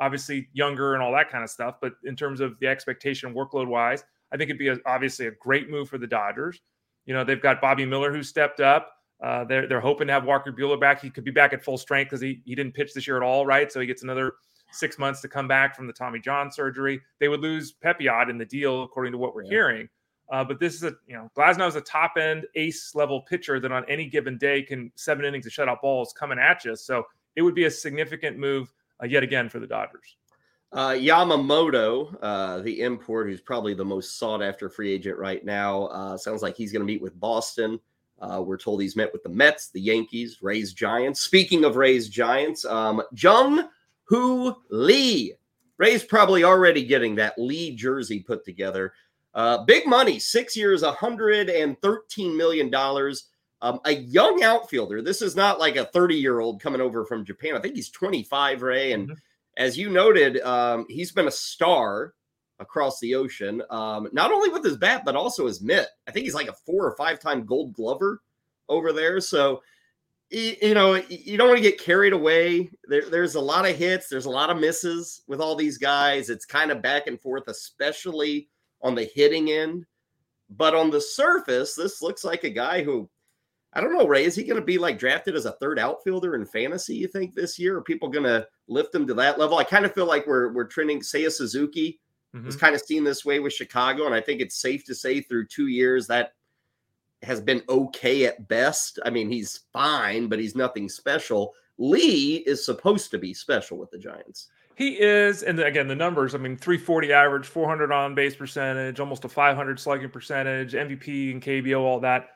obviously 0.00 0.48
younger 0.52 0.94
and 0.94 1.02
all 1.02 1.12
that 1.12 1.30
kind 1.30 1.44
of 1.44 1.50
stuff. 1.50 1.76
But 1.80 1.92
in 2.04 2.16
terms 2.16 2.40
of 2.40 2.58
the 2.58 2.66
expectation, 2.66 3.34
workload 3.34 3.68
wise, 3.68 4.02
I 4.32 4.36
think 4.36 4.50
it'd 4.50 4.58
be 4.58 4.68
a, 4.68 4.76
obviously 4.86 5.26
a 5.26 5.32
great 5.32 5.70
move 5.70 5.88
for 5.88 5.98
the 5.98 6.06
Dodgers. 6.06 6.60
You 7.06 7.14
know, 7.14 7.24
they've 7.24 7.40
got 7.40 7.60
Bobby 7.60 7.84
Miller 7.84 8.12
who 8.12 8.22
stepped 8.22 8.60
up. 8.60 8.92
Uh, 9.22 9.44
they're 9.44 9.68
they're 9.68 9.80
hoping 9.80 10.06
to 10.06 10.12
have 10.12 10.24
Walker 10.24 10.52
Buehler 10.52 10.80
back. 10.80 11.02
He 11.02 11.10
could 11.10 11.24
be 11.24 11.30
back 11.30 11.52
at 11.52 11.62
full 11.62 11.76
strength 11.76 12.08
because 12.08 12.22
he 12.22 12.40
he 12.44 12.54
didn't 12.54 12.72
pitch 12.72 12.94
this 12.94 13.06
year 13.06 13.16
at 13.16 13.22
all, 13.22 13.44
right? 13.44 13.70
So 13.70 13.78
he 13.78 13.86
gets 13.86 14.02
another 14.02 14.32
six 14.72 14.98
months 14.98 15.20
to 15.20 15.28
come 15.28 15.46
back 15.46 15.76
from 15.76 15.86
the 15.86 15.92
Tommy 15.92 16.20
John 16.20 16.50
surgery. 16.50 17.00
They 17.18 17.28
would 17.28 17.40
lose 17.40 17.74
Pepiot 17.84 18.30
in 18.30 18.38
the 18.38 18.46
deal, 18.46 18.82
according 18.82 19.12
to 19.12 19.18
what 19.18 19.34
we're 19.34 19.44
yeah. 19.44 19.50
hearing. 19.50 19.88
Uh, 20.30 20.44
but 20.44 20.60
this 20.60 20.74
is 20.74 20.84
a, 20.84 20.94
you 21.08 21.16
know, 21.16 21.28
Glasnow 21.36 21.66
is 21.66 21.74
a 21.74 21.80
top 21.80 22.12
end 22.16 22.46
ace 22.54 22.94
level 22.94 23.22
pitcher 23.22 23.58
that 23.58 23.72
on 23.72 23.84
any 23.88 24.08
given 24.08 24.38
day 24.38 24.62
can 24.62 24.92
seven 24.94 25.24
innings 25.24 25.44
of 25.44 25.52
shutout 25.52 25.80
balls 25.80 26.14
coming 26.16 26.38
at 26.38 26.64
you. 26.64 26.76
So 26.76 27.04
it 27.34 27.42
would 27.42 27.54
be 27.54 27.64
a 27.64 27.70
significant 27.70 28.38
move 28.38 28.72
yet 29.08 29.22
again 29.22 29.48
for 29.48 29.58
the 29.60 29.66
Dodgers. 29.66 30.16
Uh, 30.72 30.90
Yamamoto, 30.90 32.16
uh, 32.22 32.60
the 32.60 32.80
import, 32.80 33.28
who's 33.28 33.40
probably 33.40 33.74
the 33.74 33.84
most 33.84 34.18
sought 34.18 34.42
after 34.42 34.68
free 34.68 34.92
agent 34.92 35.18
right 35.18 35.44
now, 35.44 35.86
uh, 35.86 36.16
sounds 36.16 36.42
like 36.42 36.56
he's 36.56 36.72
going 36.72 36.80
to 36.80 36.86
meet 36.86 37.02
with 37.02 37.18
Boston. 37.18 37.80
Uh, 38.20 38.42
we're 38.44 38.58
told 38.58 38.80
he's 38.80 38.96
met 38.96 39.12
with 39.12 39.22
the 39.22 39.28
Mets, 39.28 39.70
the 39.70 39.80
Yankees, 39.80 40.38
Rays, 40.42 40.72
Giants. 40.72 41.20
Speaking 41.20 41.64
of 41.64 41.76
Rays, 41.76 42.08
Giants, 42.08 42.64
um, 42.64 43.02
Jung 43.16 43.68
Hoo 44.04 44.54
Lee. 44.70 45.34
Ray's 45.78 46.04
probably 46.04 46.44
already 46.44 46.84
getting 46.84 47.14
that 47.14 47.38
Lee 47.38 47.74
jersey 47.74 48.20
put 48.20 48.44
together. 48.44 48.92
Uh, 49.32 49.64
big 49.64 49.86
money, 49.86 50.18
six 50.18 50.56
years, 50.56 50.82
$113 50.82 52.36
million. 52.36 53.14
Um, 53.62 53.80
a 53.84 53.94
young 53.94 54.42
outfielder. 54.42 55.02
This 55.02 55.20
is 55.20 55.36
not 55.36 55.58
like 55.58 55.76
a 55.76 55.84
30 55.86 56.16
year 56.16 56.40
old 56.40 56.62
coming 56.62 56.80
over 56.80 57.04
from 57.04 57.24
Japan. 57.24 57.56
I 57.56 57.60
think 57.60 57.76
he's 57.76 57.90
25, 57.90 58.62
Ray. 58.62 58.92
And 58.92 59.08
mm-hmm. 59.08 59.18
as 59.56 59.76
you 59.76 59.90
noted, 59.90 60.40
um, 60.40 60.86
he's 60.88 61.12
been 61.12 61.28
a 61.28 61.32
star 61.32 62.14
across 62.58 63.00
the 63.00 63.14
ocean, 63.14 63.62
um, 63.70 64.08
not 64.12 64.32
only 64.32 64.50
with 64.50 64.64
his 64.64 64.76
bat, 64.76 65.02
but 65.04 65.16
also 65.16 65.46
his 65.46 65.62
mitt. 65.62 65.88
I 66.06 66.10
think 66.10 66.24
he's 66.24 66.34
like 66.34 66.48
a 66.48 66.54
four 66.66 66.86
or 66.86 66.96
five 66.96 67.20
time 67.20 67.44
gold 67.44 67.74
glover 67.74 68.22
over 68.68 68.92
there. 68.92 69.20
So 69.20 69.60
you 70.30 70.74
know, 70.74 70.94
you 71.08 71.36
don't 71.36 71.48
want 71.48 71.58
to 71.58 71.62
get 71.62 71.80
carried 71.80 72.12
away. 72.12 72.70
There, 72.84 73.08
there's 73.10 73.34
a 73.34 73.40
lot 73.40 73.68
of 73.68 73.76
hits, 73.76 74.08
there's 74.08 74.26
a 74.26 74.30
lot 74.30 74.48
of 74.50 74.60
misses 74.60 75.22
with 75.26 75.40
all 75.40 75.56
these 75.56 75.76
guys. 75.76 76.30
It's 76.30 76.44
kind 76.44 76.70
of 76.70 76.82
back 76.82 77.08
and 77.08 77.20
forth, 77.20 77.48
especially 77.48 78.48
on 78.80 78.94
the 78.94 79.10
hitting 79.12 79.50
end. 79.50 79.86
But 80.48 80.74
on 80.74 80.90
the 80.90 81.00
surface, 81.00 81.74
this 81.74 82.00
looks 82.00 82.24
like 82.24 82.44
a 82.44 82.50
guy 82.50 82.82
who 82.82 83.08
I 83.72 83.80
don't 83.80 83.96
know, 83.96 84.06
Ray. 84.06 84.24
Is 84.24 84.34
he 84.34 84.42
going 84.42 84.58
to 84.58 84.64
be 84.64 84.78
like 84.78 84.98
drafted 84.98 85.36
as 85.36 85.46
a 85.46 85.52
third 85.52 85.78
outfielder 85.78 86.34
in 86.34 86.44
fantasy? 86.44 86.96
You 86.96 87.06
think 87.06 87.34
this 87.34 87.58
year? 87.58 87.76
Are 87.76 87.82
people 87.82 88.08
going 88.08 88.24
to 88.24 88.46
lift 88.66 88.94
him 88.94 89.06
to 89.06 89.14
that 89.14 89.38
level? 89.38 89.58
I 89.58 89.64
kind 89.64 89.84
of 89.84 89.94
feel 89.94 90.06
like 90.06 90.26
we're 90.26 90.52
we're 90.52 90.64
trending. 90.64 91.00
Seiya 91.00 91.30
Suzuki 91.30 92.00
mm-hmm. 92.34 92.48
is 92.48 92.56
kind 92.56 92.74
of 92.74 92.80
seen 92.80 93.04
this 93.04 93.24
way 93.24 93.38
with 93.38 93.52
Chicago, 93.52 94.06
and 94.06 94.14
I 94.14 94.20
think 94.20 94.40
it's 94.40 94.56
safe 94.56 94.84
to 94.86 94.94
say 94.94 95.20
through 95.20 95.46
two 95.46 95.68
years 95.68 96.08
that 96.08 96.32
has 97.22 97.40
been 97.40 97.62
okay 97.68 98.24
at 98.26 98.48
best. 98.48 98.98
I 99.04 99.10
mean, 99.10 99.30
he's 99.30 99.60
fine, 99.72 100.26
but 100.26 100.38
he's 100.38 100.56
nothing 100.56 100.88
special. 100.88 101.54
Lee 101.78 102.36
is 102.46 102.64
supposed 102.64 103.10
to 103.10 103.18
be 103.18 103.32
special 103.32 103.78
with 103.78 103.90
the 103.90 103.98
Giants. 103.98 104.48
He 104.74 104.98
is, 104.98 105.42
and 105.42 105.60
again, 105.60 105.88
the 105.88 105.94
numbers. 105.94 106.34
I 106.34 106.38
mean, 106.38 106.56
340 106.56 107.12
average, 107.12 107.46
400 107.46 107.92
on 107.92 108.14
base 108.14 108.34
percentage, 108.34 108.98
almost 108.98 109.24
a 109.26 109.28
500 109.28 109.78
slugging 109.78 110.08
percentage, 110.08 110.72
MVP 110.72 111.32
and 111.32 111.42
KBO, 111.42 111.80
all 111.80 112.00
that. 112.00 112.30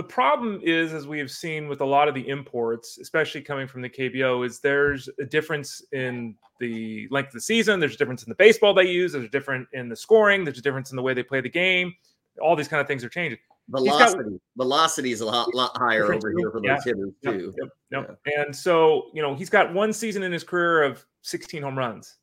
The 0.00 0.04
problem 0.04 0.62
is, 0.62 0.94
as 0.94 1.06
we 1.06 1.18
have 1.18 1.30
seen 1.30 1.68
with 1.68 1.82
a 1.82 1.84
lot 1.84 2.08
of 2.08 2.14
the 2.14 2.26
imports, 2.26 2.96
especially 2.96 3.42
coming 3.42 3.66
from 3.66 3.82
the 3.82 3.90
KBO, 3.90 4.46
is 4.46 4.58
there's 4.58 5.10
a 5.20 5.26
difference 5.26 5.82
in 5.92 6.36
the 6.58 7.06
length 7.10 7.26
of 7.26 7.32
the 7.34 7.40
season. 7.42 7.80
There's 7.80 7.96
a 7.96 7.98
difference 7.98 8.22
in 8.22 8.30
the 8.30 8.34
baseball 8.34 8.72
they 8.72 8.88
use. 8.88 9.12
There's 9.12 9.26
a 9.26 9.28
difference 9.28 9.68
in 9.74 9.90
the 9.90 9.96
scoring. 9.96 10.42
There's 10.42 10.56
a 10.56 10.62
difference 10.62 10.90
in 10.90 10.96
the 10.96 11.02
way 11.02 11.12
they 11.12 11.22
play 11.22 11.42
the 11.42 11.50
game. 11.50 11.92
All 12.40 12.56
these 12.56 12.66
kind 12.66 12.80
of 12.80 12.86
things 12.86 13.04
are 13.04 13.10
changing. 13.10 13.40
Velocity, 13.68 14.22
got, 14.22 14.40
velocity 14.56 15.12
is 15.12 15.20
a 15.20 15.26
lot, 15.26 15.54
lot 15.54 15.76
higher 15.76 16.14
over 16.14 16.32
here 16.34 16.50
for 16.50 16.62
those 16.62 16.66
yeah. 16.66 16.80
hitters 16.82 17.12
too. 17.22 17.52
Yep, 17.60 17.68
yep, 17.90 18.18
yep. 18.24 18.38
And 18.38 18.56
so, 18.56 19.10
you 19.12 19.20
know, 19.20 19.34
he's 19.34 19.50
got 19.50 19.70
one 19.74 19.92
season 19.92 20.22
in 20.22 20.32
his 20.32 20.44
career 20.44 20.82
of 20.82 21.04
16 21.20 21.62
home 21.62 21.76
runs. 21.76 22.16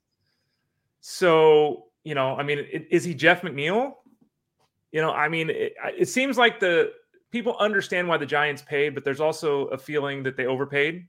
So, 1.02 1.90
you 2.04 2.16
know, 2.16 2.36
I 2.38 2.42
mean, 2.42 2.58
is 2.90 3.04
he 3.04 3.14
Jeff 3.14 3.44
McNeil? 3.44 3.98
You 4.92 5.02
know, 5.02 5.12
I 5.12 5.30
mean, 5.30 5.52
it, 5.52 5.76
it 5.96 6.10
seems 6.10 6.40
like 6.40 6.60
the 6.60 6.92
people 7.32 7.56
understand 7.60 8.08
why 8.08 8.18
the 8.18 8.26
Giants 8.26 8.62
paid, 8.62 8.94
but 8.94 9.04
there's 9.04 9.20
also 9.20 9.68
a 9.68 9.78
feeling 9.78 10.24
that 10.24 10.38
they 10.38 10.46
overpaid 10.46 11.08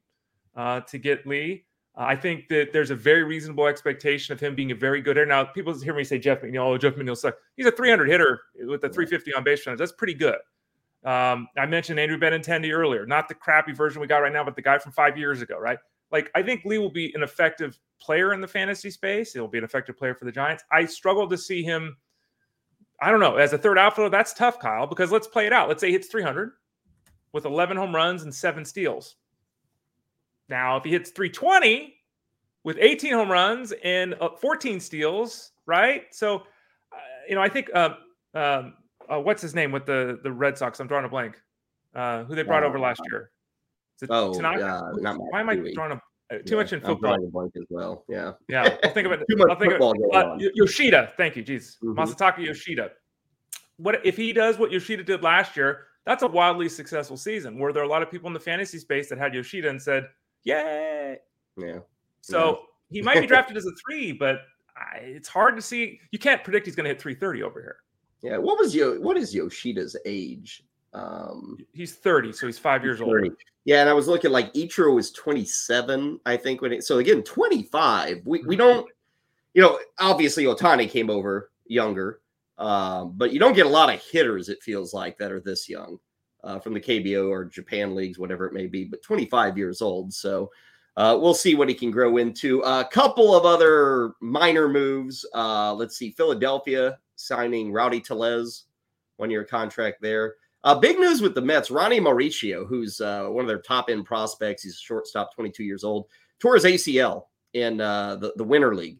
uh, 0.56 0.80
to 0.80 0.98
get 0.98 1.26
Lee. 1.26 1.64
Uh, 1.96 2.04
I 2.04 2.16
think 2.16 2.48
that 2.48 2.72
there's 2.72 2.90
a 2.90 2.94
very 2.94 3.24
reasonable 3.24 3.66
expectation 3.66 4.32
of 4.32 4.40
him 4.40 4.54
being 4.54 4.70
a 4.70 4.74
very 4.74 5.00
good 5.00 5.16
hitter. 5.16 5.26
Now, 5.26 5.44
people 5.44 5.78
hear 5.78 5.94
me 5.94 6.04
say 6.04 6.18
Jeff 6.18 6.42
McNeil, 6.42 6.60
oh, 6.60 6.78
Jeff 6.78 6.94
McNeil 6.94 7.16
sucks. 7.16 7.36
He's 7.56 7.66
a 7.66 7.72
300 7.72 8.08
hitter 8.08 8.40
with 8.60 8.84
a 8.84 8.88
350 8.88 9.34
on 9.34 9.44
base 9.44 9.60
percentage. 9.60 9.78
That's 9.78 9.92
pretty 9.92 10.14
good. 10.14 10.36
Um, 11.04 11.48
I 11.56 11.66
mentioned 11.66 11.98
Andrew 12.00 12.18
Benintendi 12.18 12.72
earlier, 12.72 13.06
not 13.06 13.28
the 13.28 13.34
crappy 13.34 13.72
version 13.72 14.00
we 14.00 14.06
got 14.06 14.18
right 14.18 14.32
now, 14.32 14.44
but 14.44 14.56
the 14.56 14.62
guy 14.62 14.78
from 14.78 14.92
five 14.92 15.16
years 15.16 15.42
ago, 15.42 15.58
right? 15.58 15.78
Like, 16.10 16.30
I 16.34 16.42
think 16.42 16.64
Lee 16.64 16.78
will 16.78 16.90
be 16.90 17.12
an 17.14 17.22
effective 17.22 17.78
player 18.00 18.32
in 18.32 18.40
the 18.40 18.48
fantasy 18.48 18.90
space. 18.90 19.32
He'll 19.32 19.48
be 19.48 19.58
an 19.58 19.64
effective 19.64 19.96
player 19.96 20.14
for 20.14 20.24
the 20.24 20.32
Giants. 20.32 20.64
I 20.72 20.84
struggle 20.86 21.28
to 21.28 21.38
see 21.38 21.62
him. 21.62 21.96
I 23.00 23.10
don't 23.10 23.20
know. 23.20 23.36
As 23.36 23.52
a 23.52 23.58
third 23.58 23.78
outfielder, 23.78 24.10
that's 24.10 24.32
tough, 24.34 24.58
Kyle, 24.58 24.86
because 24.86 25.12
let's 25.12 25.26
play 25.26 25.46
it 25.46 25.52
out. 25.52 25.68
Let's 25.68 25.80
say 25.80 25.88
he 25.88 25.92
hits 25.92 26.08
300 26.08 26.52
with 27.32 27.44
11 27.44 27.76
home 27.76 27.94
runs 27.94 28.24
and 28.24 28.34
seven 28.34 28.64
steals. 28.64 29.16
Now, 30.48 30.76
if 30.76 30.84
he 30.84 30.90
hits 30.90 31.10
320 31.10 31.94
with 32.64 32.76
18 32.80 33.12
home 33.12 33.30
runs 33.30 33.72
and 33.84 34.14
uh, 34.20 34.30
14 34.40 34.80
steals, 34.80 35.52
right? 35.66 36.04
So, 36.10 36.38
uh, 36.92 36.96
you 37.28 37.34
know, 37.34 37.42
I 37.42 37.48
think 37.48 37.70
uh, 37.74 37.94
um, 38.34 38.74
uh, 39.08 39.20
what's 39.20 39.42
his 39.42 39.54
name 39.54 39.72
with 39.72 39.86
the 39.86 40.18
the 40.22 40.32
Red 40.32 40.58
Sox? 40.58 40.80
I'm 40.80 40.86
drawing 40.86 41.04
a 41.04 41.08
blank. 41.08 41.40
Uh, 41.94 42.24
who 42.24 42.34
they 42.34 42.42
brought 42.42 42.62
over 42.62 42.78
last 42.78 43.00
year? 43.10 43.30
oh, 44.10 44.34
Tanaka? 44.34 44.92
Why 45.00 45.40
am 45.40 45.48
I 45.48 45.56
drawing 45.74 45.92
a 45.92 46.02
too 46.30 46.42
yeah, 46.46 46.56
much 46.56 46.72
in 46.72 46.80
football. 46.80 47.14
I'm 47.14 47.30
blank 47.30 47.52
as 47.56 47.64
well. 47.70 48.04
Yeah. 48.08 48.32
Yeah. 48.48 48.76
I'll 48.84 48.92
think 48.92 49.06
of 49.06 49.12
it. 49.20 49.24
Too 49.30 49.36
much 49.36 49.48
I'll 49.50 49.58
think 49.58 49.72
football 49.72 49.94
of, 50.14 50.40
uh, 50.40 50.48
Yoshida. 50.54 51.12
Thank 51.16 51.36
you. 51.36 51.42
Jeez. 51.42 51.78
Mm-hmm. 51.82 51.98
Masataka 51.98 52.38
Yoshida. 52.38 52.90
What 53.78 54.04
if 54.04 54.16
he 54.16 54.32
does 54.32 54.58
what 54.58 54.70
Yoshida 54.70 55.04
did 55.04 55.22
last 55.22 55.56
year? 55.56 55.86
That's 56.04 56.22
a 56.22 56.26
wildly 56.26 56.68
successful 56.68 57.16
season 57.16 57.58
where 57.58 57.72
there 57.72 57.82
are 57.82 57.86
a 57.86 57.88
lot 57.88 58.02
of 58.02 58.10
people 58.10 58.28
in 58.28 58.32
the 58.32 58.40
fantasy 58.40 58.78
space 58.78 59.08
that 59.08 59.18
had 59.18 59.34
Yoshida 59.34 59.68
and 59.68 59.80
said, 59.80 60.08
Yay. 60.44 61.18
Yeah. 61.56 61.78
So 62.20 62.60
yeah. 62.90 63.00
he 63.00 63.02
might 63.02 63.20
be 63.20 63.26
drafted 63.34 63.56
as 63.56 63.66
a 63.66 63.72
three, 63.86 64.12
but 64.12 64.42
I, 64.76 64.98
it's 64.98 65.28
hard 65.28 65.56
to 65.56 65.62
see. 65.62 66.00
You 66.10 66.18
can't 66.18 66.42
predict 66.44 66.66
he's 66.66 66.76
going 66.76 66.84
to 66.84 66.90
hit 66.90 67.00
330 67.00 67.42
over 67.42 67.60
here. 67.60 67.76
Yeah. 68.22 68.38
What 68.38 68.58
was 68.58 68.74
Yo? 68.74 68.98
What 69.00 69.16
is 69.16 69.34
Yoshida's 69.34 69.96
age? 70.04 70.62
Um, 70.94 71.58
he's 71.72 71.94
30, 71.94 72.32
so 72.32 72.46
he's 72.46 72.58
five 72.58 72.82
years 72.82 72.98
30. 72.98 73.28
old. 73.28 73.36
Yeah, 73.64 73.80
and 73.80 73.90
I 73.90 73.92
was 73.92 74.08
looking 74.08 74.30
like 74.30 74.52
Ichiro 74.54 74.94
was 74.94 75.10
27, 75.12 76.20
I 76.24 76.36
think. 76.36 76.62
When 76.62 76.72
it, 76.72 76.84
so 76.84 76.98
again, 76.98 77.22
25. 77.22 78.22
We 78.24 78.42
we 78.44 78.56
don't, 78.56 78.88
you 79.52 79.60
know, 79.60 79.78
obviously 79.98 80.44
Ohtani 80.44 80.88
came 80.88 81.10
over 81.10 81.50
younger, 81.66 82.20
um, 82.56 83.12
but 83.16 83.32
you 83.32 83.38
don't 83.38 83.54
get 83.54 83.66
a 83.66 83.70
lot 83.70 83.92
of 83.92 84.00
hitters. 84.00 84.48
It 84.48 84.62
feels 84.62 84.94
like 84.94 85.18
that 85.18 85.32
are 85.32 85.40
this 85.40 85.68
young 85.68 85.98
uh, 86.42 86.58
from 86.58 86.72
the 86.72 86.80
KBO 86.80 87.28
or 87.28 87.44
Japan 87.44 87.94
leagues, 87.94 88.18
whatever 88.18 88.46
it 88.46 88.54
may 88.54 88.66
be. 88.66 88.84
But 88.84 89.02
25 89.02 89.58
years 89.58 89.82
old, 89.82 90.14
so 90.14 90.50
uh, 90.96 91.18
we'll 91.20 91.34
see 91.34 91.54
what 91.54 91.68
he 91.68 91.74
can 91.74 91.90
grow 91.90 92.16
into. 92.16 92.60
A 92.62 92.88
couple 92.90 93.36
of 93.36 93.44
other 93.44 94.14
minor 94.20 94.68
moves. 94.68 95.26
Uh, 95.34 95.74
let's 95.74 95.96
see, 95.96 96.10
Philadelphia 96.10 96.98
signing 97.16 97.70
Rowdy 97.70 98.00
Tellez, 98.00 98.64
one 99.18 99.30
year 99.30 99.44
contract 99.44 100.00
there. 100.00 100.36
Uh, 100.64 100.74
big 100.74 100.98
news 100.98 101.20
with 101.20 101.34
the 101.34 101.40
Mets. 101.40 101.70
Ronny 101.70 102.00
Mauricio, 102.00 102.66
who's 102.66 103.00
uh, 103.00 103.26
one 103.28 103.44
of 103.44 103.48
their 103.48 103.60
top 103.60 103.88
end 103.90 104.04
prospects, 104.04 104.62
he's 104.62 104.74
a 104.74 104.80
shortstop, 104.80 105.34
22 105.34 105.62
years 105.64 105.84
old, 105.84 106.06
tore 106.40 106.54
his 106.54 106.64
ACL 106.64 107.24
in 107.54 107.80
uh, 107.80 108.16
the, 108.16 108.32
the 108.36 108.44
Winter 108.44 108.74
League. 108.74 108.98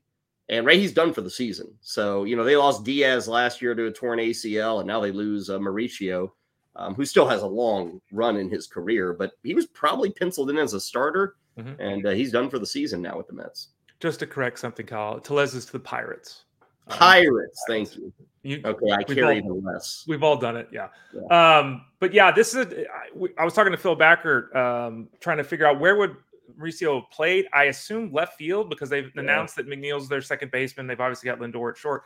And 0.49 0.65
Ray, 0.65 0.79
he's 0.79 0.93
done 0.93 1.13
for 1.13 1.21
the 1.21 1.31
season. 1.31 1.75
So, 1.81 2.25
you 2.25 2.35
know, 2.35 2.45
they 2.45 2.57
lost 2.57 2.85
Diaz 2.85 3.29
last 3.29 3.61
year 3.61 3.75
to 3.75 3.87
a 3.87 3.93
torn 3.93 4.19
ACL, 4.19 4.79
and 4.79 4.87
now 4.87 5.01
they 5.01 5.13
lose 5.13 5.51
uh, 5.51 5.59
Mauricio, 5.59 6.31
um, 6.77 6.95
who 6.95 7.05
still 7.05 7.29
has 7.29 7.43
a 7.43 7.47
long 7.47 8.01
run 8.13 8.37
in 8.37 8.49
his 8.49 8.67
career, 8.67 9.13
but 9.13 9.33
he 9.43 9.55
was 9.55 9.67
probably 9.67 10.11
penciled 10.11 10.49
in 10.49 10.57
as 10.57 10.73
a 10.73 10.81
starter, 10.81 11.37
mm-hmm. 11.59 11.81
and 11.81 12.07
uh, 12.07 12.11
he's 12.11 12.33
done 12.33 12.49
for 12.49 12.59
the 12.59 12.67
season 12.67 13.03
now 13.03 13.17
with 13.17 13.27
the 13.27 13.35
Mets. 13.35 13.69
Just 14.01 14.21
to 14.21 14.27
correct 14.27 14.61
something, 14.61 14.87
Kyle, 14.87 15.19
Tellez 15.21 15.55
is 15.55 15.67
to 15.67 15.73
the 15.73 15.81
Pirates. 15.81 16.45
Pirates, 16.89 17.63
thank 17.69 17.97
you. 17.97 18.13
you 18.43 18.61
okay, 18.65 18.91
I 18.91 19.03
carry 19.03 19.41
all, 19.43 19.61
less. 19.61 20.05
We've 20.09 20.23
all 20.23 20.37
done 20.37 20.57
it, 20.57 20.69
yeah. 20.73 20.89
yeah. 21.15 21.59
Um, 21.59 21.87
but 22.01 22.13
yeah, 22.13 22.31
this 22.31 22.55
is. 22.55 22.67
A, 22.67 22.87
I, 22.89 23.29
I 23.39 23.45
was 23.45 23.55
talking 23.55 23.73
to 23.73 23.79
Phil 23.79 23.95
Backer, 23.95 24.57
um, 24.57 25.09
trying 25.21 25.39
to 25.39 25.45
figure 25.45 25.67
out 25.67 25.81
where 25.81 25.97
would 25.97 26.17
Mauricio 26.59 27.09
played. 27.11 27.47
I 27.53 27.65
assume 27.65 28.13
left 28.13 28.39
field 28.39 28.71
because 28.71 28.89
they've 28.89 29.11
yeah. 29.15 29.23
announced 29.23 29.57
that 29.57 29.69
McNeil's 29.69 30.09
their 30.09 30.23
second 30.23 30.51
baseman. 30.51 30.87
They've 30.87 31.01
obviously 31.01 31.29
got 31.29 31.39
Lindor 31.39 31.71
at 31.71 31.77
short, 31.77 32.03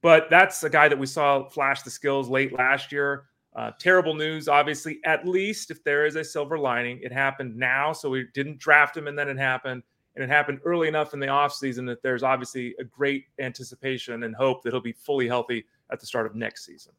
but 0.00 0.28
that's 0.30 0.62
a 0.62 0.70
guy 0.70 0.88
that 0.88 0.98
we 0.98 1.06
saw 1.06 1.48
flash 1.48 1.82
the 1.82 1.90
skills 1.90 2.28
late 2.28 2.52
last 2.52 2.92
year. 2.92 3.24
Uh, 3.54 3.70
terrible 3.78 4.14
news, 4.14 4.48
obviously. 4.48 4.98
At 5.04 5.26
least 5.26 5.70
if 5.70 5.84
there 5.84 6.06
is 6.06 6.16
a 6.16 6.24
silver 6.24 6.58
lining, 6.58 7.00
it 7.02 7.12
happened 7.12 7.54
now, 7.54 7.92
so 7.92 8.08
we 8.08 8.26
didn't 8.32 8.58
draft 8.58 8.96
him, 8.96 9.08
and 9.08 9.18
then 9.18 9.28
it 9.28 9.38
happened 9.38 9.82
and 10.14 10.22
it 10.22 10.28
happened 10.28 10.60
early 10.64 10.88
enough 10.88 11.14
in 11.14 11.20
the 11.20 11.26
offseason 11.26 11.86
that 11.86 12.02
there's 12.02 12.22
obviously 12.22 12.74
a 12.78 12.84
great 12.84 13.26
anticipation 13.38 14.24
and 14.24 14.34
hope 14.34 14.62
that 14.62 14.72
he'll 14.72 14.80
be 14.80 14.92
fully 14.92 15.26
healthy 15.26 15.64
at 15.90 16.00
the 16.00 16.06
start 16.06 16.26
of 16.26 16.34
next 16.34 16.64
season. 16.64 16.92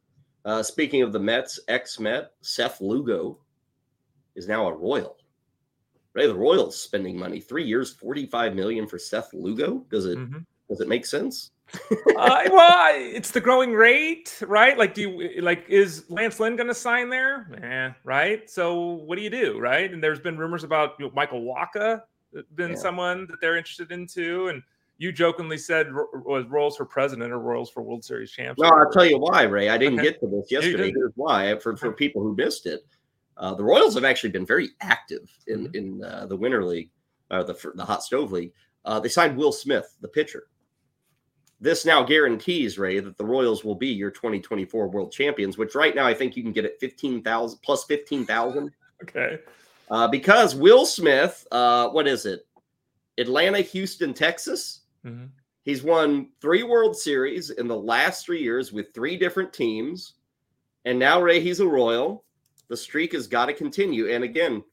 Uh, 0.45 0.61
speaking 0.61 1.01
of 1.01 1.14
the 1.14 1.20
Mets, 1.20 1.59
ex-Met 1.68 2.32
Seth 2.41 2.82
Lugo 2.82 3.38
is 4.36 4.47
now 4.47 4.68
a 4.68 4.74
Royal. 4.74 5.18
Right, 6.16 6.28
the 6.28 6.36
Royals 6.36 6.80
spending 6.80 7.18
money 7.18 7.39
three 7.39 7.64
years, 7.64 7.91
forty-five 7.91 8.53
million 8.53 8.88
for 8.88 8.99
Seth 8.99 9.34
Lugo. 9.34 9.84
Does 9.89 10.05
it 10.05 10.20
mm-hmm. 10.20 10.39
does 10.70 10.80
it 10.80 10.88
make 10.88 11.07
sense? 11.07 11.49
uh, 12.18 12.41
well, 12.51 12.91
it's 12.95 13.32
the 13.32 13.41
growing 13.41 13.74
rate, 13.74 14.38
right? 14.45 14.78
Like, 14.78 14.93
do 14.93 15.01
you 15.01 15.41
like 15.41 15.66
is 15.70 16.05
Lance 16.09 16.39
Lynn 16.39 16.55
going 16.55 16.68
to 16.68 16.76
sign 16.76 17.09
there? 17.09 17.49
Yeah, 17.59 17.93
right. 18.03 18.47
So, 18.47 18.80
what 18.80 19.16
do 19.16 19.24
you 19.24 19.32
do, 19.32 19.59
right? 19.59 19.91
And 19.91 20.03
there's 20.03 20.20
been 20.20 20.38
rumors 20.38 20.64
about 20.64 20.91
you 20.99 21.07
know, 21.07 21.11
Michael 21.16 21.41
Wacha 21.41 22.01
been 22.56 22.72
yeah. 22.72 22.78
someone 22.78 23.28
that 23.28 23.40
they're 23.42 23.58
interested 23.58 23.92
in 23.92 24.08
too. 24.08 24.48
And 24.48 24.62
you 24.98 25.12
jokingly 25.12 25.58
said 25.58 25.88
was 25.94 26.46
Royals 26.48 26.78
for 26.78 26.86
president 26.86 27.32
or 27.32 27.40
Royals 27.40 27.70
for 27.70 27.82
World 27.82 28.04
Series 28.04 28.32
champs. 28.32 28.62
No, 28.62 28.70
I'll 28.70 28.92
tell 28.92 29.06
you 29.06 29.20
why, 29.20 29.44
Ray. 29.44 29.70
I 29.70 29.78
didn't 29.78 30.00
okay. 30.00 30.10
get 30.10 30.20
to 30.22 30.28
this 30.28 30.52
yesterday. 30.52 30.92
Here's 30.96 31.14
why 31.16 31.58
for, 31.60 31.76
for 31.76 31.92
people 31.92 32.22
who 32.22 32.36
missed 32.36 32.66
it. 32.66 32.82
Uh, 33.36 33.56
the 33.56 33.64
Royals 33.64 33.96
have 33.96 34.04
actually 34.04 34.30
been 34.30 34.46
very 34.46 34.70
active 34.82 35.30
in 35.48 35.68
mm-hmm. 35.68 35.76
in 35.76 36.04
uh, 36.04 36.28
the 36.28 36.38
Winter 36.38 36.64
League, 36.64 36.92
or 37.32 37.44
the 37.44 37.56
the 37.76 37.86
Hot 37.86 38.04
Stove 38.04 38.32
League. 38.32 38.54
Uh, 38.86 39.00
they 39.00 39.10
signed 39.10 39.36
Will 39.36 39.52
Smith, 39.52 39.96
the 40.02 40.08
pitcher. 40.08 40.44
This 41.60 41.86
now 41.86 42.04
guarantees 42.04 42.78
Ray 42.78 43.00
that 43.00 43.18
the 43.18 43.26
Royals 43.26 43.64
will 43.64 43.76
be 43.76 43.88
your 43.88 44.12
2024 44.12 44.90
World 44.90 45.12
Champions, 45.12 45.58
which 45.58 45.76
right 45.76 45.96
now 45.96 46.06
I 46.06 46.14
think 46.14 46.36
you 46.36 46.44
can 46.44 46.52
get 46.52 46.66
at 46.66 46.80
15,000 46.80 47.60
plus 47.64 47.86
15,000. 47.86 48.70
okay 49.04 49.40
uh, 49.90 50.08
because 50.08 50.56
Will 50.56 50.86
Smith, 50.86 51.46
uh, 51.52 51.90
what 51.90 52.08
is 52.08 52.26
it? 52.26 52.46
Atlanta, 53.18 53.60
Houston, 53.60 54.14
Texas. 54.14 54.82
Mm-hmm. 55.06 55.26
He's 55.64 55.84
won 55.84 56.30
three 56.42 56.64
World 56.64 56.96
Series 56.96 57.52
in 57.52 57.68
the 57.68 57.78
last 57.78 58.26
three 58.26 58.42
years 58.42 58.74
with 58.74 58.94
three 58.94 59.18
different 59.18 59.54
teams. 59.54 60.14
And 60.86 61.00
now, 61.00 61.22
Ray, 61.22 61.40
he's 61.40 61.62
a 61.62 61.68
Royal. 61.68 62.26
The 62.68 62.76
streak 62.78 63.14
has 63.14 63.28
got 63.28 63.46
to 63.46 63.54
continue. 63.54 64.10
And 64.10 64.24
again, 64.24 64.64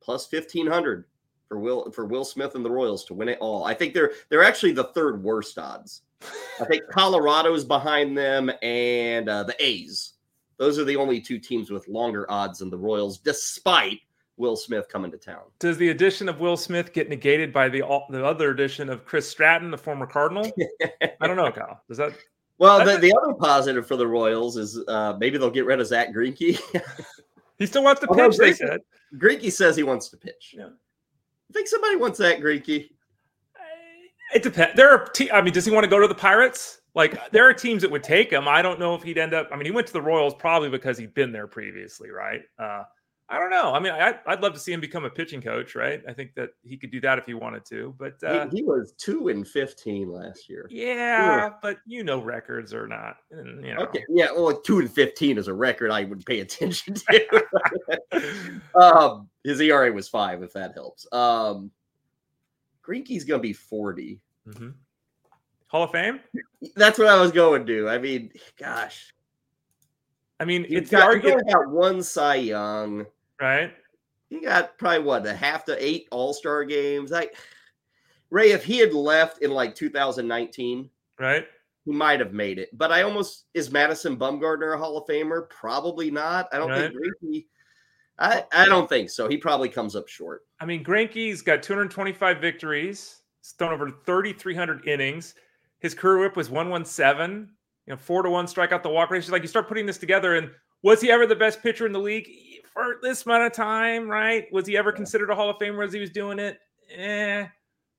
plus 0.00 0.30
1500 0.30 1.04
for 1.46 1.58
Will 1.58 1.90
for 1.90 2.06
Will 2.06 2.24
Smith 2.24 2.54
and 2.54 2.64
the 2.64 2.70
Royals 2.70 3.04
to 3.04 3.14
win 3.14 3.28
it 3.28 3.38
all. 3.40 3.64
I 3.64 3.74
think 3.74 3.92
they're 3.92 4.12
they're 4.28 4.44
actually 4.44 4.72
the 4.72 4.84
third 4.84 5.22
worst 5.22 5.58
odds. 5.58 6.02
I 6.60 6.64
think 6.64 6.84
Colorado's 6.90 7.64
behind 7.64 8.16
them 8.16 8.50
and 8.62 9.28
uh, 9.28 9.42
the 9.42 9.56
A's. 9.58 10.14
Those 10.58 10.78
are 10.78 10.84
the 10.84 10.96
only 10.96 11.20
two 11.20 11.38
teams 11.38 11.70
with 11.70 11.88
longer 11.88 12.30
odds 12.30 12.58
than 12.58 12.70
the 12.70 12.78
Royals, 12.78 13.18
despite 13.18 14.00
Will 14.40 14.56
Smith 14.56 14.88
coming 14.88 15.10
to 15.10 15.18
town. 15.18 15.42
Does 15.58 15.76
the 15.76 15.90
addition 15.90 16.28
of 16.28 16.40
Will 16.40 16.56
Smith 16.56 16.92
get 16.92 17.08
negated 17.08 17.52
by 17.52 17.68
the 17.68 17.80
the 18.08 18.24
other 18.24 18.50
addition 18.50 18.88
of 18.88 19.04
Chris 19.04 19.28
Stratton, 19.28 19.70
the 19.70 19.78
former 19.78 20.06
Cardinal? 20.06 20.50
I 21.20 21.26
don't 21.26 21.36
know, 21.36 21.52
Kyle. 21.52 21.82
Does 21.86 21.98
that? 21.98 22.12
Well, 22.58 22.84
the, 22.84 22.96
the 22.96 23.14
other 23.22 23.34
positive 23.34 23.86
for 23.86 23.96
the 23.96 24.06
Royals 24.06 24.56
is 24.56 24.82
uh, 24.88 25.16
maybe 25.18 25.38
they'll 25.38 25.50
get 25.50 25.66
rid 25.66 25.80
of 25.80 25.86
Zack 25.86 26.08
Greinke. 26.14 26.58
he 27.58 27.66
still 27.66 27.84
wants 27.84 28.00
to 28.00 28.06
pitch. 28.06 28.18
Although 28.18 28.36
they 28.36 28.52
said 28.54 28.80
Greinke 29.14 29.52
says 29.52 29.76
he 29.76 29.82
wants 29.82 30.08
to 30.08 30.16
pitch. 30.16 30.54
Yeah. 30.56 30.66
I 30.66 31.52
think 31.52 31.68
somebody 31.68 31.96
wants 31.96 32.18
Zack 32.18 32.38
Greinke. 32.38 32.90
It 34.34 34.42
depends. 34.42 34.74
There 34.76 34.90
are. 34.90 35.06
Te- 35.06 35.30
I 35.30 35.42
mean, 35.42 35.52
does 35.52 35.66
he 35.66 35.70
want 35.70 35.84
to 35.84 35.90
go 35.90 36.00
to 36.00 36.08
the 36.08 36.14
Pirates? 36.14 36.80
Like, 36.94 37.30
there 37.30 37.48
are 37.48 37.52
teams 37.52 37.82
that 37.82 37.90
would 37.90 38.02
take 38.02 38.32
him. 38.32 38.48
I 38.48 38.62
don't 38.62 38.80
know 38.80 38.94
if 38.94 39.02
he'd 39.02 39.18
end 39.18 39.34
up. 39.34 39.48
I 39.52 39.56
mean, 39.56 39.64
he 39.66 39.70
went 39.70 39.86
to 39.88 39.92
the 39.92 40.02
Royals 40.02 40.34
probably 40.34 40.70
because 40.70 40.98
he'd 40.98 41.14
been 41.14 41.30
there 41.30 41.46
previously, 41.46 42.10
right? 42.10 42.40
Uh, 42.58 42.82
I 43.30 43.38
don't 43.38 43.50
know. 43.50 43.72
I 43.72 43.78
mean, 43.78 43.92
I, 43.92 44.16
would 44.26 44.42
love 44.42 44.54
to 44.54 44.58
see 44.58 44.72
him 44.72 44.80
become 44.80 45.04
a 45.04 45.10
pitching 45.10 45.40
coach, 45.40 45.76
right? 45.76 46.02
I 46.08 46.12
think 46.12 46.34
that 46.34 46.50
he 46.64 46.76
could 46.76 46.90
do 46.90 47.00
that 47.02 47.16
if 47.16 47.26
he 47.26 47.34
wanted 47.34 47.64
to. 47.66 47.94
But 47.96 48.20
uh, 48.24 48.48
he, 48.50 48.56
he, 48.56 48.62
was 48.64 48.92
two 48.98 49.28
and 49.28 49.46
fifteen 49.46 50.10
last 50.10 50.48
year. 50.48 50.66
Yeah, 50.68 51.50
but 51.62 51.78
you 51.86 52.02
know, 52.02 52.20
records 52.20 52.74
are 52.74 52.88
not. 52.88 53.18
You 53.30 53.74
know. 53.74 53.82
Okay, 53.82 54.02
yeah. 54.08 54.32
Well, 54.32 54.46
like 54.46 54.64
two 54.64 54.80
and 54.80 54.90
fifteen 54.90 55.38
is 55.38 55.46
a 55.46 55.54
record 55.54 55.92
I 55.92 56.04
would 56.04 56.26
pay 56.26 56.40
attention 56.40 56.94
to. 56.94 57.44
um, 58.74 59.28
his 59.44 59.60
ERA 59.60 59.92
was 59.92 60.08
five, 60.08 60.42
if 60.42 60.52
that 60.54 60.72
helps. 60.74 61.06
Um, 61.12 61.70
Greinke's 62.84 63.22
gonna 63.22 63.40
be 63.40 63.52
40 63.52 64.20
mm-hmm. 64.48 64.70
Hall 65.68 65.84
of 65.84 65.92
Fame. 65.92 66.18
That's 66.74 66.98
what 66.98 67.06
I 67.06 67.20
was 67.20 67.30
going 67.30 67.64
to. 67.64 67.76
Do. 67.82 67.88
I 67.88 67.98
mean, 67.98 68.32
gosh. 68.58 69.14
I 70.40 70.44
mean, 70.46 70.64
He's 70.64 70.78
it's 70.78 70.90
got, 70.90 71.22
got 71.22 71.70
one 71.70 72.02
Cy 72.02 72.36
Young 72.36 73.06
right? 73.40 73.72
He 74.28 74.40
got 74.40 74.78
probably 74.78 75.04
what 75.04 75.26
a 75.26 75.34
half 75.34 75.64
to 75.66 75.84
eight 75.84 76.06
All 76.10 76.32
Star 76.32 76.64
games. 76.64 77.10
Like 77.10 77.34
Ray, 78.30 78.52
if 78.52 78.64
he 78.64 78.78
had 78.78 78.94
left 78.94 79.42
in 79.42 79.50
like 79.50 79.74
2019, 79.74 80.88
right, 81.18 81.46
he 81.84 81.92
might 81.92 82.20
have 82.20 82.32
made 82.32 82.58
it. 82.58 82.70
But 82.72 82.92
I 82.92 83.02
almost 83.02 83.46
is 83.54 83.70
Madison 83.70 84.16
Bumgarner 84.16 84.74
a 84.74 84.78
Hall 84.78 84.96
of 84.96 85.06
Famer? 85.06 85.48
Probably 85.48 86.10
not. 86.10 86.48
I 86.52 86.58
don't 86.58 86.70
right. 86.70 86.92
think 86.92 86.94
Greinke. 86.94 87.46
I, 88.18 88.44
I 88.52 88.66
don't 88.66 88.88
think 88.88 89.08
so. 89.08 89.28
He 89.28 89.38
probably 89.38 89.70
comes 89.70 89.96
up 89.96 90.06
short. 90.06 90.42
I 90.60 90.66
mean, 90.66 90.84
Greinke's 90.84 91.40
got 91.40 91.62
225 91.62 92.38
victories. 92.38 93.22
He's 93.40 93.52
thrown 93.52 93.72
over 93.72 93.88
3,300 93.88 94.86
innings. 94.86 95.34
His 95.78 95.94
career 95.94 96.18
whip 96.18 96.36
was 96.36 96.50
117. 96.50 97.48
You 97.86 97.94
know, 97.94 97.96
four 97.96 98.22
to 98.22 98.28
one 98.28 98.44
strikeout 98.44 98.82
the 98.82 98.90
walk 98.90 99.10
ratio. 99.10 99.32
Like 99.32 99.42
you 99.42 99.48
start 99.48 99.68
putting 99.68 99.86
this 99.86 99.96
together, 99.96 100.36
and 100.36 100.50
was 100.82 101.00
he 101.00 101.10
ever 101.10 101.26
the 101.26 101.34
best 101.34 101.62
pitcher 101.62 101.86
in 101.86 101.92
the 101.92 101.98
league? 101.98 102.28
For 102.80 102.98
this 103.02 103.26
amount 103.26 103.44
of 103.44 103.52
time, 103.52 104.08
right? 104.08 104.50
Was 104.52 104.66
he 104.66 104.76
ever 104.76 104.92
considered 104.92 105.30
a 105.30 105.34
Hall 105.34 105.50
of 105.50 105.56
Famer 105.58 105.84
as 105.86 105.92
he 105.92 106.00
was 106.00 106.10
doing 106.10 106.38
it? 106.38 106.58
Eh. 106.94 107.46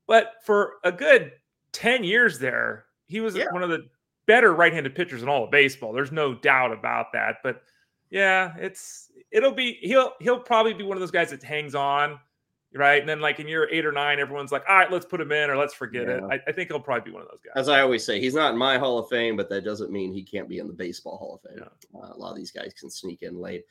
But 0.08 0.34
for 0.44 0.74
a 0.84 0.92
good 0.92 1.32
10 1.74 2.04
years 2.04 2.40
there, 2.40 2.86
he 3.08 3.22
was 3.22 3.36
yeah. 3.36 3.46
one 3.52 3.64
of 3.64 3.70
the 3.70 3.88
better 4.26 4.54
right-handed 4.54 4.96
pitchers 4.96 5.24
in 5.24 5.30
all 5.30 5.46
of 5.46 5.52
baseball. 5.52 5.94
There's 5.94 6.12
no 6.12 6.34
doubt 6.34 6.72
about 6.72 7.14
that. 7.14 7.38
But 7.44 7.64
yeah, 8.10 8.54
it's 8.58 9.12
it'll 9.32 9.52
be 9.52 9.78
he'll 9.82 10.14
he'll 10.20 10.40
probably 10.40 10.74
be 10.74 10.84
one 10.84 10.98
of 10.98 11.02
those 11.02 11.12
guys 11.12 11.30
that 11.30 11.42
hangs 11.44 11.76
on, 11.76 12.20
right? 12.74 13.00
And 13.00 13.08
then 13.08 13.22
like 13.22 13.40
in 13.40 13.48
year 13.48 13.70
eight 13.72 13.86
or 13.86 13.92
nine, 13.92 14.20
everyone's 14.20 14.52
like, 14.52 14.64
all 14.68 14.76
right, 14.76 14.92
let's 14.92 15.06
put 15.06 15.22
him 15.22 15.32
in 15.32 15.50
or 15.50 15.56
let's 15.56 15.74
forget 15.74 16.08
yeah. 16.08 16.18
it. 16.18 16.24
I, 16.24 16.40
I, 16.50 16.52
think 16.52 16.70
he'll 16.70 16.80
probably 16.80 17.10
be 17.10 17.14
one 17.14 17.24
of 17.24 17.30
those 17.30 17.40
guys. 17.44 17.54
As 17.56 17.70
I 17.70 17.82
always 17.82 18.06
say, 18.06 18.20
he's 18.20 18.34
not 18.34 18.52
in 18.52 18.58
my 18.58 18.78
Hall 18.78 19.00
of 19.00 19.08
Fame, 19.08 19.38
but 19.38 19.50
that 19.50 19.64
doesn't 19.64 19.92
mean 19.92 20.14
he 20.14 20.24
can't 20.24 20.50
be 20.50 20.60
in 20.60 20.68
the 20.68 20.74
baseball 20.74 21.18
Hall 21.18 21.42
of 21.42 21.50
Fame. 21.50 21.64
Yeah. 21.64 22.00
Uh, 22.00 22.14
a 22.14 22.18
lot 22.18 22.32
of 22.32 22.38
these 22.38 22.52
guys 22.52 22.74
can 22.78 22.90
sneak 22.90 23.22
in 23.22 23.40
late. 23.40 23.64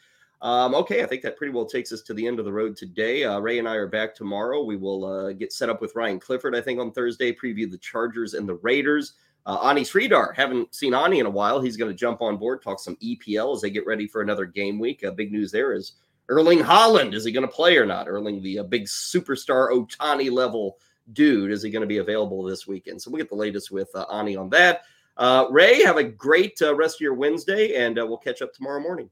Um, 0.42 0.74
okay, 0.74 1.02
I 1.02 1.06
think 1.06 1.22
that 1.22 1.36
pretty 1.36 1.52
well 1.52 1.66
takes 1.66 1.92
us 1.92 2.00
to 2.02 2.14
the 2.14 2.26
end 2.26 2.38
of 2.38 2.46
the 2.46 2.52
road 2.52 2.76
today. 2.76 3.24
Uh, 3.24 3.38
Ray 3.40 3.58
and 3.58 3.68
I 3.68 3.74
are 3.74 3.86
back 3.86 4.14
tomorrow. 4.14 4.62
We 4.62 4.76
will 4.76 5.04
uh, 5.04 5.32
get 5.32 5.52
set 5.52 5.68
up 5.68 5.82
with 5.82 5.94
Ryan 5.94 6.18
Clifford, 6.18 6.56
I 6.56 6.62
think, 6.62 6.80
on 6.80 6.92
Thursday, 6.92 7.34
preview 7.34 7.70
the 7.70 7.78
Chargers 7.78 8.32
and 8.32 8.48
the 8.48 8.54
Raiders. 8.54 9.14
Uh, 9.44 9.58
Ani 9.64 9.82
Sridhar, 9.82 10.34
haven't 10.34 10.74
seen 10.74 10.94
Ani 10.94 11.18
in 11.18 11.26
a 11.26 11.30
while. 11.30 11.60
He's 11.60 11.76
going 11.76 11.90
to 11.90 11.96
jump 11.96 12.22
on 12.22 12.36
board, 12.36 12.62
talk 12.62 12.80
some 12.80 12.96
EPL 12.96 13.54
as 13.54 13.60
they 13.60 13.70
get 13.70 13.86
ready 13.86 14.06
for 14.06 14.22
another 14.22 14.46
game 14.46 14.78
week. 14.78 15.04
Uh, 15.04 15.10
big 15.10 15.30
news 15.30 15.50
there 15.50 15.74
is 15.74 15.92
Erling 16.28 16.60
Haaland. 16.60 17.14
Is 17.14 17.24
he 17.24 17.32
going 17.32 17.46
to 17.46 17.52
play 17.52 17.76
or 17.76 17.86
not? 17.86 18.08
Erling, 18.08 18.42
the 18.42 18.60
uh, 18.60 18.62
big 18.62 18.84
superstar 18.84 19.70
Ohtani 19.70 20.30
level 20.30 20.78
dude, 21.12 21.50
is 21.50 21.62
he 21.62 21.70
going 21.70 21.80
to 21.82 21.86
be 21.86 21.98
available 21.98 22.42
this 22.42 22.66
weekend? 22.66 23.00
So 23.02 23.10
we'll 23.10 23.18
get 23.18 23.28
the 23.28 23.34
latest 23.34 23.70
with 23.70 23.90
uh, 23.94 24.04
Ani 24.10 24.36
on 24.36 24.48
that. 24.50 24.82
Uh, 25.16 25.46
Ray, 25.50 25.82
have 25.82 25.98
a 25.98 26.04
great 26.04 26.58
rest 26.60 26.96
of 26.96 27.00
your 27.00 27.14
Wednesday, 27.14 27.74
and 27.74 27.96
we'll 27.96 28.16
catch 28.16 28.40
up 28.40 28.54
tomorrow 28.54 28.80
morning. 28.80 29.10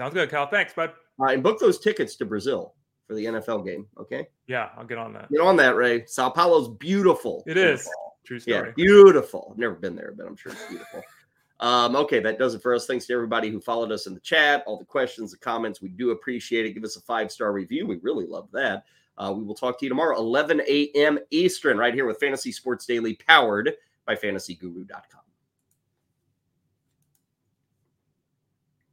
Sounds 0.00 0.14
good, 0.14 0.30
Cal. 0.30 0.46
Thanks, 0.46 0.72
bud. 0.72 0.94
And 1.18 1.42
book 1.42 1.58
those 1.60 1.78
tickets 1.78 2.16
to 2.16 2.24
Brazil 2.24 2.72
for 3.06 3.14
the 3.14 3.26
NFL 3.26 3.66
game. 3.66 3.86
Okay. 3.98 4.28
Yeah, 4.46 4.70
I'll 4.74 4.86
get 4.86 4.96
on 4.96 5.12
that. 5.12 5.30
Get 5.30 5.42
on 5.42 5.56
that, 5.56 5.76
Ray. 5.76 6.06
Sao 6.06 6.30
Paulo's 6.30 6.74
beautiful. 6.78 7.44
It 7.46 7.58
is. 7.58 7.86
True 8.24 8.40
story. 8.40 8.68
Yeah, 8.68 8.72
beautiful. 8.74 9.52
Never 9.58 9.74
been 9.74 9.94
there, 9.94 10.14
but 10.16 10.26
I'm 10.26 10.36
sure 10.36 10.52
it's 10.52 10.66
beautiful. 10.68 11.02
Um, 11.60 11.94
okay, 11.94 12.20
that 12.20 12.38
does 12.38 12.54
it 12.54 12.62
for 12.62 12.74
us. 12.74 12.86
Thanks 12.86 13.04
to 13.04 13.12
everybody 13.12 13.50
who 13.50 13.60
followed 13.60 13.92
us 13.92 14.06
in 14.06 14.14
the 14.14 14.20
chat, 14.20 14.64
all 14.66 14.78
the 14.78 14.84
questions, 14.86 15.32
the 15.32 15.36
comments. 15.36 15.82
We 15.82 15.90
do 15.90 16.12
appreciate 16.12 16.64
it. 16.64 16.72
Give 16.72 16.84
us 16.84 16.96
a 16.96 17.02
five 17.02 17.30
star 17.30 17.52
review. 17.52 17.86
We 17.86 17.96
really 17.96 18.24
love 18.24 18.48
that. 18.54 18.84
Uh, 19.18 19.34
we 19.36 19.42
will 19.42 19.54
talk 19.54 19.78
to 19.78 19.84
you 19.84 19.90
tomorrow, 19.90 20.16
11 20.16 20.62
a.m. 20.66 21.18
Eastern, 21.30 21.76
right 21.76 21.92
here 21.92 22.06
with 22.06 22.18
Fantasy 22.18 22.50
Sports 22.50 22.86
Daily, 22.86 23.12
powered 23.12 23.74
by 24.06 24.14
fantasyguru.com. 24.16 25.19